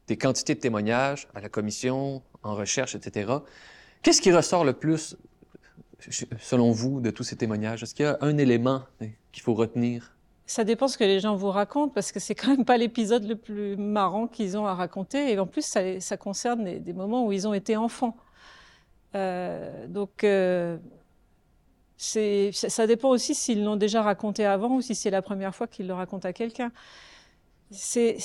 des 0.07 0.15
quantités 0.15 0.55
de 0.55 0.59
témoignages 0.59 1.28
à 1.34 1.41
la 1.41 1.49
commission, 1.49 2.22
en 2.43 2.55
recherche, 2.55 2.95
etc. 2.95 3.34
Qu'est-ce 4.03 4.22
qui 4.22 4.32
ressort 4.32 4.63
le 4.63 4.74
plus 4.74 5.18
selon 6.39 6.72
vous, 6.72 7.01
de 7.01 7.09
tous 7.09 7.24
ces 7.24 7.36
témoignages? 7.36 7.82
Est-ce 7.84 7.95
qu'il 7.95 8.05
y 8.05 8.07
a 8.07 8.18
un 8.22 8.38
élément 8.38 8.84
hein, 9.01 9.07
qu'il 9.32 9.41
faut 9.41 9.55
retenir? 9.55 10.13
Ça 10.45 10.63
dépend 10.63 10.88
ce 10.88 10.97
que 10.97 11.03
les 11.03 11.20
gens 11.20 11.36
vous 11.36 11.49
racontent, 11.49 11.91
parce 11.93 12.11
que 12.11 12.20
c'est 12.20 12.36
quand 12.36 12.49
même 12.49 12.63
pas 12.63 12.78
l'épisode 12.78 13.28
le 13.28 13.36
plus 13.36 13.76
marrant 13.76 14.28
qu'ils 14.28 14.55
ont 14.57 14.65
à 14.68 14.76
raconter. 14.76 15.34
Et 15.34 15.39
en 15.39 15.47
plus, 15.47 15.65
ça, 15.65 15.99
ça 15.99 16.15
concerne 16.15 16.63
des, 16.63 16.80
des, 16.80 16.93
moments 16.93 17.26
où 17.26 17.34
ils 17.34 17.47
ont 17.47 17.53
été 17.53 17.76
enfants. 17.76 18.15
Euh, 19.15 19.88
donc, 19.88 20.24
ça 21.97 22.87
dépend 22.87 23.09
aussi 23.09 23.33
s'ils 23.33 23.63
l'ont 23.63 23.75
déjà 23.75 24.03
raconté 24.03 24.45
avant 24.45 24.75
ou 24.75 24.81
si 24.81 24.93
c'est 24.93 25.09
la 25.09 25.21
première 25.21 25.55
fois 25.55 25.67
qu'ils 25.67 25.87
le 25.87 25.93
racontent 25.93 26.27
à 26.27 26.33
quelqu'un. 26.33 26.71
C'est, 27.71 28.17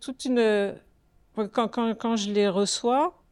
toute 0.00 0.24
une... 0.24 0.74
Quand, 1.52 1.68
quand, 1.68 2.16
je 2.16 2.32
les 2.32 2.48
reçois, 2.48 3.22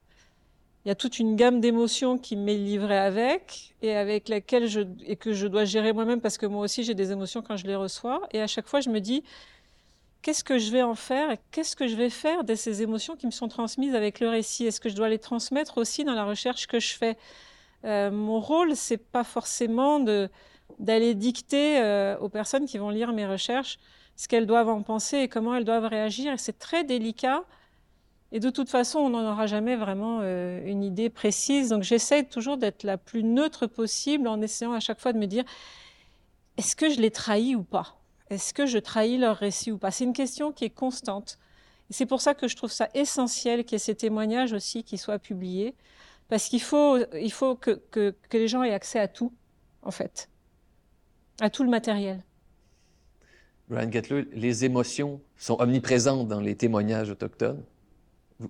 il 0.85 0.89
y 0.89 0.93
a 0.93 0.95
toute 0.95 1.19
une 1.19 1.37
gamme 1.37 1.61
d'émotions 1.61 2.17
qui 2.17 2.37
m'est 2.37 2.57
livrée 2.57 2.97
avec 2.97 3.75
et 3.83 3.95
avec 3.95 4.29
laquelle 4.29 4.69
je 4.69 4.81
et 5.05 5.17
que 5.17 5.33
je 5.33 5.47
dois 5.47 5.65
gérer 5.65 5.93
moi-même 5.93 6.21
parce 6.21 6.39
que 6.39 6.47
moi 6.47 6.63
aussi 6.63 6.85
j'ai 6.85 6.95
des 6.95 7.13
émotions 7.13 7.43
quand 7.43 7.57
je 7.57 7.67
les 7.67 7.75
reçois. 7.75 8.27
Et 8.33 8.41
à 8.41 8.47
chaque 8.47 8.69
fois 8.69 8.81
je 8.81 8.89
me 8.89 9.01
dis 9.01 9.25
qu'est-ce 10.23 10.45
que 10.45 10.59
je 10.59 10.71
vais 10.71 10.83
en 10.83 10.95
faire 10.95 11.37
qu'est-ce 11.51 11.77
que 11.77 11.89
je 11.89 11.97
vais 11.97 12.09
faire 12.09 12.45
de 12.45 12.55
ces 12.55 12.83
émotions 12.83 13.17
qui 13.17 13.27
me 13.27 13.33
sont 13.33 13.49
transmises 13.49 13.95
avec 13.95 14.21
le 14.21 14.29
récit? 14.29 14.65
Est-ce 14.65 14.81
que 14.81 14.89
je 14.89 14.95
dois 14.95 15.09
les 15.09 15.19
transmettre 15.19 15.77
aussi 15.77 16.05
dans 16.05 16.15
la 16.15 16.25
recherche 16.25 16.67
que 16.69 16.81
je 16.81 16.95
fais? 16.95 17.19
Euh, 17.85 18.11
Mon 18.11 18.41
rôle 18.41 18.75
c'est 18.77 18.97
pas 18.99 19.25
forcément 19.25 20.01
d'aller 20.79 21.15
dicter 21.15 21.81
euh, 21.81 22.19
aux 22.19 22.29
personnes 22.29 22.67
qui 22.67 22.79
vont 22.79 22.91
lire 22.91 23.13
mes 23.13 23.27
recherches 23.27 23.79
ce 24.19 24.27
qu'elles 24.27 24.47
doivent 24.47 24.69
en 24.69 24.83
penser 24.83 25.19
et 25.19 25.29
comment 25.29 25.55
elles 25.55 25.65
doivent 25.65 25.87
réagir. 25.87 26.35
C'est 26.39 26.59
très 26.59 26.83
délicat. 26.83 27.45
Et 28.33 28.41
de 28.41 28.51
toute 28.51 28.69
façon, 28.69 28.99
on 28.99 29.11
n'en 29.11 29.31
aura 29.31 29.47
jamais 29.47 29.77
vraiment 29.77 30.19
euh, 30.23 30.61
une 30.67 30.83
idée 30.83 31.09
précise. 31.09 31.69
Donc 31.69 31.85
j'essaie 31.85 32.25
toujours 32.25 32.57
d'être 32.57 32.83
la 32.83 32.99
plus 32.99 33.23
neutre 33.23 33.69
possible 33.69 34.27
en 34.27 34.43
essayant 34.43 34.73
à 34.73 34.81
chaque 34.81 35.01
fois 35.01 35.13
de 35.13 35.19
me 35.19 35.27
dire, 35.27 35.45
est-ce 36.57 36.75
que 36.75 36.91
je 36.91 37.01
les 37.01 37.13
trahis 37.13 37.55
ou 37.55 37.63
pas? 37.63 37.97
Est-ce 38.29 38.53
que 38.53 38.67
je 38.67 38.79
trahis 38.79 39.19
leur 39.19 39.37
récit 39.37 39.71
ou 39.71 39.79
pas? 39.79 39.93
C'est 39.93 40.05
une 40.05 40.13
question 40.13 40.51
qui 40.51 40.65
est 40.65 40.71
constante. 40.71 41.39
C'est 41.91 42.05
pour 42.05 42.21
ça 42.21 42.35
que 42.35 42.49
je 42.49 42.57
trouve 42.57 42.73
ça 42.73 42.89
essentiel 42.95 43.65
qu'il 43.65 43.75
y 43.75 43.77
ait 43.77 43.79
ces 43.79 43.95
témoignages 43.95 44.53
aussi 44.53 44.83
qui 44.83 44.99
soient 44.99 45.21
publiés. 45.21 45.75
Parce 46.29 46.49
qu'il 46.49 46.61
faut, 46.61 46.99
il 47.15 47.33
faut 47.33 47.57
que, 47.57 47.81
que, 47.91 48.15
que 48.29 48.37
les 48.37 48.49
gens 48.49 48.63
aient 48.63 48.75
accès 48.75 48.99
à 48.99 49.09
tout, 49.09 49.33
en 49.83 49.91
fait. 49.91 50.29
À 51.41 51.51
tout 51.51 51.63
le 51.63 51.71
matériel. 51.71 52.23
Brian 53.69 53.91
Gettler, 53.91 54.27
les 54.33 54.65
émotions 54.65 55.21
sont 55.37 55.57
omniprésentes 55.61 56.29
dans 56.29 56.41
les 56.41 56.55
témoignages 56.55 57.11
autochtones. 57.11 57.63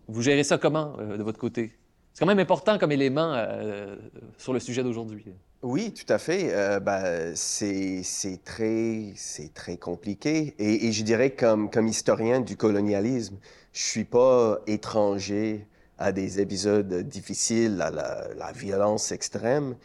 Vous, 0.06 0.22
gérez 0.22 0.44
ça 0.44 0.58
comment 0.58 0.96
euh, 0.98 1.16
de 1.16 1.22
votre 1.22 1.38
côté? 1.38 1.72
C'est 2.12 2.20
quand 2.20 2.26
même 2.26 2.38
important 2.38 2.78
comme 2.78 2.92
élément 2.92 3.32
euh, 3.34 3.96
sur 4.36 4.52
le 4.52 4.60
sujet 4.60 4.82
d'aujourd'hui. 4.82 5.24
Oui, 5.62 5.92
tout 5.92 6.12
à 6.12 6.18
fait. 6.18 6.52
Euh, 6.52 6.78
ben, 6.78 7.34
c'est 7.34 8.04
très, 8.44 9.14
très 9.54 9.76
compliqué. 9.76 10.54
Et, 10.58 10.86
et, 10.86 10.92
je 10.92 11.02
dirais 11.02 11.30
comme, 11.30 11.70
comme 11.70 11.88
historien 11.88 12.40
du 12.40 12.56
colonialisme, 12.56 13.38
je 13.72 13.82
suis 13.82 14.04
pas 14.04 14.58
étranger 14.66 15.66
à 15.98 16.12
des 16.12 16.40
épisodes 16.40 17.02
difficiles, 17.02 17.80
à 17.82 17.90
la, 17.90 18.52
violence 18.52 19.12
extrême. 19.12 19.76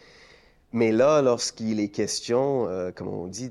Mais 0.71 0.91
là, 0.91 1.21
lorsqu'il 1.21 1.79
est 1.79 1.89
question, 1.89 2.67
euh, 2.67 2.91
comme 2.91 3.07
on 3.07 3.27
dit, 3.27 3.49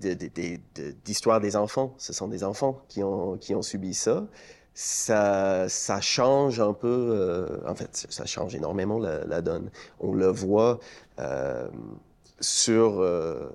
d'histoire 1.05 1.41
de, 1.41 1.47
des 1.47 1.57
enfants, 1.57 1.95
ce 1.99 2.13
sont 2.13 2.29
des 2.29 2.43
enfants 2.43 2.83
qui 2.89 3.03
ont, 3.03 3.37
qui 3.37 3.55
ont 3.55 3.63
subi 3.63 3.95
ça, 3.95 4.27
ça, 4.75 5.69
ça 5.69 6.01
change 6.01 6.61
un 6.61 6.73
peu, 6.73 6.89
euh, 6.89 7.59
en 7.67 7.75
fait, 7.75 8.07
ça 8.09 8.25
change 8.25 8.55
énormément 8.55 8.99
la, 8.99 9.25
la 9.25 9.43
donne. 9.43 9.71
On 10.01 10.15
le 10.15 10.29
voit 10.29 10.81
euh, 11.19 11.69
sur, 12.41 13.01
euh, 13.01 13.51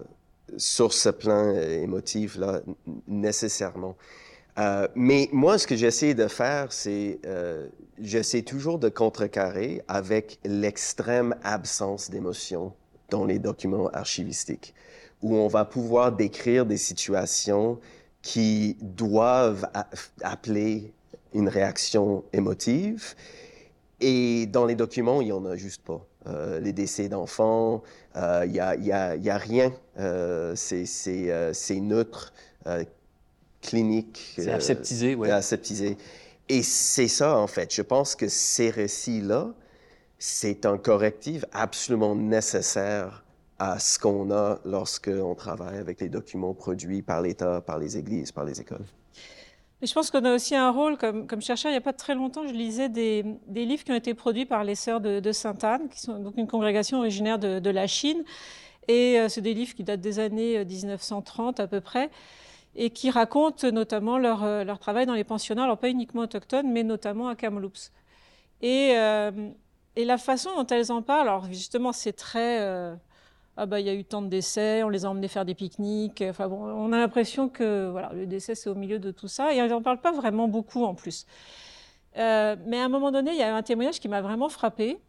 sur 0.58 0.94
ce 0.94 1.10
plan 1.10 1.54
émotif-là, 1.56 2.62
nécessairement. 3.08 3.96
Euh, 4.58 4.88
mais 4.96 5.30
moi, 5.32 5.58
ce 5.58 5.68
que 5.68 5.76
j'essaie 5.76 6.14
de 6.14 6.28
faire, 6.28 6.72
c'est 6.72 7.20
euh, 7.26 7.68
j'essaie 8.00 8.42
toujours 8.42 8.80
de 8.80 8.90
contrecarrer 8.90 9.84
avec 9.88 10.40
l'extrême 10.44 11.36
absence 11.44 12.10
d'émotion 12.10 12.74
dans 13.10 13.26
les 13.26 13.40
documents 13.40 13.88
archivistiques, 13.90 14.74
où 15.22 15.36
on 15.36 15.48
va 15.48 15.64
pouvoir 15.64 16.12
décrire 16.12 16.66
des 16.66 16.78
situations 16.78 17.80
qui 18.22 18.78
doivent 18.82 19.68
appeler 20.24 20.92
une 21.34 21.50
réaction 21.50 22.24
émotive. 22.34 23.14
Et 24.00 24.48
dans 24.48 24.66
les 24.66 24.76
documents, 24.76 25.22
il 25.22 25.26
n'y 25.26 25.32
en 25.32 25.46
a 25.46 25.56
juste 25.56 25.84
pas. 25.84 26.06
Euh, 26.28 26.60
les 26.60 26.74
décès 26.74 27.10
d'enfants, 27.10 27.84
il 28.16 28.22
euh, 28.22 28.46
n'y 28.48 28.60
a, 28.60 28.76
y 29.16 29.30
a, 29.30 29.38
rien. 29.38 29.72
C'est 30.56 31.80
neutre, 31.80 32.34
clinique. 33.62 34.34
C'est 34.36 34.52
aseptisé, 34.52 35.16
oui. 35.16 35.30
Aseptisé. 35.30 35.98
Et 36.50 36.64
c'est 36.64 37.08
ça, 37.08 37.38
en 37.38 37.48
fait. 37.48 37.74
Je 37.74 37.82
pense 37.82 38.16
que 38.16 38.28
ces 38.28 38.70
récits-là, 38.70 39.54
c'est 40.20 40.66
un 40.66 40.78
correctif 40.78 41.46
absolument 41.52 42.16
nécessaire 42.16 43.24
à 43.60 43.80
ce 43.80 43.98
qu'on 44.00 44.32
a 44.32 44.60
lorsqu'on 44.66 45.36
travaille 45.36 45.78
avec 45.78 46.00
les 46.00 46.10
documents 46.10 46.54
produits 46.54 47.02
par 47.02 47.22
l'État, 47.22 47.62
par 47.62 47.80
les 47.80 47.98
églises, 47.98 48.32
par 48.32 48.46
les 48.46 48.62
écoles. 48.62 48.86
Mais 49.82 49.88
je 49.88 49.94
pense 49.94 50.10
qu'on 50.10 50.26
a 50.26 50.34
aussi 50.34 50.56
un 50.56 50.72
rôle, 50.72 50.98
comme, 50.98 51.28
comme, 51.28 51.42
chercheur, 51.42 51.70
il 51.70 51.74
n'y 51.74 51.80
a 51.80 51.82
pas 51.82 51.94
très 51.94 52.16
longtemps, 52.16 52.48
je 52.48 52.54
lisais 52.54 52.90
des, 52.90 53.24
des, 53.48 53.66
livres 53.66 53.84
qui 53.84 53.92
ont 53.92 53.96
été 53.96 54.16
produits 54.16 54.46
par 54.46 54.64
les 54.64 54.74
sœurs 54.74 55.02
de, 55.02 55.20
de 55.20 55.32
Sainte-Anne, 55.32 55.88
qui 55.90 56.00
sont 56.00 56.18
donc 56.20 56.34
une 56.38 56.48
congrégation 56.48 57.00
originaire 57.00 57.38
de, 57.38 57.60
de 57.60 57.70
la 57.70 57.86
Chine. 57.86 58.24
Et 58.88 59.20
euh, 59.20 59.30
c'est 59.30 59.42
des 59.42 59.54
livres 59.54 59.76
qui 59.76 59.84
datent 59.84 60.02
des 60.02 60.18
années 60.18 60.64
1930 60.64 61.60
euh, 61.60 61.64
à 61.64 61.68
peu 61.68 61.82
près, 61.82 62.10
et 62.78 62.92
qui 62.92 63.10
racontent 63.10 63.70
notamment 63.72 64.20
leur, 64.20 64.44
euh, 64.44 64.64
leur 64.64 64.80
travail 64.80 65.08
dans 65.08 65.16
les 65.16 65.24
pensionnats, 65.24 65.64
alors 65.64 65.80
pas 65.80 65.90
uniquement 65.90 66.22
autochtones, 66.22 66.72
mais 66.72 66.84
notamment 66.84 67.28
à 67.28 67.36
Kamloops. 67.36 67.92
Et, 68.62 68.94
euh, 68.96 69.32
la 69.98 70.18
façon 70.20 70.52
dont 70.56 70.68
elles 70.68 70.92
en 70.92 71.02
parlent, 71.02 71.28
alors 71.28 71.46
justement, 71.48 71.92
c'est 71.92 72.14
très. 72.14 72.62
Euh, 72.62 72.96
ah 73.58 73.66
bah 73.66 73.80
il 73.80 73.88
y 73.88 73.90
a 73.90 73.96
eu 73.96 74.04
tant 74.06 74.22
de 74.22 74.28
décès, 74.28 74.84
on 74.84 74.90
les 74.90 75.06
a 75.06 75.10
emmenés 75.10 75.28
faire 75.28 75.44
des 75.44 75.56
pique-niques. 75.56 76.24
Enfin 76.30 76.48
bon, 76.48 76.64
on 76.64 76.94
a 76.94 77.00
l'impression 77.00 77.50
que 77.50 77.90
voilà, 77.90 78.12
le 78.14 78.28
décès 78.28 78.54
c'est 78.54 78.70
au 78.70 78.76
milieu 78.76 79.00
de 79.00 79.10
tout 79.10 79.28
ça 79.28 79.52
et 79.54 79.58
elles 79.58 79.72
n'en 79.72 79.82
parlent 79.82 80.02
pas 80.02 80.12
vraiment 80.12 80.48
beaucoup 80.48 80.84
en 80.86 80.94
plus. 80.94 81.26
Mais 82.16 82.80
à 82.80 82.86
un 82.86 82.90
moment 82.90 83.12
donné, 83.12 83.32
il 83.32 83.38
y 83.38 83.44
a 83.44 83.56
un 83.56 83.64
témoignage 83.64 84.00
qui 84.00 84.08
m'a 84.08 84.22
vraiment 84.22 84.50
frappé 84.50 85.00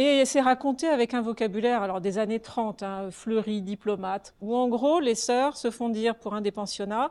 et 0.00 0.24
c'est 0.24 0.40
raconté 0.40 0.86
avec 0.88 1.14
un 1.14 1.20
vocabulaire 1.20 1.82
alors 1.82 2.00
des 2.00 2.18
années 2.18 2.40
30, 2.40 2.82
hein, 2.82 3.10
fleuri, 3.10 3.62
diplomate, 3.62 4.34
où 4.40 4.56
en 4.56 4.68
gros 4.68 5.00
les 5.00 5.14
sœurs 5.14 5.56
se 5.56 5.70
font 5.70 5.88
dire 5.88 6.16
pour 6.16 6.34
un 6.34 6.40
des 6.40 6.52
pensionnats 6.52 7.10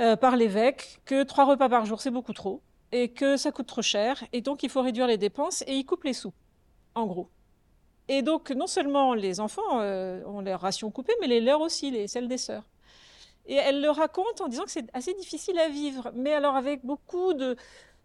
euh, 0.00 0.16
par 0.16 0.36
l'évêque 0.36 1.00
que 1.04 1.22
trois 1.22 1.44
repas 1.44 1.68
par 1.68 1.84
jour 1.84 2.00
c'est 2.00 2.10
beaucoup 2.10 2.32
trop 2.32 2.62
et 2.92 3.08
que 3.08 3.36
ça 3.36 3.50
coûte 3.50 3.66
trop 3.66 3.82
cher, 3.82 4.22
et 4.32 4.42
donc 4.42 4.62
il 4.62 4.68
faut 4.68 4.82
réduire 4.82 5.06
les 5.06 5.16
dépenses, 5.16 5.62
et 5.66 5.74
ils 5.74 5.84
coupent 5.84 6.04
les 6.04 6.12
sous, 6.12 6.32
en 6.94 7.06
gros. 7.06 7.30
Et 8.08 8.20
donc, 8.22 8.50
non 8.50 8.66
seulement 8.66 9.14
les 9.14 9.40
enfants 9.40 9.80
euh, 9.80 10.22
ont 10.26 10.42
leurs 10.42 10.60
rations 10.60 10.90
coupées, 10.90 11.14
mais 11.20 11.26
les 11.26 11.40
leurs 11.40 11.62
aussi, 11.62 11.90
les, 11.90 12.06
celles 12.06 12.28
des 12.28 12.36
sœurs. 12.36 12.64
Et 13.46 13.54
elle 13.54 13.80
le 13.80 13.90
raconte 13.90 14.40
en 14.40 14.48
disant 14.48 14.64
que 14.64 14.70
c'est 14.70 14.88
assez 14.92 15.14
difficile 15.14 15.58
à 15.58 15.68
vivre, 15.68 16.12
mais 16.14 16.32
alors 16.32 16.54
avec 16.54 16.84
beaucoup 16.84 17.32
de... 17.32 17.56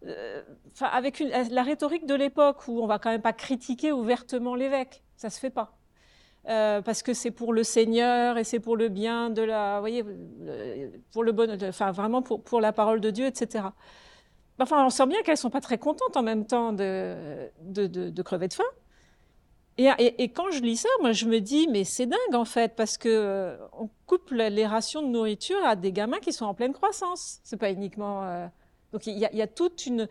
Euh, 0.06 0.44
avec 0.80 1.20
une, 1.20 1.30
la 1.30 1.64
rhétorique 1.64 2.06
de 2.06 2.14
l'époque, 2.14 2.68
où 2.68 2.82
on 2.82 2.88
va 2.88 3.00
quand 3.00 3.10
même 3.10 3.22
pas 3.22 3.34
critiquer 3.34 3.92
ouvertement 3.92 4.56
l'évêque, 4.56 5.04
ça 5.16 5.30
se 5.30 5.40
fait 5.40 5.50
pas. 5.50 5.78
Euh, 6.48 6.82
parce 6.82 7.04
que 7.04 7.14
c'est 7.14 7.32
pour 7.32 7.52
le 7.52 7.64
Seigneur 7.64 8.38
et 8.38 8.44
c'est 8.44 8.60
pour 8.60 8.78
le 8.78 8.88
bien 8.88 9.30
de 9.30 9.42
la, 9.42 9.76
vous 9.76 9.82
voyez, 9.82 10.06
pour 11.12 11.24
le 11.24 11.32
bon, 11.34 11.52
enfin 11.64 11.92
vraiment 11.92 12.22
pour, 12.22 12.42
pour 12.44 12.62
la 12.62 12.72
parole 12.72 13.02
de 13.02 13.10
Dieu, 13.10 13.26
etc. 13.26 13.66
Enfin, 14.60 14.86
on 14.86 14.90
sent 14.90 15.08
bien 15.08 15.22
qu'elles 15.24 15.38
sont 15.38 15.50
pas 15.50 15.62
très 15.62 15.78
contentes 15.78 16.16
en 16.16 16.24
même 16.24 16.46
temps 16.46 16.74
de, 16.74 17.50
de, 17.64 17.88
de, 17.88 18.10
de 18.10 18.22
crever 18.22 18.48
de 18.48 18.54
faim. 18.54 18.64
Et, 19.78 20.30
quand 20.30 20.50
je 20.50 20.62
lis 20.62 20.78
ça, 20.78 20.90
moi, 21.02 21.12
je 21.12 21.26
me 21.26 21.40
dis, 21.40 21.68
mais 21.68 21.84
c'est 21.84 22.08
dingue 22.08 22.34
en 22.34 22.46
fait, 22.46 22.76
parce 22.76 22.98
que 22.98 23.10
euh, 23.10 23.58
on 23.74 23.90
coupe 24.08 24.32
les 24.32 24.66
rations 24.66 25.04
de 25.04 25.08
nourriture 25.08 25.64
à 25.64 25.76
des 25.76 25.92
gamins 25.92 26.20
qui 26.20 26.34
sont 26.34 26.46
en 26.46 26.56
pleine 26.56 26.74
croissance. 26.74 27.40
C'est 27.44 27.58
pas 27.58 27.72
uniquement. 27.72 28.24
Euh... 28.24 28.48
Donc 28.94 29.08
il 29.08 29.18
y 29.18 29.42
a, 29.42 29.48
toute 29.48 29.86
une, 29.86 30.08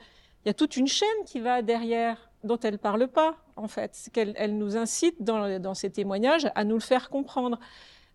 chaîne 0.86 1.24
qui 1.26 1.40
va 1.40 1.62
derrière, 1.62 2.30
dont 2.44 2.58
elle 2.60 2.78
parle 2.78 3.08
pas 3.08 3.36
en 3.56 3.68
fait. 3.68 4.10
Elle 4.14 4.58
nous 4.58 4.76
incite 4.76 5.22
dans, 5.22 5.74
ces 5.74 5.90
témoignages 5.90 6.48
à 6.54 6.64
nous 6.64 6.74
le 6.74 6.80
faire 6.80 7.08
comprendre. 7.10 7.58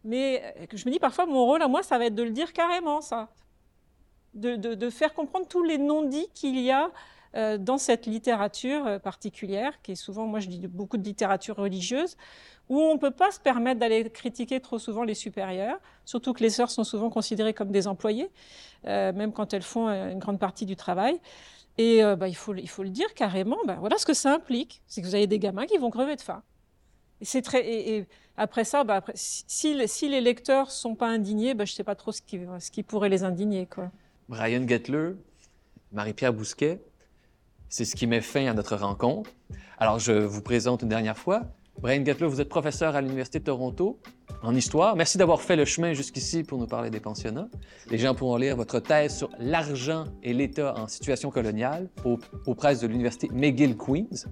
Mais 0.03 0.55
euh, 0.57 0.66
je 0.74 0.86
me 0.88 0.91
dis 0.91 0.99
parfois, 0.99 1.26
mon 1.26 1.45
rôle 1.45 1.62
à 1.62 1.68
moi, 1.68 1.84
ça 1.84 1.97
va 1.97 2.05
être 2.05 2.16
de 2.16 2.24
le 2.24 2.32
dire 2.32 2.53
carrément, 2.53 3.01
ça 3.01 3.30
de 4.34 4.89
faire 4.89 5.14
comprendre 5.14 5.45
tous 5.45 5.62
les 5.62 5.78
non-dits 5.78 6.30
qu'il 6.34 6.57
y 6.57 6.72
a 6.72 6.89
euh, 7.36 7.57
dans 7.57 7.77
cette 7.77 8.07
littérature 8.07 8.86
euh, 8.86 8.99
particulière, 8.99 9.82
qui 9.82 9.93
est 9.93 9.95
souvent, 9.95 10.27
moi 10.27 10.41
je 10.41 10.47
dis 10.47 10.67
beaucoup 10.67 10.97
de 10.97 11.03
littérature 11.03 11.55
religieuse, 11.55 12.17
où 12.67 12.79
on 12.79 12.95
ne 12.95 12.99
peut 12.99 13.11
pas 13.11 13.32
se 13.32 13.39
permettre 13.39 13.79
d'aller 13.79 14.09
critiquer 14.09 14.59
trop 14.59 14.79
souvent 14.79 15.03
les 15.03 15.13
supérieurs, 15.13 15.77
surtout 16.03 16.34
que 16.34 16.43
les 16.43 16.49
sœurs 16.49 16.69
sont 16.69 16.84
souvent 16.84 17.09
considérées 17.09 17.53
comme 17.53 17.71
des 17.71 17.88
employés, 17.88 18.29
euh, 18.86 19.13
même 19.13 19.32
quand 19.32 19.53
elles 19.53 19.61
font 19.61 19.88
une 19.88 20.19
grande 20.19 20.39
partie 20.39 20.65
du 20.65 20.75
travail. 20.75 21.19
Et 21.77 22.01
bah, 22.17 22.27
il, 22.27 22.36
faut, 22.36 22.53
le 22.53 22.89
dire 22.89 23.13
carrément, 23.15 23.57
bah, 23.65 23.77
voilà 23.79 23.97
ce 23.97 24.05
que 24.05 24.13
ça 24.13 24.34
implique, 24.34 24.84
c'est 24.88 25.01
que 25.01 25.07
vous 25.07 25.15
avez 25.15 25.25
des 25.25 25.39
gamins 25.39 25.65
qui 25.65 25.77
vont 25.77 25.89
crever 25.89 26.15
de 26.17 26.21
faim. 26.21 26.43
Et, 27.55 28.05
après 28.38 28.65
ça, 28.65 28.84
bah, 28.84 29.01
si, 29.15 29.73
les 29.73 30.21
lecteurs 30.21 30.69
sont 30.69 30.95
pas 30.95 31.07
indignés, 31.07 31.53
je 31.57 31.61
ne 31.61 31.65
sais 31.65 31.84
pas 31.84 31.95
trop 31.95 32.11
ce 32.11 32.21
qui, 32.21 32.84
pourrait 32.84 33.09
les 33.09 33.23
indigner. 33.23 33.67
Brian 34.27 34.67
Gettler, 34.67 35.13
Marie-Pierre 35.91 36.34
Bousquet, 36.34 36.82
c'est 37.72 37.86
ce 37.86 37.95
qui 37.95 38.05
met 38.05 38.19
fin 38.19 38.47
à 38.47 38.53
notre 38.53 38.76
rencontre. 38.76 39.32
Alors, 39.80 39.97
je 39.97 40.11
vous 40.11 40.41
présente 40.41 40.84
une 40.84 40.89
dernière 40.89 41.17
fois. 41.17 41.43
Brian 41.80 42.03
Gettler, 42.05 42.28
vous 42.28 42.41
êtes 42.41 42.49
professeur 42.49 42.97
à 42.97 43.01
l'Université 43.01 43.39
de 43.39 43.45
Toronto 43.45 43.97
en 44.43 44.53
histoire. 44.53 44.97
Merci 44.97 45.17
d'avoir 45.17 45.41
fait 45.41 45.55
le 45.55 45.63
chemin 45.63 45.93
jusqu'ici 45.93 46.43
pour 46.43 46.59
nous 46.59 46.67
parler 46.67 46.89
des 46.89 46.99
pensionnats. 46.99 47.47
Les 47.89 47.97
gens 47.97 48.13
pourront 48.13 48.36
lire 48.36 48.57
votre 48.57 48.80
thèse 48.82 49.15
sur 49.15 49.30
l'argent 49.39 50.03
et 50.22 50.34
l'État 50.34 50.76
en 50.78 50.88
situation 50.88 51.32
coloniale 51.32 51.88
aux, 52.03 52.55
presses 52.55 52.82
de 52.82 52.88
l'Université 52.88 53.30
McGill 53.32 53.78
Queens. 53.78 54.28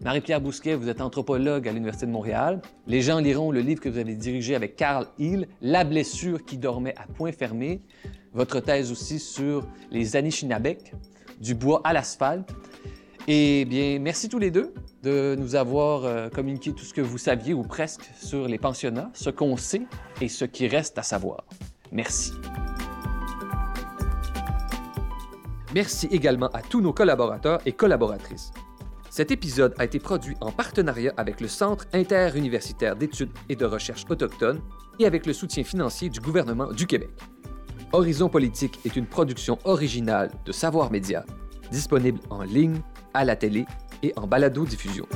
Marie-Pierre 0.00 0.40
Bousquet, 0.40 0.76
vous 0.76 0.88
êtes 0.88 1.00
anthropologue 1.00 1.66
à 1.66 1.72
l'Université 1.72 2.06
de 2.06 2.12
Montréal. 2.12 2.62
Les 2.86 3.02
gens 3.02 3.18
liront 3.18 3.50
le 3.50 3.60
livre 3.60 3.80
que 3.80 3.88
vous 3.88 3.98
avez 3.98 4.14
dirigé 4.14 4.54
avec 4.54 4.76
Carl 4.76 5.08
Hill, 5.18 5.48
La 5.60 5.82
blessure 5.82 6.44
qui 6.44 6.56
dormait 6.56 6.94
à 6.96 7.06
point 7.12 7.32
fermé. 7.32 7.82
Votre 8.32 8.60
thèse 8.60 8.92
aussi 8.92 9.18
sur 9.18 9.66
les 9.90 10.14
Anishinabek, 10.14 10.94
du 11.40 11.54
bois 11.54 11.80
à 11.84 11.92
l'asphalte. 11.92 12.54
Et 13.28 13.64
bien, 13.64 13.98
merci 13.98 14.28
tous 14.28 14.38
les 14.38 14.52
deux 14.52 14.72
de 15.02 15.34
nous 15.36 15.56
avoir 15.56 16.04
euh, 16.04 16.28
communiqué 16.28 16.72
tout 16.72 16.84
ce 16.84 16.94
que 16.94 17.00
vous 17.00 17.18
saviez 17.18 17.54
ou 17.54 17.62
presque 17.62 18.08
sur 18.20 18.46
les 18.46 18.58
pensionnats, 18.58 19.10
ce 19.14 19.30
qu'on 19.30 19.56
sait 19.56 19.82
et 20.20 20.28
ce 20.28 20.44
qui 20.44 20.68
reste 20.68 20.96
à 20.96 21.02
savoir. 21.02 21.44
Merci. 21.90 22.32
Merci 25.74 26.06
également 26.12 26.48
à 26.48 26.62
tous 26.62 26.80
nos 26.80 26.92
collaborateurs 26.92 27.60
et 27.66 27.72
collaboratrices. 27.72 28.52
Cet 29.10 29.32
épisode 29.32 29.74
a 29.78 29.84
été 29.84 29.98
produit 29.98 30.36
en 30.40 30.52
partenariat 30.52 31.12
avec 31.16 31.40
le 31.40 31.48
Centre 31.48 31.86
interuniversitaire 31.92 32.94
d'études 32.94 33.32
et 33.48 33.56
de 33.56 33.64
recherche 33.64 34.04
autochtones 34.08 34.60
et 35.00 35.06
avec 35.06 35.26
le 35.26 35.32
soutien 35.32 35.64
financier 35.64 36.10
du 36.10 36.20
gouvernement 36.20 36.72
du 36.72 36.86
Québec. 36.86 37.10
Horizon 37.92 38.28
Politique 38.28 38.78
est 38.84 38.94
une 38.94 39.06
production 39.06 39.58
originale 39.64 40.30
de 40.44 40.52
Savoir 40.52 40.92
Média, 40.92 41.24
disponible 41.70 42.20
en 42.30 42.42
ligne, 42.42 42.80
à 43.16 43.24
la 43.24 43.36
télé 43.36 43.66
et 44.02 44.12
en 44.16 44.26
balado-diffusion. 44.26 45.06